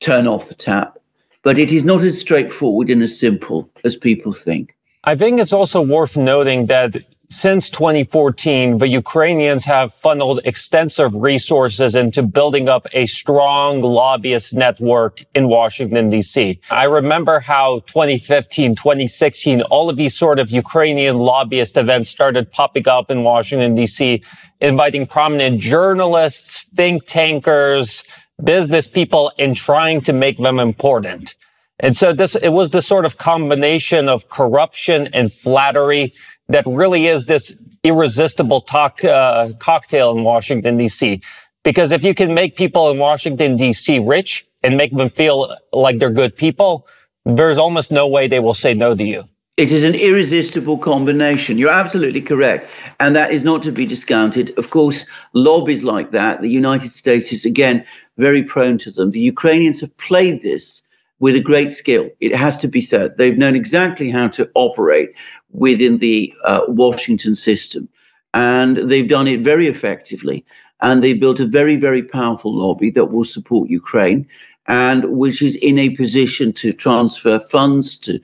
turn 0.00 0.26
off 0.26 0.48
the 0.48 0.54
tap 0.54 0.98
but 1.44 1.58
it 1.58 1.70
is 1.70 1.84
not 1.84 2.02
as 2.02 2.18
straightforward 2.18 2.90
and 2.90 3.02
as 3.02 3.16
simple 3.16 3.70
as 3.84 3.94
people 3.94 4.32
think. 4.32 4.76
I 5.04 5.14
think 5.14 5.38
it's 5.38 5.52
also 5.52 5.82
worth 5.82 6.16
noting 6.16 6.66
that 6.66 6.96
since 7.34 7.68
2014, 7.68 8.78
the 8.78 8.86
Ukrainians 8.86 9.64
have 9.64 9.92
funneled 9.92 10.40
extensive 10.44 11.16
resources 11.16 11.96
into 11.96 12.22
building 12.22 12.68
up 12.68 12.86
a 12.92 13.06
strong 13.06 13.80
lobbyist 13.80 14.54
network 14.54 15.24
in 15.34 15.48
Washington, 15.48 16.10
D.C. 16.10 16.60
I 16.70 16.84
remember 16.84 17.40
how 17.40 17.80
2015, 17.86 18.76
2016, 18.76 19.62
all 19.62 19.90
of 19.90 19.96
these 19.96 20.16
sort 20.16 20.38
of 20.38 20.52
Ukrainian 20.52 21.18
lobbyist 21.18 21.76
events 21.76 22.08
started 22.08 22.52
popping 22.52 22.86
up 22.86 23.10
in 23.10 23.24
Washington, 23.24 23.74
D.C., 23.74 24.22
inviting 24.60 25.04
prominent 25.04 25.60
journalists, 25.60 26.68
think 26.76 27.04
tankers, 27.06 28.04
business 28.44 28.86
people 28.86 29.32
in 29.38 29.54
trying 29.54 30.00
to 30.02 30.12
make 30.12 30.38
them 30.38 30.60
important. 30.60 31.34
And 31.80 31.96
so 31.96 32.12
this, 32.12 32.36
it 32.36 32.50
was 32.50 32.70
this 32.70 32.86
sort 32.86 33.04
of 33.04 33.18
combination 33.18 34.08
of 34.08 34.28
corruption 34.28 35.08
and 35.12 35.32
flattery 35.32 36.14
that 36.48 36.64
really 36.66 37.06
is 37.06 37.26
this 37.26 37.56
irresistible 37.82 38.60
talk, 38.60 39.04
uh, 39.04 39.50
cocktail 39.58 40.16
in 40.16 40.24
Washington, 40.24 40.76
D.C. 40.76 41.20
Because 41.62 41.92
if 41.92 42.04
you 42.04 42.14
can 42.14 42.34
make 42.34 42.56
people 42.56 42.90
in 42.90 42.98
Washington, 42.98 43.56
D.C. 43.56 43.98
rich 44.00 44.44
and 44.62 44.76
make 44.76 44.92
them 44.92 45.08
feel 45.08 45.56
like 45.72 45.98
they're 45.98 46.10
good 46.10 46.36
people, 46.36 46.86
there's 47.24 47.58
almost 47.58 47.90
no 47.90 48.06
way 48.06 48.28
they 48.28 48.40
will 48.40 48.54
say 48.54 48.74
no 48.74 48.94
to 48.94 49.04
you. 49.04 49.24
It 49.56 49.70
is 49.70 49.84
an 49.84 49.94
irresistible 49.94 50.78
combination. 50.78 51.58
You're 51.58 51.70
absolutely 51.70 52.20
correct. 52.20 52.68
And 52.98 53.14
that 53.14 53.30
is 53.30 53.44
not 53.44 53.62
to 53.62 53.70
be 53.70 53.86
discounted. 53.86 54.52
Of 54.58 54.70
course, 54.70 55.06
lobbies 55.32 55.84
like 55.84 56.10
that, 56.10 56.42
the 56.42 56.50
United 56.50 56.90
States 56.90 57.32
is 57.32 57.44
again 57.44 57.84
very 58.18 58.42
prone 58.42 58.78
to 58.78 58.90
them. 58.90 59.12
The 59.12 59.20
Ukrainians 59.20 59.80
have 59.80 59.96
played 59.96 60.42
this 60.42 60.82
with 61.20 61.36
a 61.36 61.40
great 61.40 61.70
skill. 61.70 62.10
It 62.20 62.34
has 62.34 62.58
to 62.58 62.68
be 62.68 62.80
said. 62.80 63.16
They've 63.16 63.38
known 63.38 63.54
exactly 63.54 64.10
how 64.10 64.26
to 64.28 64.50
operate 64.54 65.10
within 65.54 65.98
the 65.98 66.34
uh, 66.44 66.62
Washington 66.68 67.34
system. 67.34 67.88
And 68.34 68.90
they've 68.90 69.08
done 69.08 69.28
it 69.28 69.40
very 69.40 69.68
effectively. 69.68 70.44
And 70.82 71.02
they've 71.02 71.18
built 71.18 71.40
a 71.40 71.46
very, 71.46 71.76
very 71.76 72.02
powerful 72.02 72.54
lobby 72.54 72.90
that 72.90 73.06
will 73.06 73.24
support 73.24 73.70
Ukraine 73.70 74.28
and 74.66 75.04
which 75.04 75.40
is 75.40 75.56
in 75.56 75.78
a 75.78 75.90
position 75.90 76.52
to 76.54 76.72
transfer 76.72 77.38
funds, 77.38 77.96
to 77.98 78.18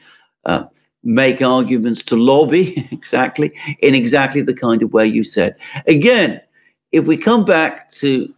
uh, 0.47 0.64
make 1.05 1.43
arguments 1.43 2.03
to 2.03 2.16
lobby 2.16 2.89
exactly 2.93 3.53
in 3.81 3.95
exactly 3.95 4.43
the 4.43 4.55
kind 4.55 4.83
of 4.83 4.93
way 4.93 5.07
you 5.07 5.22
said. 5.22 5.55
Again, 5.87 6.41
if 6.93 7.07
we 7.07 7.16
come 7.16 7.45
back 7.45 7.91
to 7.91 8.35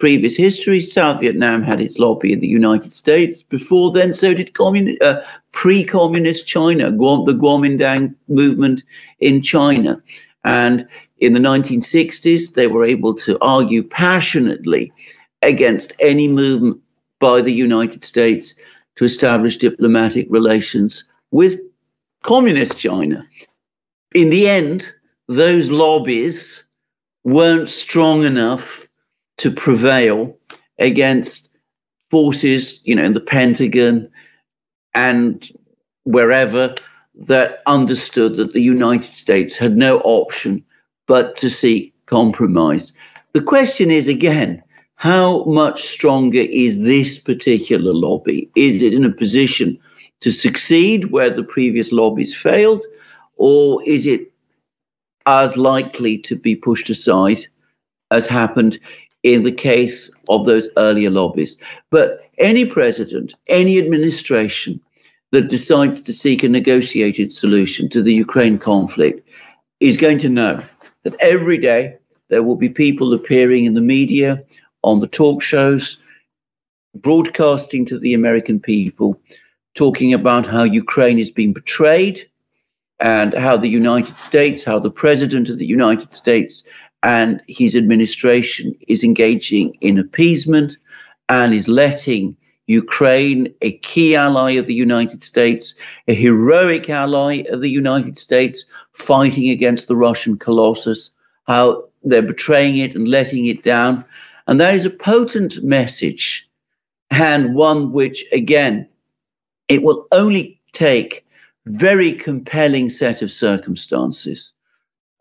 previous 0.00 0.36
history, 0.36 0.80
South 0.80 1.20
Vietnam 1.20 1.62
had 1.62 1.80
its 1.80 1.98
lobby 1.98 2.32
in 2.32 2.40
the 2.40 2.48
United 2.48 2.90
States. 2.90 3.42
Before 3.42 3.92
then, 3.92 4.12
so 4.12 4.34
did 4.34 4.54
communi- 4.54 5.00
uh, 5.00 5.20
pre-communist 5.52 6.46
China, 6.46 6.90
Guam, 6.90 7.26
the 7.26 7.34
Kuomintang 7.34 8.14
movement 8.26 8.82
in 9.20 9.42
China. 9.42 10.02
And 10.42 10.88
in 11.18 11.34
the 11.34 11.40
1960s, 11.40 12.54
they 12.54 12.66
were 12.66 12.84
able 12.84 13.14
to 13.16 13.38
argue 13.40 13.82
passionately 13.82 14.92
against 15.42 15.92
any 16.00 16.28
movement 16.28 16.80
by 17.18 17.42
the 17.42 17.52
United 17.52 18.02
States 18.02 18.54
to 18.96 19.04
establish 19.04 19.58
diplomatic 19.58 20.26
relations 20.30 21.04
with 21.30 21.60
communist 22.22 22.78
China. 22.78 23.26
In 24.14 24.30
the 24.30 24.48
end, 24.48 24.90
those 25.28 25.70
lobbies 25.70 26.64
weren't 27.24 27.68
strong 27.68 28.24
enough 28.24 28.88
to 29.40 29.50
prevail 29.50 30.36
against 30.78 31.50
forces, 32.10 32.80
you 32.84 32.94
know, 32.94 33.04
in 33.04 33.14
the 33.14 33.20
Pentagon, 33.20 34.08
and 34.94 35.50
wherever 36.04 36.74
that 37.14 37.62
understood 37.66 38.36
that 38.36 38.52
the 38.52 38.62
United 38.62 39.04
States 39.04 39.56
had 39.56 39.76
no 39.76 40.00
option 40.00 40.64
but 41.06 41.36
to 41.36 41.48
seek 41.50 41.94
compromise. 42.06 42.92
The 43.32 43.42
question 43.42 43.90
is 43.90 44.08
again, 44.08 44.62
how 44.96 45.44
much 45.44 45.82
stronger 45.82 46.40
is 46.40 46.82
this 46.82 47.18
particular 47.18 47.94
lobby? 47.94 48.50
Is 48.56 48.82
it 48.82 48.92
in 48.92 49.04
a 49.04 49.12
position 49.12 49.78
to 50.20 50.30
succeed 50.30 51.12
where 51.12 51.30
the 51.30 51.44
previous 51.44 51.92
lobbies 51.92 52.36
failed, 52.36 52.84
or 53.36 53.82
is 53.84 54.06
it 54.06 54.30
as 55.26 55.56
likely 55.56 56.18
to 56.18 56.36
be 56.36 56.54
pushed 56.54 56.90
aside 56.90 57.40
as 58.10 58.26
happened 58.26 58.78
in 59.22 59.42
the 59.42 59.52
case 59.52 60.10
of 60.28 60.46
those 60.46 60.68
earlier 60.76 61.10
lobbies? 61.10 61.56
But 61.90 62.20
any 62.38 62.64
president, 62.64 63.34
any 63.48 63.78
administration 63.78 64.80
that 65.32 65.48
decides 65.48 66.02
to 66.02 66.12
seek 66.12 66.42
a 66.42 66.48
negotiated 66.48 67.32
solution 67.32 67.88
to 67.90 68.02
the 68.02 68.14
Ukraine 68.14 68.58
conflict 68.58 69.26
is 69.78 69.96
going 69.96 70.18
to 70.18 70.28
know 70.28 70.62
that 71.04 71.16
every 71.20 71.58
day 71.58 71.96
there 72.28 72.42
will 72.42 72.56
be 72.56 72.68
people 72.68 73.14
appearing 73.14 73.64
in 73.64 73.74
the 73.74 73.80
media, 73.80 74.42
on 74.82 75.00
the 75.00 75.06
talk 75.06 75.42
shows, 75.42 75.98
broadcasting 76.94 77.84
to 77.86 77.98
the 77.98 78.14
American 78.14 78.58
people, 78.58 79.20
talking 79.74 80.12
about 80.12 80.46
how 80.46 80.62
Ukraine 80.62 81.18
is 81.18 81.30
being 81.30 81.52
betrayed 81.52 82.26
and 82.98 83.34
how 83.34 83.56
the 83.56 83.68
United 83.68 84.16
States, 84.16 84.64
how 84.64 84.78
the 84.78 84.90
president 84.90 85.48
of 85.48 85.58
the 85.58 85.66
United 85.66 86.12
States 86.12 86.64
and 87.02 87.42
his 87.48 87.76
administration 87.76 88.74
is 88.88 89.02
engaging 89.04 89.76
in 89.80 89.98
appeasement 89.98 90.76
and 91.28 91.54
is 91.54 91.68
letting 91.68 92.36
Ukraine, 92.66 93.52
a 93.62 93.72
key 93.78 94.14
ally 94.14 94.52
of 94.52 94.66
the 94.66 94.74
United 94.74 95.22
States, 95.22 95.74
a 96.06 96.14
heroic 96.14 96.88
ally 96.88 97.42
of 97.50 97.60
the 97.60 97.70
United 97.70 98.16
States, 98.16 98.64
fighting 98.92 99.50
against 99.50 99.88
the 99.88 99.96
Russian 99.96 100.36
colossus, 100.38 101.10
how 101.46 101.84
they're 102.04 102.22
betraying 102.22 102.78
it 102.78 102.94
and 102.94 103.08
letting 103.08 103.46
it 103.46 103.62
down. 103.62 104.04
And 104.46 104.60
that 104.60 104.74
is 104.74 104.86
a 104.86 104.90
potent 104.90 105.62
message, 105.64 106.48
and 107.10 107.54
one 107.54 107.92
which, 107.92 108.24
again, 108.32 108.88
it 109.68 109.82
will 109.82 110.06
only 110.12 110.60
take 110.72 111.26
very 111.66 112.12
compelling 112.12 112.88
set 112.88 113.20
of 113.20 113.30
circumstances 113.30 114.52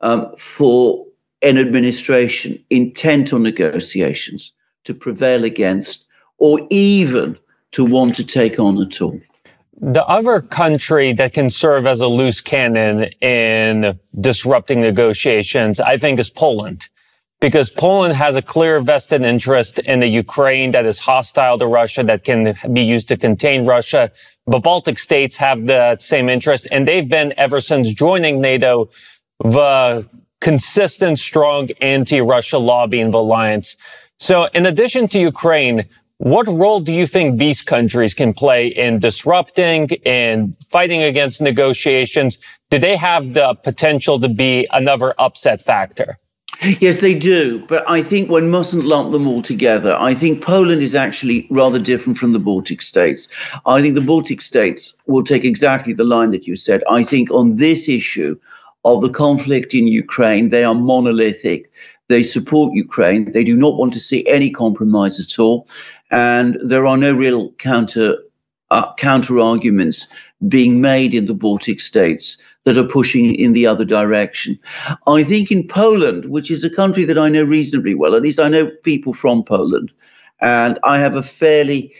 um, 0.02 0.32
for 0.38 1.06
an 1.42 1.58
administration 1.58 2.64
intent 2.70 3.34
on 3.34 3.44
negotiations 3.44 4.54
to 4.84 4.94
prevail 4.94 5.44
against 5.44 6.08
or 6.38 6.66
even 6.70 7.38
to 7.72 7.86
want 7.86 8.16
to 8.16 8.24
take 8.24 8.60
on 8.60 8.82
at 8.82 9.02
all. 9.02 9.20
The 9.82 10.06
other 10.08 10.42
country 10.42 11.14
that 11.14 11.34
can 11.34 11.50
serve 11.50 11.88
as 11.88 12.02
a 12.02 12.08
loose 12.08 12.42
cannon 12.42 13.04
in 13.22 13.98
disrupting 14.20 14.82
negotiations, 14.82 15.80
I 15.80 15.98
think, 15.98 16.20
is 16.20 16.30
Poland. 16.30 16.90
Because 17.40 17.70
Poland 17.70 18.16
has 18.16 18.36
a 18.36 18.42
clear 18.42 18.82
vested 18.82 19.22
interest 19.22 19.80
in 19.80 20.02
the 20.02 20.08
Ukraine 20.08 20.72
that 20.72 20.86
is 20.86 21.00
hostile 21.00 21.58
to 21.60 21.68
Russia, 21.68 22.04
that 22.04 22.26
can 22.26 22.58
be 22.74 22.82
used 22.82 23.08
to 23.08 23.16
contain 23.16 23.66
Russia. 23.66 24.12
The 24.48 24.60
Baltic 24.60 25.00
states 25.00 25.38
have 25.38 25.66
the 25.66 25.96
same 26.00 26.28
interest, 26.28 26.68
and 26.70 26.86
they've 26.86 27.08
been, 27.08 27.34
ever 27.38 27.62
since 27.62 27.94
joining 27.94 28.42
NATO, 28.42 28.90
the 29.40 30.06
consistent, 30.42 31.20
strong 31.20 31.70
anti-Russia 31.82 32.58
lobbying 32.58 33.14
alliance. 33.14 33.76
So 34.18 34.46
in 34.54 34.66
addition 34.66 35.08
to 35.10 35.20
Ukraine, 35.20 35.86
what 36.18 36.48
role 36.48 36.82
do 36.82 36.92
you 36.92 37.06
think 37.06 37.40
these 37.40 37.62
countries 37.62 38.14
can 38.14 38.34
play 38.34 38.68
in 38.68 39.00
disrupting 39.00 39.90
and 40.06 40.54
fighting 40.70 41.02
against 41.02 41.42
negotiations? 41.42 42.38
Do 42.70 42.78
they 42.78 42.98
have 42.98 43.34
the 43.34 43.56
potential 43.64 44.20
to 44.20 44.28
be 44.28 44.68
another 44.72 45.14
upset 45.18 45.62
factor? 45.62 46.18
Yes, 46.62 47.00
they 47.00 47.14
do. 47.14 47.66
But 47.68 47.90
I 47.90 48.04
think 48.04 48.30
one 48.30 48.50
mustn't 48.50 48.84
lump 48.84 49.14
them 49.14 49.28
all 49.28 49.42
together. 49.42 49.96
I 49.98 50.14
think 50.14 50.44
Poland 50.44 50.82
is 50.82 50.94
actually 50.94 51.48
rather 51.50 51.80
different 51.80 52.18
from 52.18 52.34
the 52.34 52.40
Baltic 52.40 52.82
states. 52.82 53.30
I 53.66 53.82
think 53.82 53.96
the 53.96 54.02
Baltic 54.02 54.42
states 54.42 54.98
will 55.08 55.24
take 55.24 55.46
exactly 55.46 55.94
the 55.94 56.04
line 56.04 56.32
that 56.32 56.48
you 56.48 56.58
said. 56.58 56.84
I 56.90 57.04
think 57.04 57.32
on 57.32 57.56
this 57.56 57.88
issue 57.88 58.38
of 58.96 59.02
the 59.02 59.10
conflict 59.10 59.74
in 59.74 59.88
Ukraine, 59.88 60.50
they 60.50 60.64
are 60.64 60.76
monolithic. 60.76 61.72
They 62.08 62.24
support 62.24 62.74
Ukraine. 62.74 63.32
They 63.32 63.44
do 63.44 63.56
not 63.56 63.78
want 63.78 63.94
to 63.94 64.00
see 64.00 64.26
any 64.28 64.50
compromise 64.50 65.20
at 65.20 65.40
all 65.40 65.68
and 66.12 66.58
there 66.64 66.86
are 66.86 66.98
no 66.98 67.14
real 67.14 67.52
counter 67.54 68.18
uh, 68.72 68.94
counter 68.96 69.40
arguments 69.40 70.08
being 70.48 70.80
made 70.80 71.14
in 71.14 71.26
the 71.26 71.34
Baltic 71.34 71.80
states 71.80 72.38
that 72.66 72.78
are 72.78 72.84
pushing 72.84 73.34
in 73.34 73.54
the 73.54 73.66
other 73.66 73.86
direction. 73.86 74.60
I 75.08 75.24
think 75.24 75.52
in 75.52 75.68
Poland, 75.68 76.26
which 76.26 76.52
is 76.52 76.64
a 76.64 76.70
country 76.70 77.04
that 77.06 77.18
I 77.18 77.30
know 77.30 77.44
reasonably 77.44 77.96
well, 77.96 78.14
at 78.14 78.22
least 78.22 78.40
I 78.40 78.48
know 78.48 78.68
people 78.84 79.14
from 79.14 79.44
Poland, 79.44 79.92
and 80.40 80.78
I 80.84 81.00
have 81.00 81.16
a 81.16 81.24
fairly 81.24 81.92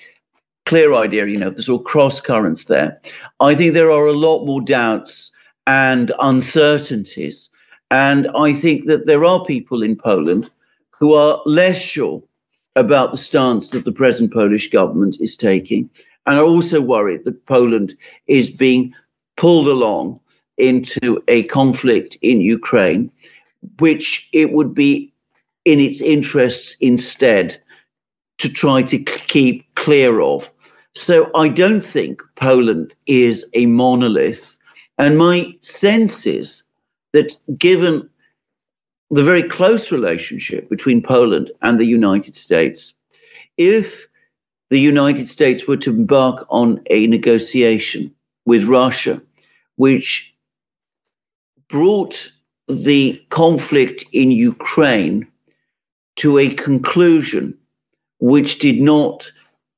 clear 0.68 0.94
idea, 0.94 1.26
you 1.26 1.38
know, 1.38 1.50
there's 1.50 1.70
all 1.70 1.80
cross 1.80 2.22
currents 2.22 2.66
there. 2.66 3.02
I 3.40 3.56
think 3.56 3.74
there 3.74 3.90
are 3.90 4.06
a 4.06 4.14
lot 4.14 4.46
more 4.46 4.62
doubts 4.62 5.32
and 5.68 6.12
uncertainties. 6.20 7.50
And 7.92 8.28
I 8.36 8.54
think 8.54 8.86
that 8.86 9.06
there 9.06 9.26
are 9.26 9.44
people 9.46 9.82
in 9.84 9.96
Poland 9.96 10.50
who 10.92 11.14
are 11.14 11.42
less 11.46 11.80
sure 11.80 12.22
about 12.76 13.12
the 13.12 13.18
stance 13.18 13.72
that 13.72 13.86
the 13.86 13.92
present 13.92 14.32
Polish 14.32 14.70
government 14.70 15.18
is 15.20 15.36
taking, 15.36 15.90
and 16.26 16.38
are 16.38 16.46
also 16.46 16.82
worried 16.82 17.24
that 17.26 17.46
Poland 17.46 17.96
is 18.28 18.50
being 18.50 18.94
pulled 19.38 19.68
along 19.68 20.20
into 20.58 21.22
a 21.28 21.44
conflict 21.44 22.18
in 22.22 22.42
Ukraine, 22.42 23.10
which 23.80 24.30
it 24.34 24.52
would 24.52 24.74
be 24.74 25.12
in 25.66 25.80
its 25.80 26.02
interests 26.02 26.76
instead 26.80 27.58
to 28.38 28.50
try 28.50 28.82
to 28.84 28.98
keep 28.98 29.64
clear 29.76 30.22
of. 30.22 30.50
So 30.96 31.30
I 31.36 31.48
don't 31.50 31.82
think 31.82 32.22
Poland 32.36 32.96
is 33.06 33.46
a 33.54 33.66
monolith. 33.66 34.58
And 35.00 35.18
my 35.18 35.56
sense 35.62 36.28
is 36.28 36.64
that 37.14 37.36
given 37.58 38.08
the 39.12 39.24
very 39.24 39.44
close 39.44 39.92
relationship 39.92 40.70
between 40.70 41.02
Poland 41.02 41.52
and 41.62 41.80
the 41.80 41.86
United 41.86 42.36
States. 42.36 42.94
If 43.58 44.08
the 44.70 44.80
United 44.80 45.28
States 45.28 45.68
were 45.68 45.78
to 45.78 45.90
embark 45.90 46.46
on 46.50 46.82
a 46.92 47.08
negotiation 47.08 48.14
with 48.46 48.66
Russia, 48.66 49.22
which 49.78 50.36
brought 51.70 52.32
the 52.68 53.20
conflict 53.30 54.06
in 54.12 54.32
Ukraine 54.32 55.28
to 56.18 56.38
a 56.38 56.50
conclusion 56.50 57.58
which 58.20 58.60
did 58.60 58.80
not 58.80 59.32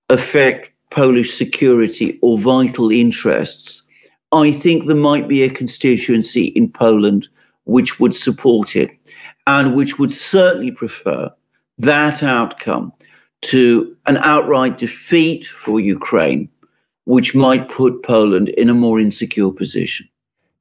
affect 0.10 0.72
Polish 0.90 1.34
security 1.34 2.20
or 2.22 2.38
vital 2.38 2.92
interests, 2.92 3.88
I 4.32 4.52
think 4.52 4.86
there 4.86 4.96
might 4.96 5.28
be 5.28 5.44
a 5.44 5.50
constituency 5.50 6.46
in 6.46 6.72
Poland 6.72 7.28
which 7.66 8.00
would 8.00 8.16
support 8.16 8.76
it 8.76 8.92
and 9.48 9.76
which 9.76 10.00
would 10.00 10.12
certainly 10.12 10.72
prefer 10.72 11.30
that 11.78 12.24
outcome 12.24 12.94
to 13.42 13.96
an 14.06 14.18
outright 14.18 14.78
defeat 14.78 15.46
for 15.46 15.80
Ukraine, 15.80 16.48
which 17.06 17.34
might 17.34 17.70
put 17.70 18.04
Poland 18.04 18.50
in 18.50 18.70
a 18.70 18.74
more 18.74 19.00
insecure 19.00 19.52
position. 19.52 20.08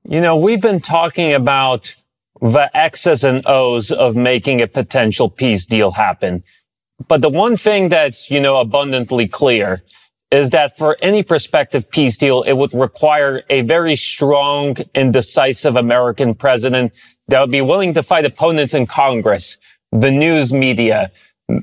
You 0.09 0.21
know, 0.21 0.37
we've 0.37 0.63
been 0.63 0.81
talking 0.81 1.33
about 1.35 1.95
the 2.41 2.75
X's 2.75 3.23
and 3.23 3.47
O's 3.47 3.93
of 3.93 4.17
making 4.17 4.63
a 4.63 4.67
potential 4.67 5.29
peace 5.29 5.67
deal 5.67 5.91
happen. 5.91 6.43
But 7.07 7.21
the 7.23 7.29
one 7.29 7.57
thing 7.57 7.91
that's, 7.91 8.31
you 8.31 8.41
know, 8.41 8.57
abundantly 8.57 9.29
clear 9.29 9.83
is 10.31 10.51
that 10.51 10.79
for 10.79 10.97
any 11.03 11.23
prospective 11.23 11.91
peace 11.91 12.17
deal, 12.17 12.43
it 12.43 12.53
would 12.53 12.73
require 12.73 13.43
a 13.51 13.63
very 13.63 13.97
strong 13.97 14.77
and 14.95 15.13
decisive 15.13 15.77
American 15.77 16.35
president 16.35 16.93
that 17.29 17.41
would 17.41 17.51
be 17.51 17.61
willing 17.61 17.95
to 17.95 18.03
fight 18.03 18.25
opponents 18.25 18.75
in 18.75 18.87
Congress, 18.87 19.57
the 19.93 20.11
news 20.11 20.53
media, 20.53 21.11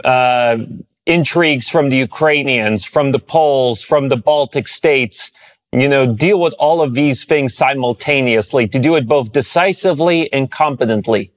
uh, 0.04 0.58
intrigues 1.06 1.70
from 1.70 1.90
the 1.90 1.98
Ukrainians, 1.98 2.84
from 2.84 3.14
the 3.14 3.20
Poles, 3.20 3.82
from 3.82 4.10
the 4.10 4.18
Baltic 4.18 4.68
states, 4.68 5.32
you 5.72 5.88
know, 5.88 6.14
deal 6.14 6.40
with 6.40 6.54
all 6.60 6.82
of 6.82 6.94
these 6.94 7.24
things 7.24 7.56
simultaneously, 7.56 8.68
to 8.68 8.80
do 8.80 8.96
it 8.96 9.08
both 9.08 9.32
decisively 9.32 10.32
and 10.34 10.52
competently. 10.52 11.32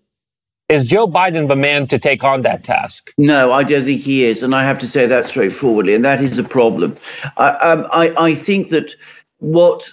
Is 0.70 0.84
Joe 0.84 1.08
Biden 1.08 1.48
the 1.48 1.56
man 1.56 1.88
to 1.88 1.98
take 1.98 2.22
on 2.22 2.42
that 2.42 2.62
task? 2.62 3.12
No, 3.18 3.50
I 3.50 3.64
don't 3.64 3.84
think 3.84 4.00
he 4.00 4.22
is. 4.22 4.40
And 4.40 4.54
I 4.54 4.62
have 4.62 4.78
to 4.78 4.86
say 4.86 5.04
that 5.04 5.26
straightforwardly. 5.26 5.96
And 5.96 6.04
that 6.04 6.22
is 6.22 6.38
a 6.38 6.44
problem. 6.44 6.96
I, 7.36 7.48
um, 7.54 7.88
I, 7.92 8.14
I 8.16 8.34
think 8.36 8.70
that 8.70 8.94
what 9.38 9.92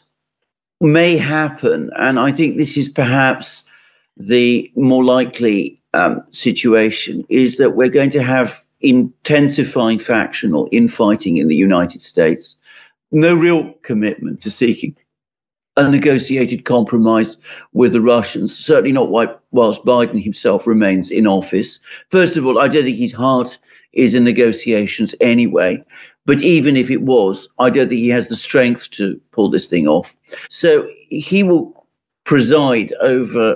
may 0.80 1.18
happen, 1.18 1.90
and 1.96 2.20
I 2.20 2.32
think 2.32 2.58
this 2.58 2.78
is 2.78 2.90
perhaps 2.90 3.64
the 4.18 4.72
more 4.76 5.04
likely 5.04 5.82
um, 5.96 6.24
situation 6.30 7.26
is 7.28 7.58
that 7.58 7.76
we're 7.76 7.90
going 7.90 8.12
to 8.12 8.22
have 8.22 8.64
intensifying 8.82 9.98
factional 9.98 10.70
infighting 10.72 11.38
in 11.38 11.48
the 11.48 11.56
United 11.56 12.02
States. 12.02 12.56
no 13.12 13.34
real 13.34 13.74
commitment 13.82 14.42
to 14.42 14.52
seeking 14.52 14.96
a 15.78 15.90
negotiated 15.90 16.66
compromise 16.66 17.38
with 17.74 17.94
the 17.94 18.02
Russians, 18.02 18.58
certainly 18.58 18.92
not 18.92 19.10
whilst 19.52 19.86
Biden 19.86 20.22
himself 20.22 20.68
remains 20.68 21.12
in 21.12 21.28
office. 21.28 21.80
First 22.10 22.36
of 22.36 22.46
all, 22.46 22.60
I 22.60 22.68
don't 22.68 22.84
think 22.84 22.98
his 22.98 23.14
heart 23.14 23.58
is 23.94 24.16
in 24.16 24.24
negotiations 24.24 25.16
anyway. 25.22 25.84
But 26.26 26.42
even 26.42 26.76
if 26.76 26.92
it 26.92 27.04
was, 27.04 27.48
I 27.58 27.70
don't 27.70 27.88
think 27.88 28.00
he 28.00 28.10
has 28.10 28.28
the 28.28 28.36
strength 28.36 28.92
to 28.92 29.20
pull 29.32 29.50
this 29.50 29.68
thing 29.68 29.88
off. 29.88 30.18
So 30.50 30.88
he 31.10 31.42
will 31.42 31.88
preside 32.26 32.94
over 33.00 33.56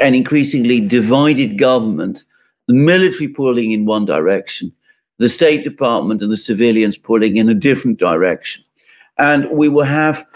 an 0.00 0.14
increasingly 0.14 0.80
divided 0.80 1.58
government, 1.58 2.24
the 2.66 2.74
military 2.74 3.28
pulling 3.28 3.70
in 3.70 3.86
one 3.86 4.04
direction, 4.04 4.70
the 5.18 5.28
State 5.28 5.64
Department 5.64 6.20
and 6.20 6.30
the 6.30 6.36
civilians 6.36 6.98
pulling 6.98 7.36
in 7.36 7.48
a 7.48 7.54
different 7.54 7.98
direction. 7.98 8.62
And 9.18 9.50
we 9.50 9.68
will 9.68 9.84
have 9.84 10.29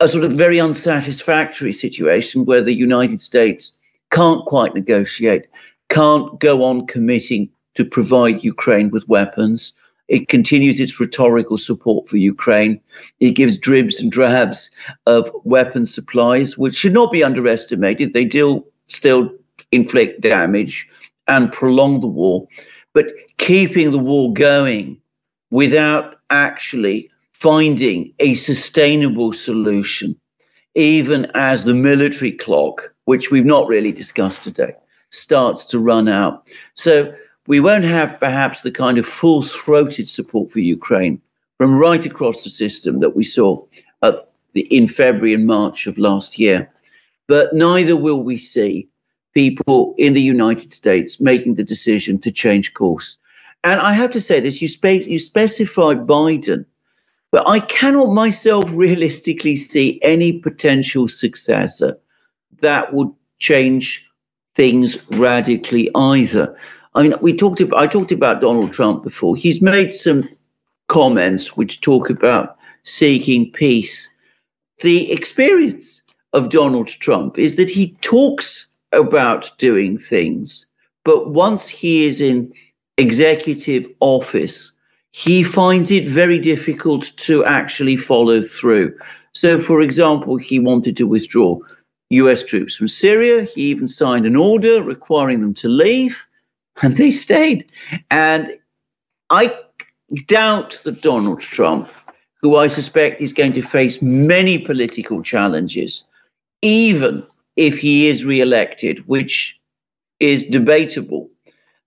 a 0.00 0.08
sort 0.08 0.24
of 0.24 0.32
very 0.32 0.60
unsatisfactory 0.60 1.72
situation 1.72 2.44
where 2.44 2.62
the 2.62 2.74
United 2.74 3.20
States 3.20 3.78
can't 4.10 4.44
quite 4.46 4.74
negotiate, 4.74 5.46
can't 5.88 6.38
go 6.38 6.62
on 6.62 6.86
committing 6.86 7.48
to 7.74 7.84
provide 7.84 8.44
Ukraine 8.44 8.90
with 8.90 9.08
weapons. 9.08 9.72
It 10.06 10.28
continues 10.28 10.80
its 10.80 11.00
rhetorical 11.00 11.58
support 11.58 12.08
for 12.08 12.16
Ukraine. 12.16 12.80
It 13.20 13.32
gives 13.32 13.58
dribs 13.58 14.00
and 14.00 14.10
drabs 14.10 14.70
of 15.06 15.30
weapon 15.44 15.84
supplies, 15.84 16.56
which 16.56 16.74
should 16.74 16.94
not 16.94 17.12
be 17.12 17.24
underestimated. 17.24 18.12
They 18.12 18.24
do 18.24 18.64
still 18.86 19.30
inflict 19.72 20.20
damage 20.20 20.88
and 21.26 21.52
prolong 21.52 22.00
the 22.00 22.06
war. 22.06 22.46
But 22.94 23.12
keeping 23.36 23.90
the 23.90 23.98
war 23.98 24.32
going 24.32 24.98
without 25.50 26.20
actually 26.30 27.10
finding 27.40 28.12
a 28.18 28.34
sustainable 28.34 29.32
solution, 29.32 30.16
even 30.74 31.30
as 31.34 31.64
the 31.64 31.74
military 31.74 32.32
clock, 32.32 32.94
which 33.04 33.30
we've 33.30 33.44
not 33.44 33.68
really 33.68 33.92
discussed 33.92 34.42
today, 34.44 34.74
starts 35.10 35.64
to 35.66 35.78
run 35.78 36.08
out. 36.08 36.44
So 36.74 37.14
we 37.46 37.60
won't 37.60 37.84
have 37.84 38.18
perhaps 38.18 38.62
the 38.62 38.70
kind 38.70 38.98
of 38.98 39.06
full 39.06 39.42
throated 39.42 40.08
support 40.08 40.50
for 40.50 40.58
Ukraine 40.58 41.20
from 41.58 41.78
right 41.78 42.04
across 42.04 42.42
the 42.42 42.50
system 42.50 43.00
that 43.00 43.16
we 43.16 43.24
saw 43.24 43.64
the, 44.02 44.24
in 44.54 44.88
February 44.88 45.34
and 45.34 45.46
March 45.46 45.86
of 45.86 45.96
last 45.98 46.38
year. 46.38 46.70
But 47.26 47.54
neither 47.54 47.96
will 47.96 48.22
we 48.22 48.38
see 48.38 48.88
people 49.34 49.94
in 49.98 50.14
the 50.14 50.22
United 50.22 50.72
States 50.72 51.20
making 51.20 51.54
the 51.54 51.64
decision 51.64 52.18
to 52.20 52.32
change 52.32 52.74
course. 52.74 53.18
And 53.64 53.80
I 53.80 53.92
have 53.92 54.10
to 54.12 54.20
say 54.20 54.40
this 54.40 54.60
you, 54.62 54.68
spe- 54.68 55.06
you 55.06 55.18
specified 55.18 56.06
Biden 56.06 56.64
but 57.30 57.48
I 57.48 57.60
cannot 57.60 58.14
myself 58.14 58.64
realistically 58.72 59.56
see 59.56 59.98
any 60.02 60.32
potential 60.32 61.08
successor 61.08 61.98
that 62.60 62.92
would 62.92 63.10
change 63.38 64.10
things 64.54 64.98
radically 65.10 65.90
either. 65.94 66.56
I 66.94 67.02
mean, 67.02 67.14
we 67.22 67.36
talked 67.36 67.60
about 67.60 67.80
I 67.80 67.86
talked 67.86 68.12
about 68.12 68.40
Donald 68.40 68.72
Trump 68.72 69.04
before. 69.04 69.36
He's 69.36 69.62
made 69.62 69.94
some 69.94 70.28
comments 70.88 71.56
which 71.56 71.80
talk 71.80 72.10
about 72.10 72.56
seeking 72.82 73.52
peace. 73.52 74.10
The 74.80 75.10
experience 75.12 76.02
of 76.32 76.50
Donald 76.50 76.88
Trump 76.88 77.38
is 77.38 77.56
that 77.56 77.70
he 77.70 77.96
talks 78.00 78.74
about 78.92 79.50
doing 79.58 79.98
things, 79.98 80.66
but 81.04 81.30
once 81.30 81.68
he 81.68 82.06
is 82.06 82.20
in 82.20 82.52
executive 82.96 83.86
office, 84.00 84.72
he 85.18 85.42
finds 85.42 85.90
it 85.90 86.06
very 86.06 86.38
difficult 86.38 87.10
to 87.16 87.44
actually 87.44 87.96
follow 87.96 88.40
through. 88.40 88.96
So, 89.32 89.58
for 89.58 89.82
example, 89.82 90.36
he 90.36 90.60
wanted 90.60 90.96
to 90.96 91.08
withdraw 91.08 91.58
US 92.10 92.44
troops 92.44 92.76
from 92.76 92.86
Syria. 92.86 93.42
He 93.42 93.62
even 93.62 93.88
signed 93.88 94.26
an 94.26 94.36
order 94.36 94.80
requiring 94.80 95.40
them 95.40 95.54
to 95.54 95.68
leave, 95.68 96.16
and 96.82 96.96
they 96.96 97.10
stayed. 97.10 97.68
And 98.12 98.56
I 99.28 99.52
doubt 100.28 100.80
that 100.84 101.02
Donald 101.02 101.40
Trump, 101.40 101.88
who 102.40 102.54
I 102.54 102.68
suspect 102.68 103.20
is 103.20 103.32
going 103.32 103.54
to 103.54 103.62
face 103.62 104.00
many 104.00 104.56
political 104.56 105.20
challenges, 105.20 106.04
even 106.62 107.26
if 107.56 107.76
he 107.76 108.06
is 108.06 108.24
re-elected, 108.24 109.04
which 109.08 109.60
is 110.20 110.44
debatable, 110.44 111.28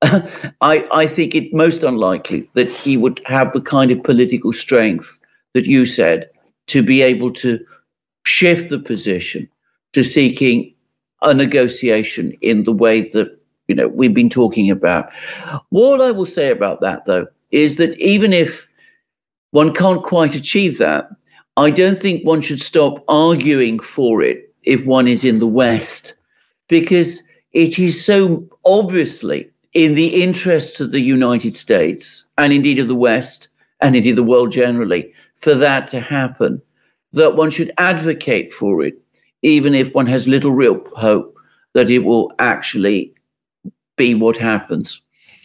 I, 0.61 0.87
I 0.91 1.05
think 1.05 1.35
it 1.35 1.53
most 1.53 1.83
unlikely 1.83 2.49
that 2.53 2.71
he 2.71 2.97
would 2.97 3.21
have 3.25 3.53
the 3.53 3.61
kind 3.61 3.91
of 3.91 4.03
political 4.03 4.51
strength 4.51 5.21
that 5.53 5.65
you 5.65 5.85
said 5.85 6.29
to 6.67 6.81
be 6.81 7.01
able 7.01 7.31
to 7.33 7.63
shift 8.25 8.69
the 8.69 8.79
position 8.79 9.47
to 9.93 10.03
seeking 10.03 10.73
a 11.21 11.33
negotiation 11.33 12.33
in 12.41 12.63
the 12.63 12.71
way 12.71 13.09
that 13.09 13.37
you 13.67 13.75
know 13.75 13.87
we've 13.89 14.13
been 14.13 14.29
talking 14.29 14.71
about. 14.71 15.11
What 15.69 16.01
I 16.01 16.11
will 16.11 16.25
say 16.25 16.49
about 16.49 16.81
that 16.81 17.05
though 17.05 17.27
is 17.51 17.75
that 17.75 17.97
even 17.99 18.33
if 18.33 18.67
one 19.51 19.73
can't 19.73 20.03
quite 20.03 20.33
achieve 20.33 20.79
that, 20.79 21.09
I 21.57 21.69
don't 21.69 21.99
think 21.99 22.25
one 22.25 22.41
should 22.41 22.61
stop 22.61 23.03
arguing 23.07 23.79
for 23.79 24.23
it 24.23 24.51
if 24.63 24.83
one 24.85 25.07
is 25.07 25.23
in 25.23 25.39
the 25.39 25.47
West, 25.47 26.15
because 26.69 27.21
it 27.51 27.77
is 27.77 28.03
so 28.03 28.43
obviously 28.65 29.50
in 29.73 29.95
the 29.95 30.21
interests 30.21 30.79
of 30.79 30.91
the 30.91 31.01
United 31.01 31.55
States 31.55 32.27
and 32.37 32.51
indeed 32.51 32.79
of 32.79 32.87
the 32.87 32.95
West 32.95 33.47
and 33.79 33.95
indeed 33.95 34.15
the 34.15 34.23
world 34.23 34.51
generally 34.51 35.13
for 35.35 35.55
that 35.55 35.87
to 35.89 35.99
happen, 35.99 36.61
that 37.13 37.35
one 37.35 37.49
should 37.49 37.71
advocate 37.77 38.53
for 38.53 38.83
it, 38.83 38.95
even 39.41 39.73
if 39.73 39.93
one 39.93 40.07
has 40.07 40.27
little 40.27 40.51
real 40.51 40.81
hope 40.95 41.35
that 41.73 41.89
it 41.89 41.99
will 41.99 42.31
actually 42.39 43.13
be 43.97 44.13
what 44.13 44.37
happens. 44.37 45.01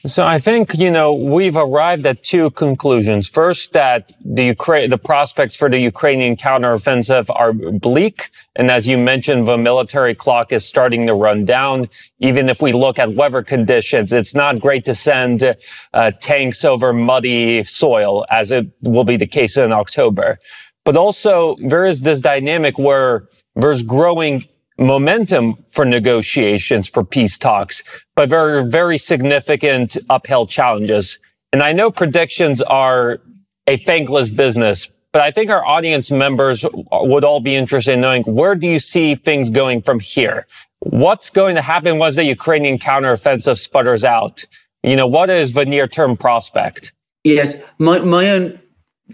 So 0.07 0.25
I 0.25 0.39
think, 0.39 0.75
you 0.75 0.91
know, 0.91 1.13
we've 1.13 1.57
arrived 1.57 2.07
at 2.07 2.23
two 2.23 2.51
conclusions. 2.51 3.29
First, 3.29 3.73
that 3.73 4.13
the 4.25 4.45
Ukraine, 4.45 4.89
the 4.91 4.99
prospects 4.99 5.57
for 5.57 5.69
the 5.69 5.81
Ukrainian 5.81 6.37
counteroffensive 6.37 7.27
are 7.35 7.53
bleak. 7.53 8.31
And 8.55 8.71
as 8.71 8.87
you 8.87 8.99
mentioned, 8.99 9.49
the 9.49 9.59
military 9.59 10.15
clock 10.15 10.53
is 10.53 10.65
starting 10.65 11.09
to 11.09 11.15
run 11.15 11.45
down. 11.45 11.89
Even 12.21 12.49
if 12.49 12.63
we 12.63 12.73
look 12.73 13.01
at 13.01 13.15
weather 13.15 13.43
conditions, 13.43 14.13
it's 14.13 14.35
not 14.35 14.61
great 14.61 14.85
to 14.85 14.95
send 14.95 15.57
uh, 15.93 16.13
tanks 16.21 16.65
over 16.65 16.93
muddy 16.93 17.65
soil 17.65 18.25
as 18.31 18.53
it 18.53 18.67
will 18.83 19.05
be 19.05 19.17
the 19.17 19.27
case 19.27 19.57
in 19.57 19.73
October. 19.73 20.39
But 20.85 20.97
also 20.97 21.57
there 21.59 21.85
is 21.85 22.03
this 22.03 22.21
dynamic 22.21 22.79
where 22.79 23.27
there's 23.57 23.83
growing 23.83 24.45
momentum 24.79 25.57
for 25.71 25.85
negotiations 25.85 26.89
for 26.89 27.05
peace 27.05 27.39
talks, 27.39 27.83
but 28.15 28.29
very, 28.29 28.65
very 28.65 28.99
significant 28.99 29.97
uphill 30.11 30.47
challenges. 30.47 31.19
And 31.53 31.63
I 31.63 31.73
know 31.73 31.91
predictions 31.91 32.63
are 32.63 33.21
a 33.67 33.77
thankless 33.77 34.29
business, 34.29 34.91
but 35.13 35.23
I 35.23 35.31
think 35.31 35.51
our 35.51 35.65
audience 35.65 36.11
members 36.11 36.65
would 36.93 37.25
all 37.25 37.41
be 37.41 37.57
interested 37.57 37.93
in 37.93 38.01
knowing 38.01 38.23
where 38.25 38.55
do 38.55 38.69
you 38.69 38.79
see 38.79 39.15
things 39.15 39.49
going 39.49 39.83
from 39.83 39.99
here? 39.99 40.47
What's 40.81 41.31
going 41.31 41.55
to 41.55 41.63
happen 41.63 41.99
once 41.99 42.17
the 42.17 42.25
Ukrainian 42.25 42.79
counteroffensive 42.79 43.59
sputters 43.59 44.05
out? 44.05 44.45
You 44.83 44.95
know, 44.95 45.07
what 45.07 45.31
is 45.31 45.55
the 45.55 45.65
near 45.65 45.89
term 45.89 46.17
prospect? 46.17 46.93
Yes, 47.25 47.57
my, 47.79 47.99
my 48.01 48.31
own 48.31 48.61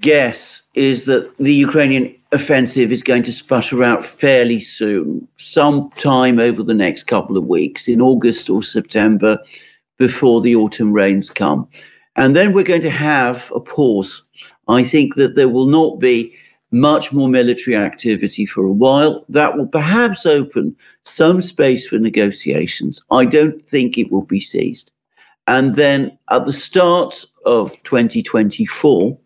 guess 0.01 0.63
is 0.75 1.07
that 1.07 1.35
the 1.39 1.55
Ukrainian 1.55 2.15
offensive 2.33 2.91
is 2.91 3.03
going 3.03 3.23
to 3.23 3.33
sputter 3.33 3.85
out 3.85 4.05
fairly 4.05 4.59
soon, 4.59 5.27
sometime 5.37 6.39
over 6.39 6.63
the 6.63 6.75
next 6.75 7.05
couple 7.05 7.37
of 7.37 7.47
weeks, 7.47 7.89
in 7.89 8.01
August 8.01 8.49
or 8.51 8.63
September, 8.63 9.39
before 9.99 10.41
the 10.41 10.57
autumn 10.57 10.93
rains 10.93 11.31
come. 11.31 11.69
And 12.17 12.35
then 12.35 12.53
we're 12.53 12.65
going 12.65 12.83
to 12.83 12.91
have 12.91 13.53
a 13.55 13.61
pause. 13.61 14.23
I 14.69 14.83
think 14.83 15.15
that 15.15 15.35
there 15.35 15.49
will 15.49 15.67
not 15.67 16.01
be 16.01 16.35
much 16.71 17.13
more 17.13 17.29
military 17.29 17.77
activity 17.77 18.47
for 18.47 18.65
a 18.65 18.73
while. 18.73 19.25
That 19.29 19.57
will 19.57 19.67
perhaps 19.67 20.25
open 20.25 20.75
some 21.05 21.43
space 21.43 21.87
for 21.87 21.99
negotiations. 21.99 23.03
I 23.11 23.27
don't 23.27 23.63
think 23.67 23.99
it 23.99 24.11
will 24.11 24.23
be 24.23 24.41
seized. 24.41 24.91
And 25.47 25.75
then 25.77 26.17
at 26.31 26.47
the 26.47 26.53
start 26.53 27.25
of 27.45 27.83
2024, 27.83 29.19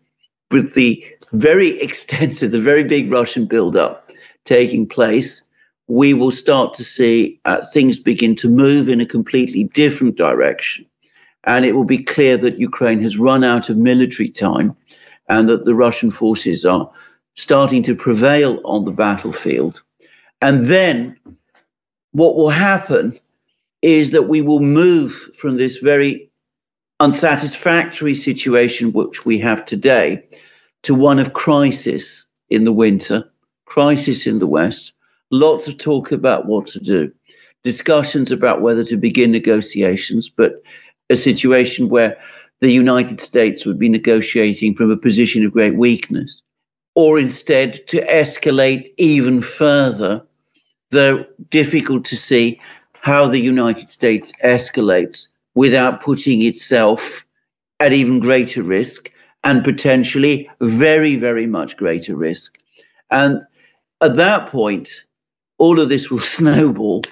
with 0.51 0.73
the 0.73 1.05
very 1.33 1.79
extensive, 1.81 2.51
the 2.51 2.61
very 2.61 2.83
big 2.83 3.11
Russian 3.11 3.45
buildup 3.45 4.09
taking 4.43 4.87
place, 4.87 5.43
we 5.87 6.13
will 6.13 6.31
start 6.31 6.73
to 6.73 6.83
see 6.83 7.39
uh, 7.45 7.63
things 7.73 7.99
begin 7.99 8.35
to 8.35 8.49
move 8.49 8.89
in 8.89 8.99
a 9.01 9.05
completely 9.05 9.65
different 9.65 10.15
direction. 10.15 10.85
And 11.45 11.65
it 11.65 11.73
will 11.73 11.85
be 11.85 12.03
clear 12.03 12.37
that 12.37 12.59
Ukraine 12.59 13.01
has 13.01 13.17
run 13.17 13.43
out 13.43 13.69
of 13.69 13.77
military 13.77 14.27
time 14.27 14.75
and 15.29 15.47
that 15.47 15.63
the 15.63 15.75
Russian 15.75 16.11
forces 16.11 16.65
are 16.65 16.89
starting 17.35 17.83
to 17.83 17.95
prevail 17.95 18.59
on 18.65 18.83
the 18.83 18.91
battlefield. 18.91 19.81
And 20.41 20.65
then 20.65 21.17
what 22.11 22.35
will 22.35 22.49
happen 22.49 23.17
is 23.81 24.11
that 24.11 24.23
we 24.23 24.41
will 24.41 24.59
move 24.59 25.13
from 25.35 25.57
this 25.57 25.77
very 25.77 26.29
unsatisfactory 26.99 28.15
situation 28.15 28.91
which 28.91 29.25
we 29.25 29.37
have 29.37 29.63
today 29.63 30.23
to 30.83 30.95
one 30.95 31.19
of 31.19 31.33
crisis 31.33 32.25
in 32.49 32.63
the 32.63 32.71
winter, 32.71 33.29
crisis 33.65 34.25
in 34.25 34.39
the 34.39 34.47
West, 34.47 34.93
lots 35.31 35.67
of 35.67 35.77
talk 35.77 36.11
about 36.11 36.45
what 36.45 36.67
to 36.67 36.79
do, 36.79 37.11
discussions 37.63 38.31
about 38.31 38.61
whether 38.61 38.83
to 38.85 38.97
begin 38.97 39.31
negotiations, 39.31 40.29
but 40.29 40.61
a 41.09 41.15
situation 41.15 41.89
where 41.89 42.17
the 42.61 42.71
United 42.71 43.19
States 43.19 43.65
would 43.65 43.77
be 43.77 43.89
negotiating 43.89 44.73
from 44.75 44.89
a 44.89 44.97
position 44.97 45.45
of 45.45 45.51
great 45.51 45.75
weakness, 45.75 46.41
or 46.95 47.19
instead 47.19 47.85
to 47.87 48.05
escalate 48.07 48.91
even 48.97 49.41
further, 49.41 50.21
though 50.91 51.23
difficult 51.49 52.05
to 52.05 52.17
see 52.17 52.59
how 53.01 53.27
the 53.27 53.39
United 53.39 53.89
States 53.89 54.33
escalates 54.43 55.27
without 55.55 56.01
putting 56.01 56.41
itself 56.41 57.25
at 57.79 57.93
even 57.93 58.19
greater 58.19 58.63
risk 58.63 59.11
and 59.43 59.63
potentially 59.63 60.49
very, 60.61 61.15
very 61.15 61.47
much 61.47 61.77
greater 61.77 62.15
risk. 62.15 62.59
And 63.11 63.41
at 64.01 64.15
that 64.15 64.49
point, 64.49 65.05
all 65.57 65.79
of 65.79 65.89
this 65.89 66.11
will 66.11 66.19
snowball 66.37 67.03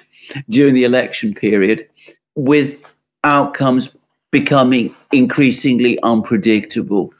during 0.50 0.74
the 0.74 0.84
election 0.84 1.34
period 1.34 1.88
with 2.34 2.84
outcomes 3.24 3.94
becoming 4.30 4.94
increasingly 5.12 5.98
unpredictable. 6.02 7.12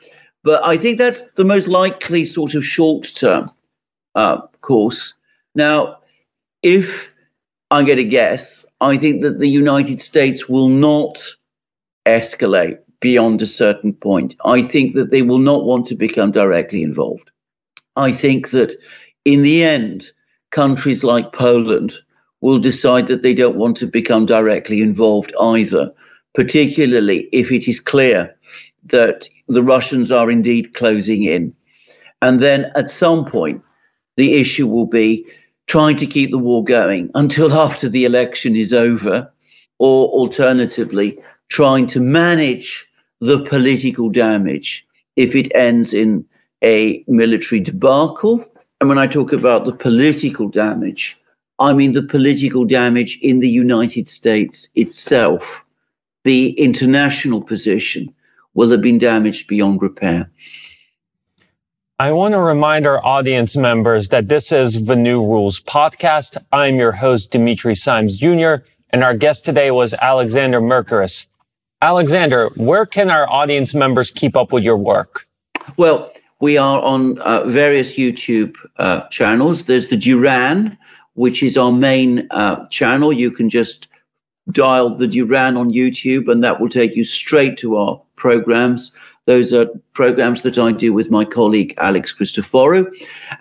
But 0.44 0.64
I 0.64 0.76
think 0.76 0.98
that's 0.98 1.22
the 1.32 1.44
most 1.44 1.68
likely 1.68 2.24
sort 2.24 2.54
of 2.54 2.64
short 2.64 3.10
term 3.14 3.50
uh, 4.14 4.42
course. 4.60 5.14
Now, 5.54 5.98
if 6.62 7.14
I'm 7.70 7.84
going 7.84 7.98
to 7.98 8.04
guess, 8.04 8.64
I 8.80 8.96
think 8.96 9.22
that 9.22 9.38
the 9.38 9.48
United 9.48 10.00
States 10.00 10.48
will 10.48 10.68
not 10.68 11.18
escalate 12.06 12.78
beyond 13.00 13.42
a 13.42 13.46
certain 13.46 13.92
point. 13.92 14.34
I 14.44 14.62
think 14.62 14.94
that 14.94 15.10
they 15.10 15.22
will 15.22 15.38
not 15.38 15.64
want 15.64 15.86
to 15.86 15.94
become 15.94 16.32
directly 16.32 16.82
involved. 16.82 17.30
I 17.96 18.12
think 18.12 18.50
that 18.50 18.74
in 19.24 19.42
the 19.42 19.64
end, 19.64 20.10
countries 20.50 21.04
like 21.04 21.32
Poland 21.32 21.94
will 22.40 22.58
decide 22.58 23.08
that 23.08 23.22
they 23.22 23.34
don't 23.34 23.56
want 23.56 23.76
to 23.78 23.86
become 23.86 24.26
directly 24.26 24.80
involved 24.80 25.34
either, 25.40 25.92
particularly 26.34 27.28
if 27.32 27.50
it 27.50 27.66
is 27.66 27.80
clear 27.80 28.34
that 28.84 29.28
the 29.48 29.62
Russians 29.62 30.12
are 30.12 30.30
indeed 30.30 30.74
closing 30.74 31.24
in. 31.24 31.54
And 32.22 32.40
then 32.40 32.70
at 32.74 32.90
some 32.90 33.24
point, 33.24 33.62
the 34.16 34.34
issue 34.34 34.66
will 34.66 34.86
be 34.86 35.26
trying 35.66 35.96
to 35.96 36.06
keep 36.06 36.30
the 36.30 36.38
war 36.38 36.62
going 36.62 37.10
until 37.14 37.52
after 37.64 37.88
the 37.88 38.04
election 38.04 38.56
is 38.56 38.72
over, 38.72 39.30
or 39.78 40.08
alternatively, 40.08 41.18
trying 41.48 41.86
to 41.88 42.00
manage 42.00 42.86
the 43.20 43.44
political 43.44 44.10
damage 44.10 44.86
if 45.16 45.34
it 45.34 45.50
ends 45.54 45.94
in 45.94 46.24
a 46.62 47.04
military 47.06 47.60
debacle. 47.60 48.44
And 48.80 48.88
when 48.88 48.98
I 48.98 49.06
talk 49.06 49.32
about 49.32 49.64
the 49.64 49.72
political 49.72 50.48
damage, 50.48 51.16
I 51.58 51.72
mean 51.72 51.92
the 51.92 52.02
political 52.02 52.64
damage 52.64 53.18
in 53.22 53.40
the 53.40 53.48
United 53.48 54.06
States 54.08 54.68
itself. 54.74 55.64
The 56.24 56.50
international 56.58 57.40
position 57.40 58.12
will 58.54 58.70
have 58.70 58.82
been 58.82 58.98
damaged 58.98 59.48
beyond 59.48 59.80
repair. 59.80 60.30
I 61.98 62.12
want 62.12 62.34
to 62.34 62.40
remind 62.40 62.86
our 62.86 63.02
audience 63.02 63.56
members 63.56 64.08
that 64.08 64.28
this 64.28 64.52
is 64.52 64.84
the 64.84 64.96
New 64.96 65.24
Rules 65.24 65.60
podcast. 65.60 66.36
I'm 66.52 66.76
your 66.76 66.92
host, 66.92 67.32
Dimitri 67.32 67.74
Simes 67.74 68.18
Jr., 68.18 68.56
and 68.90 69.02
our 69.02 69.14
guest 69.14 69.46
today 69.46 69.70
was 69.70 69.94
Alexander 69.94 70.60
Mercouris. 70.60 71.26
Alexander, 71.82 72.48
where 72.56 72.86
can 72.86 73.10
our 73.10 73.28
audience 73.28 73.74
members 73.74 74.10
keep 74.10 74.36
up 74.36 74.52
with 74.52 74.64
your 74.64 74.78
work? 74.78 75.26
Well, 75.76 76.10
we 76.40 76.56
are 76.56 76.80
on 76.82 77.18
uh, 77.18 77.44
various 77.44 77.94
YouTube 77.94 78.56
uh, 78.78 79.06
channels. 79.08 79.64
There's 79.64 79.88
the 79.88 79.96
Duran, 79.96 80.76
which 81.14 81.42
is 81.42 81.56
our 81.56 81.72
main 81.72 82.26
uh, 82.30 82.66
channel. 82.68 83.12
You 83.12 83.30
can 83.30 83.50
just 83.50 83.88
dial 84.52 84.94
the 84.94 85.06
Duran 85.06 85.56
on 85.56 85.70
YouTube, 85.70 86.30
and 86.30 86.42
that 86.44 86.60
will 86.60 86.68
take 86.68 86.96
you 86.96 87.04
straight 87.04 87.58
to 87.58 87.76
our 87.76 88.00
programs. 88.16 88.92
Those 89.26 89.52
are 89.52 89.66
programs 89.92 90.42
that 90.42 90.58
I 90.58 90.72
do 90.72 90.92
with 90.92 91.10
my 91.10 91.24
colleague 91.24 91.74
Alex 91.78 92.16
Christoforou. 92.16 92.86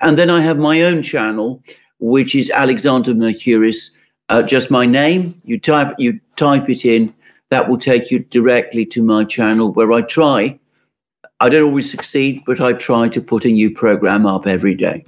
And 0.01 0.17
then 0.17 0.29
I 0.29 0.41
have 0.41 0.57
my 0.57 0.81
own 0.81 1.03
channel, 1.03 1.63
which 1.99 2.35
is 2.35 2.49
Alexander 2.49 3.13
Mercouris. 3.13 3.91
Uh, 4.27 4.41
just 4.41 4.71
my 4.71 4.85
name. 4.85 5.39
You 5.45 5.59
type 5.59 5.93
you 5.99 6.19
type 6.35 6.69
it 6.69 6.83
in. 6.83 7.13
That 7.55 7.69
will 7.69 7.77
take 7.77 8.11
you 8.11 8.19
directly 8.19 8.85
to 8.87 9.01
my 9.01 9.23
channel 9.23 9.71
where 9.71 9.93
I 9.93 10.01
try. 10.01 10.59
I 11.39 11.47
don't 11.47 11.63
always 11.63 11.89
succeed, 11.89 12.43
but 12.45 12.59
I 12.59 12.73
try 12.73 13.07
to 13.07 13.21
put 13.21 13.45
a 13.45 13.47
new 13.47 13.71
program 13.71 14.25
up 14.25 14.45
every 14.45 14.75
day. 14.75 15.05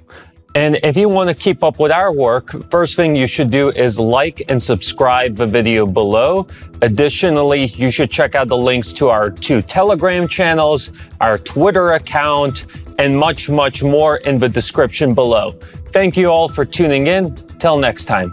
And 0.54 0.80
if 0.82 0.96
you 0.96 1.10
want 1.10 1.28
to 1.28 1.34
keep 1.34 1.62
up 1.62 1.78
with 1.78 1.92
our 1.92 2.10
work, 2.10 2.70
first 2.70 2.96
thing 2.96 3.14
you 3.14 3.26
should 3.26 3.50
do 3.50 3.68
is 3.68 4.00
like 4.00 4.40
and 4.48 4.62
subscribe 4.62 5.36
the 5.36 5.46
video 5.46 5.84
below. 5.84 6.48
Additionally, 6.80 7.66
you 7.66 7.90
should 7.90 8.10
check 8.10 8.34
out 8.34 8.48
the 8.48 8.56
links 8.56 8.94
to 8.94 9.10
our 9.10 9.30
two 9.30 9.60
Telegram 9.60 10.26
channels, 10.26 10.90
our 11.20 11.36
Twitter 11.36 11.92
account, 11.92 12.64
and 12.98 13.14
much, 13.14 13.50
much 13.50 13.82
more 13.82 14.16
in 14.28 14.38
the 14.38 14.48
description 14.48 15.12
below. 15.12 15.52
Thank 15.92 16.16
you 16.16 16.28
all 16.28 16.48
for 16.48 16.64
tuning 16.64 17.08
in. 17.08 17.36
Till 17.58 17.76
next 17.76 18.06
time. 18.06 18.32